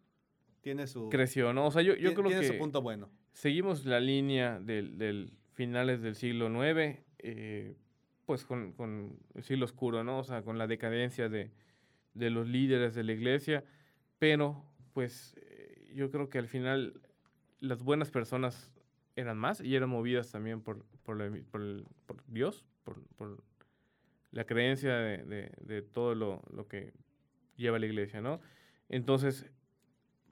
tiene 0.69 0.87
su, 0.87 1.09
Creció, 1.09 1.55
¿no? 1.55 1.67
O 1.67 1.71
sea, 1.71 1.81
yo, 1.81 1.95
yo 1.97 2.13
creo 2.13 2.27
tiene 2.29 2.43
que 2.43 2.47
su 2.49 2.59
punto 2.59 2.83
bueno. 2.83 3.09
seguimos 3.33 3.87
la 3.87 4.01
línea 4.01 4.61
del, 4.61 4.99
del 4.99 5.33
finales 5.55 6.03
del 6.03 6.15
siglo 6.15 6.49
IX, 6.49 6.99
eh, 7.21 7.75
pues 8.27 8.45
con, 8.45 8.73
con 8.73 9.19
el 9.35 9.43
siglo 9.43 9.65
oscuro, 9.65 10.05
¿no? 10.05 10.19
O 10.19 10.25
sea, 10.25 10.43
con 10.43 10.59
la 10.59 10.67
decadencia 10.67 11.31
de, 11.31 11.51
de 12.13 12.29
los 12.31 12.47
líderes 12.47 12.95
de 12.95 13.03
la 13.03 13.13
iglesia, 13.13 13.65
pero 14.19 14.63
pues 14.93 15.35
eh, 15.41 15.91
yo 15.95 16.11
creo 16.11 16.29
que 16.29 16.39
al 16.39 16.49
final 16.49 17.01
las 17.61 17.83
buenas 17.83 18.11
personas 18.11 18.71
eran 19.17 19.39
más 19.39 19.63
y 19.63 19.75
eran 19.75 19.89
movidas 19.89 20.31
también 20.31 20.61
por, 20.61 20.85
por, 21.03 21.17
la- 21.17 21.35
por 21.51 21.63
el- 21.63 21.87
por 22.07 22.23
Dios, 22.27 22.67
por, 22.85 23.03
por 23.17 23.43
la 24.33 24.45
creencia 24.45 24.95
de, 24.97 25.25
de- 25.25 25.51
de 25.63 25.81
todo 25.81 26.15
lo, 26.15 26.43
lo 26.53 26.69
que 26.69 26.93
lleva 27.57 27.79
la 27.79 27.87
iglesia, 27.87 28.21
¿no? 28.21 28.41
Entonces, 28.91 29.51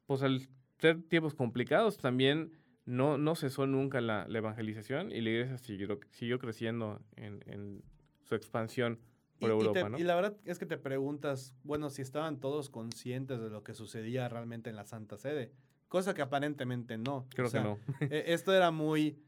pues 0.06 0.22
al 0.22 0.48
ser 0.78 1.02
tiempos 1.02 1.34
complicados 1.34 1.96
también 1.98 2.52
no, 2.84 3.18
no 3.18 3.34
cesó 3.34 3.66
nunca 3.66 4.00
la, 4.00 4.26
la 4.28 4.38
evangelización 4.38 5.10
y 5.10 5.20
la 5.20 5.30
iglesia 5.30 5.58
siguió, 5.58 5.98
siguió 6.12 6.38
creciendo 6.38 7.00
en, 7.16 7.42
en 7.46 7.82
su 8.22 8.34
expansión 8.34 8.98
por 9.40 9.50
Y- 9.50 9.52
y, 9.52 9.56
Europa, 9.56 9.80
te- 9.84 9.90
¿no? 9.90 9.98
y 9.98 10.04
la 10.04 10.14
verdad 10.14 10.36
es 10.44 10.58
que 10.58 10.66
te 10.66 10.78
preguntas, 10.78 11.54
bueno, 11.64 11.90
si 11.90 12.02
estaban 12.02 12.38
todos 12.40 12.70
conscientes 12.70 13.40
de 13.40 13.50
lo 13.50 13.62
que 13.64 13.74
sucedía 13.74 14.28
realmente 14.28 14.70
en 14.70 14.76
la 14.76 14.84
Santa 14.84 15.16
Sede, 15.18 15.52
cosa 15.88 16.14
que 16.14 16.22
aparentemente 16.22 16.96
no. 16.98 17.16
O 17.18 17.26
Creo 17.30 17.48
sea, 17.48 17.62
que 17.62 17.68
no. 17.68 17.78
eh, 18.12 18.24
esto 18.28 18.54
era 18.54 18.70
muy, 18.70 19.18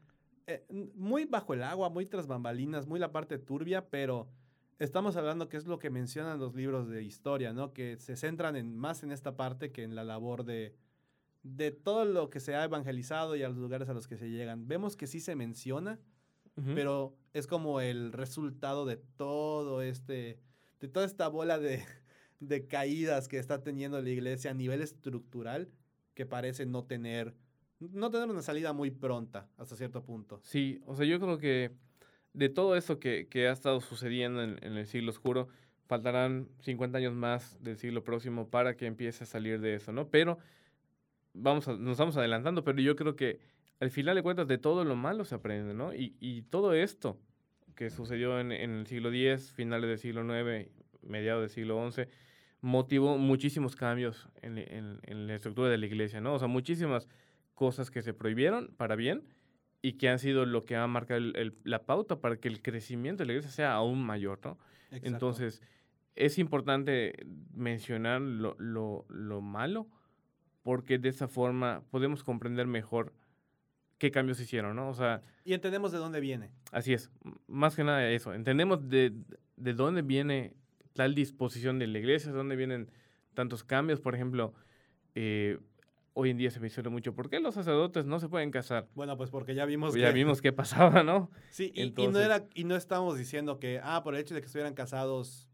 eh, 0.47 0.65
muy 0.95 1.25
bajo 1.25 1.53
el 1.53 1.63
agua, 1.63 1.89
muy 1.89 2.05
tras 2.05 2.27
bambalinas, 2.27 2.87
muy 2.87 2.99
la 2.99 3.11
parte 3.11 3.37
turbia, 3.37 3.87
pero 3.89 4.29
estamos 4.79 5.15
hablando 5.17 5.49
que 5.49 5.57
es 5.57 5.67
lo 5.67 5.77
que 5.77 5.89
mencionan 5.89 6.39
los 6.39 6.55
libros 6.55 6.89
de 6.89 7.03
historia, 7.03 7.53
¿no? 7.53 7.73
Que 7.73 7.97
se 7.99 8.15
centran 8.15 8.55
en, 8.55 8.75
más 8.75 9.03
en 9.03 9.11
esta 9.11 9.35
parte 9.35 9.71
que 9.71 9.83
en 9.83 9.93
la 9.93 10.03
labor 10.03 10.45
de, 10.45 10.75
de 11.43 11.71
todo 11.71 12.05
lo 12.05 12.29
que 12.29 12.39
se 12.39 12.55
ha 12.55 12.63
evangelizado 12.63 13.35
y 13.35 13.43
a 13.43 13.49
los 13.49 13.57
lugares 13.57 13.89
a 13.89 13.93
los 13.93 14.07
que 14.07 14.17
se 14.17 14.29
llegan. 14.29 14.67
Vemos 14.67 14.95
que 14.95 15.07
sí 15.07 15.19
se 15.19 15.35
menciona, 15.35 15.99
pero 16.75 17.15
es 17.31 17.47
como 17.47 17.79
el 17.79 18.11
resultado 18.11 18.85
de 18.85 18.97
todo 18.97 19.81
este, 19.81 20.41
de 20.81 20.87
toda 20.89 21.05
esta 21.05 21.29
bola 21.29 21.57
de, 21.57 21.85
de 22.41 22.67
caídas 22.67 23.29
que 23.29 23.39
está 23.39 23.63
teniendo 23.63 24.01
la 24.01 24.09
iglesia 24.09 24.51
a 24.51 24.53
nivel 24.53 24.81
estructural 24.81 25.69
que 26.15 26.25
parece 26.25 26.65
no 26.65 26.83
tener, 26.83 27.33
no 27.79 28.11
tener 28.11 28.29
una 28.29 28.41
salida 28.41 28.73
muy 28.73 28.91
pronta 28.91 29.47
hasta 29.57 29.77
cierto 29.77 30.03
punto. 30.03 30.41
Sí, 30.43 30.81
o 30.85 30.95
sea, 30.95 31.05
yo 31.05 31.17
creo 31.21 31.37
que 31.37 31.71
de 32.33 32.49
todo 32.49 32.75
esto 32.75 32.99
que, 32.99 33.27
que 33.27 33.47
ha 33.47 33.51
estado 33.51 33.81
sucediendo 33.81 34.43
en, 34.43 34.57
el 34.61 34.85
siglo 34.85 35.11
oscuro, 35.11 35.47
faltarán 35.87 36.47
50 36.61 36.97
años 36.97 37.13
más 37.13 37.61
del 37.61 37.77
siglo 37.77 38.03
próximo 38.03 38.49
para 38.49 38.75
que 38.75 38.85
empiece 38.85 39.23
a 39.23 39.27
salir 39.27 39.59
de 39.59 39.75
eso, 39.75 39.91
¿no? 39.91 40.09
Pero 40.09 40.37
vamos 41.33 41.67
nos 41.67 41.91
estamos 41.91 42.17
adelantando, 42.17 42.63
pero 42.63 42.79
yo 42.79 42.95
creo 42.95 43.15
que 43.15 43.39
al 43.79 43.89
final 43.89 44.15
de 44.15 44.23
cuentas 44.23 44.47
de 44.47 44.57
todo 44.57 44.83
lo 44.83 44.95
malo 44.95 45.25
se 45.25 45.35
aprende, 45.35 45.73
¿no? 45.73 45.93
Y, 45.93 46.15
y 46.19 46.43
todo 46.43 46.73
esto 46.73 47.17
que 47.75 47.89
sucedió 47.89 48.39
en, 48.39 48.51
en, 48.51 48.71
el 48.71 48.87
siglo 48.87 49.09
X, 49.09 49.51
finales 49.53 49.89
del 49.89 49.97
siglo 49.97 50.21
IX, 50.23 50.69
mediados 51.01 51.41
del 51.41 51.49
siglo 51.49 51.89
XI, 51.91 52.03
motivó 52.61 53.17
muchísimos 53.17 53.75
cambios 53.75 54.27
en, 54.41 54.57
en, 54.57 54.99
en, 55.03 55.27
la 55.27 55.35
estructura 55.35 55.69
de 55.69 55.77
la 55.77 55.85
iglesia, 55.85 56.19
¿no? 56.19 56.33
O 56.33 56.39
sea, 56.39 56.49
muchísimas 56.49 57.07
cosas 57.53 57.89
que 57.89 58.01
se 58.01 58.13
prohibieron 58.13 58.73
para 58.75 58.95
bien 58.95 59.23
y 59.81 59.93
que 59.93 60.09
han 60.09 60.19
sido 60.19 60.45
lo 60.45 60.65
que 60.65 60.75
ha 60.75 60.85
marcado 60.87 61.19
el, 61.19 61.35
el, 61.35 61.57
la 61.63 61.85
pauta 61.85 62.19
para 62.19 62.37
que 62.37 62.47
el 62.47 62.61
crecimiento 62.61 63.23
de 63.23 63.27
la 63.27 63.33
iglesia 63.33 63.51
sea 63.51 63.73
aún 63.73 64.03
mayor, 64.03 64.39
¿no? 64.43 64.57
Exacto. 64.91 65.07
Entonces, 65.07 65.61
es 66.15 66.37
importante 66.37 67.25
mencionar 67.53 68.21
lo, 68.21 68.55
lo, 68.59 69.05
lo 69.09 69.41
malo 69.41 69.87
porque 70.63 70.97
de 70.97 71.09
esa 71.09 71.27
forma 71.27 71.83
podemos 71.89 72.23
comprender 72.23 72.67
mejor 72.67 73.13
qué 73.97 74.11
cambios 74.11 74.37
se 74.37 74.43
hicieron, 74.43 74.75
¿no? 74.75 74.89
O 74.89 74.93
sea... 74.93 75.21
Y 75.45 75.53
entendemos 75.53 75.91
de 75.91 75.97
dónde 75.97 76.19
viene. 76.19 76.51
Así 76.71 76.93
es, 76.93 77.09
más 77.47 77.75
que 77.75 77.83
nada 77.83 78.09
eso, 78.09 78.33
entendemos 78.33 78.89
de, 78.89 79.13
de 79.55 79.73
dónde 79.73 80.01
viene 80.01 80.53
tal 80.93 81.15
disposición 81.15 81.79
de 81.79 81.87
la 81.87 81.99
iglesia, 81.99 82.31
de 82.31 82.37
dónde 82.37 82.55
vienen 82.55 82.91
tantos 83.33 83.63
cambios, 83.63 84.01
por 84.01 84.15
ejemplo, 84.15 84.53
eh, 85.15 85.59
hoy 86.19 86.31
en 86.31 86.37
día 86.37 86.51
se 86.51 86.59
menciona 86.59 86.89
mucho, 86.89 87.13
¿por 87.13 87.29
qué 87.29 87.39
los 87.39 87.53
sacerdotes 87.53 88.05
no 88.05 88.19
se 88.19 88.27
pueden 88.27 88.51
casar? 88.51 88.87
Bueno, 88.93 89.15
pues 89.15 89.29
porque 89.29 89.55
ya 89.55 89.65
vimos 89.65 89.91
pues 89.91 90.01
ya 90.01 90.11
vimos 90.11 90.41
qué 90.41 90.51
pasaba, 90.51 91.01
¿no? 91.03 91.31
Sí, 91.49 91.71
y, 91.73 91.81
Entonces, 91.81 92.09
y, 92.09 92.13
no 92.13 92.19
era, 92.19 92.45
y 92.53 92.63
no 92.65 92.75
estamos 92.75 93.17
diciendo 93.17 93.59
que, 93.59 93.79
ah, 93.81 94.03
por 94.03 94.15
el 94.15 94.21
hecho 94.21 94.35
de 94.35 94.41
que 94.41 94.47
estuvieran 94.47 94.73
casados, 94.73 95.47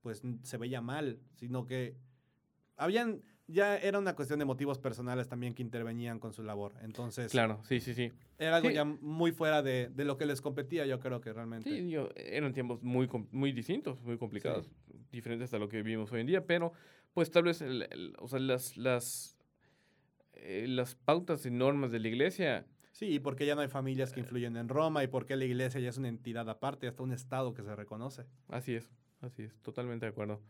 pues 0.00 0.22
se 0.42 0.56
veía 0.58 0.80
mal, 0.80 1.18
sino 1.34 1.66
que 1.66 1.96
habían 2.76 3.22
ya 3.48 3.76
era 3.76 3.98
una 3.98 4.14
cuestión 4.14 4.38
de 4.38 4.44
motivos 4.44 4.78
personales 4.78 5.28
también 5.28 5.54
que 5.54 5.62
intervenían 5.62 6.18
con 6.18 6.32
su 6.32 6.42
labor. 6.42 6.74
Entonces. 6.82 7.30
Claro, 7.30 7.60
sí, 7.64 7.80
sí, 7.80 7.92
sí. 7.92 8.12
Era 8.38 8.56
algo 8.56 8.68
sí. 8.68 8.74
ya 8.74 8.84
muy 8.84 9.32
fuera 9.32 9.62
de, 9.62 9.88
de, 9.88 10.04
lo 10.04 10.16
que 10.16 10.26
les 10.26 10.40
competía, 10.40 10.86
yo 10.86 11.00
creo 11.00 11.20
que 11.20 11.32
realmente. 11.32 11.68
Sí, 11.68 11.90
yo, 11.90 12.08
eran 12.16 12.52
tiempos 12.52 12.82
muy, 12.82 13.08
muy 13.30 13.52
distintos, 13.52 14.00
muy 14.02 14.18
complicados, 14.18 14.66
sí. 14.66 14.94
diferentes 15.10 15.52
a 15.54 15.58
lo 15.58 15.68
que 15.68 15.82
vivimos 15.82 16.10
hoy 16.12 16.20
en 16.20 16.26
día, 16.26 16.46
pero 16.46 16.72
pues 17.12 17.30
tal 17.30 17.44
vez, 17.44 17.60
el, 17.60 17.82
el, 17.90 18.14
o 18.18 18.28
sea, 18.28 18.38
las, 18.38 18.76
las, 18.76 19.31
eh, 20.42 20.66
las 20.68 20.94
pautas 20.94 21.46
y 21.46 21.50
normas 21.50 21.92
de 21.92 22.00
la 22.00 22.08
iglesia. 22.08 22.66
Sí, 22.92 23.06
y 23.06 23.18
porque 23.20 23.46
ya 23.46 23.54
no 23.54 23.62
hay 23.62 23.68
familias 23.68 24.12
que 24.12 24.20
influyen 24.20 24.56
en 24.56 24.68
Roma 24.68 25.02
y 25.02 25.06
porque 25.06 25.36
la 25.36 25.44
iglesia 25.44 25.80
ya 25.80 25.88
es 25.88 25.96
una 25.96 26.08
entidad 26.08 26.48
aparte, 26.50 26.88
hasta 26.88 27.02
un 27.02 27.12
estado 27.12 27.54
que 27.54 27.62
se 27.62 27.74
reconoce. 27.74 28.26
Así 28.48 28.74
es, 28.74 28.90
así 29.20 29.44
es, 29.44 29.56
totalmente 29.62 30.04
de 30.04 30.10
acuerdo. 30.10 30.40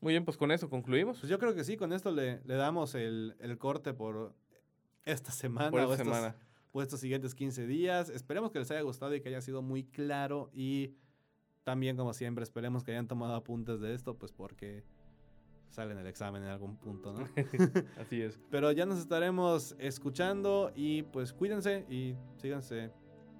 Muy 0.00 0.12
bien, 0.12 0.24
pues 0.24 0.36
con 0.36 0.50
eso 0.50 0.70
concluimos. 0.70 1.18
Pues 1.18 1.28
yo 1.30 1.38
creo 1.38 1.54
que 1.54 1.64
sí, 1.64 1.76
con 1.76 1.92
esto 1.92 2.10
le, 2.10 2.40
le 2.44 2.54
damos 2.54 2.94
el, 2.94 3.34
el, 3.38 3.58
corte 3.58 3.92
por 3.92 4.34
esta 5.04 5.30
semana. 5.32 5.70
Por 5.70 5.80
esta 5.80 5.90
o 5.90 5.94
estos, 5.94 6.06
semana. 6.06 6.36
Por 6.70 6.82
estos 6.82 7.00
siguientes 7.00 7.34
15 7.34 7.66
días. 7.66 8.08
Esperemos 8.08 8.50
que 8.50 8.60
les 8.60 8.70
haya 8.70 8.80
gustado 8.82 9.14
y 9.14 9.20
que 9.20 9.28
haya 9.28 9.42
sido 9.42 9.60
muy 9.60 9.84
claro. 9.84 10.50
Y 10.54 10.94
también, 11.64 11.96
como 11.96 12.14
siempre, 12.14 12.44
esperemos 12.44 12.82
que 12.82 12.92
hayan 12.92 13.08
tomado 13.08 13.34
apuntes 13.34 13.80
de 13.80 13.94
esto, 13.94 14.16
pues 14.16 14.32
porque 14.32 14.84
sale 15.70 15.92
en 15.92 15.98
el 15.98 16.06
examen 16.06 16.42
en 16.42 16.48
algún 16.48 16.76
punto, 16.76 17.12
¿no? 17.12 17.26
Así 18.00 18.20
es. 18.20 18.38
Pero 18.50 18.72
ya 18.72 18.86
nos 18.86 18.98
estaremos 18.98 19.74
escuchando 19.78 20.72
y 20.74 21.02
pues 21.04 21.32
cuídense 21.32 21.86
y 21.88 22.16
síganse, 22.36 22.92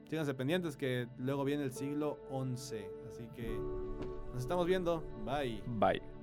síganse 0.09 0.35
pendientes 0.35 0.76
que 0.76 1.09
luego 1.18 1.45
viene 1.45 1.64
el 1.64 1.72
siglo 1.72 2.18
XI. 2.31 2.85
Así 3.09 3.28
que 3.35 3.49
nos 4.33 4.43
estamos 4.43 4.66
viendo. 4.66 5.03
Bye. 5.24 5.62
Bye. 5.66 6.20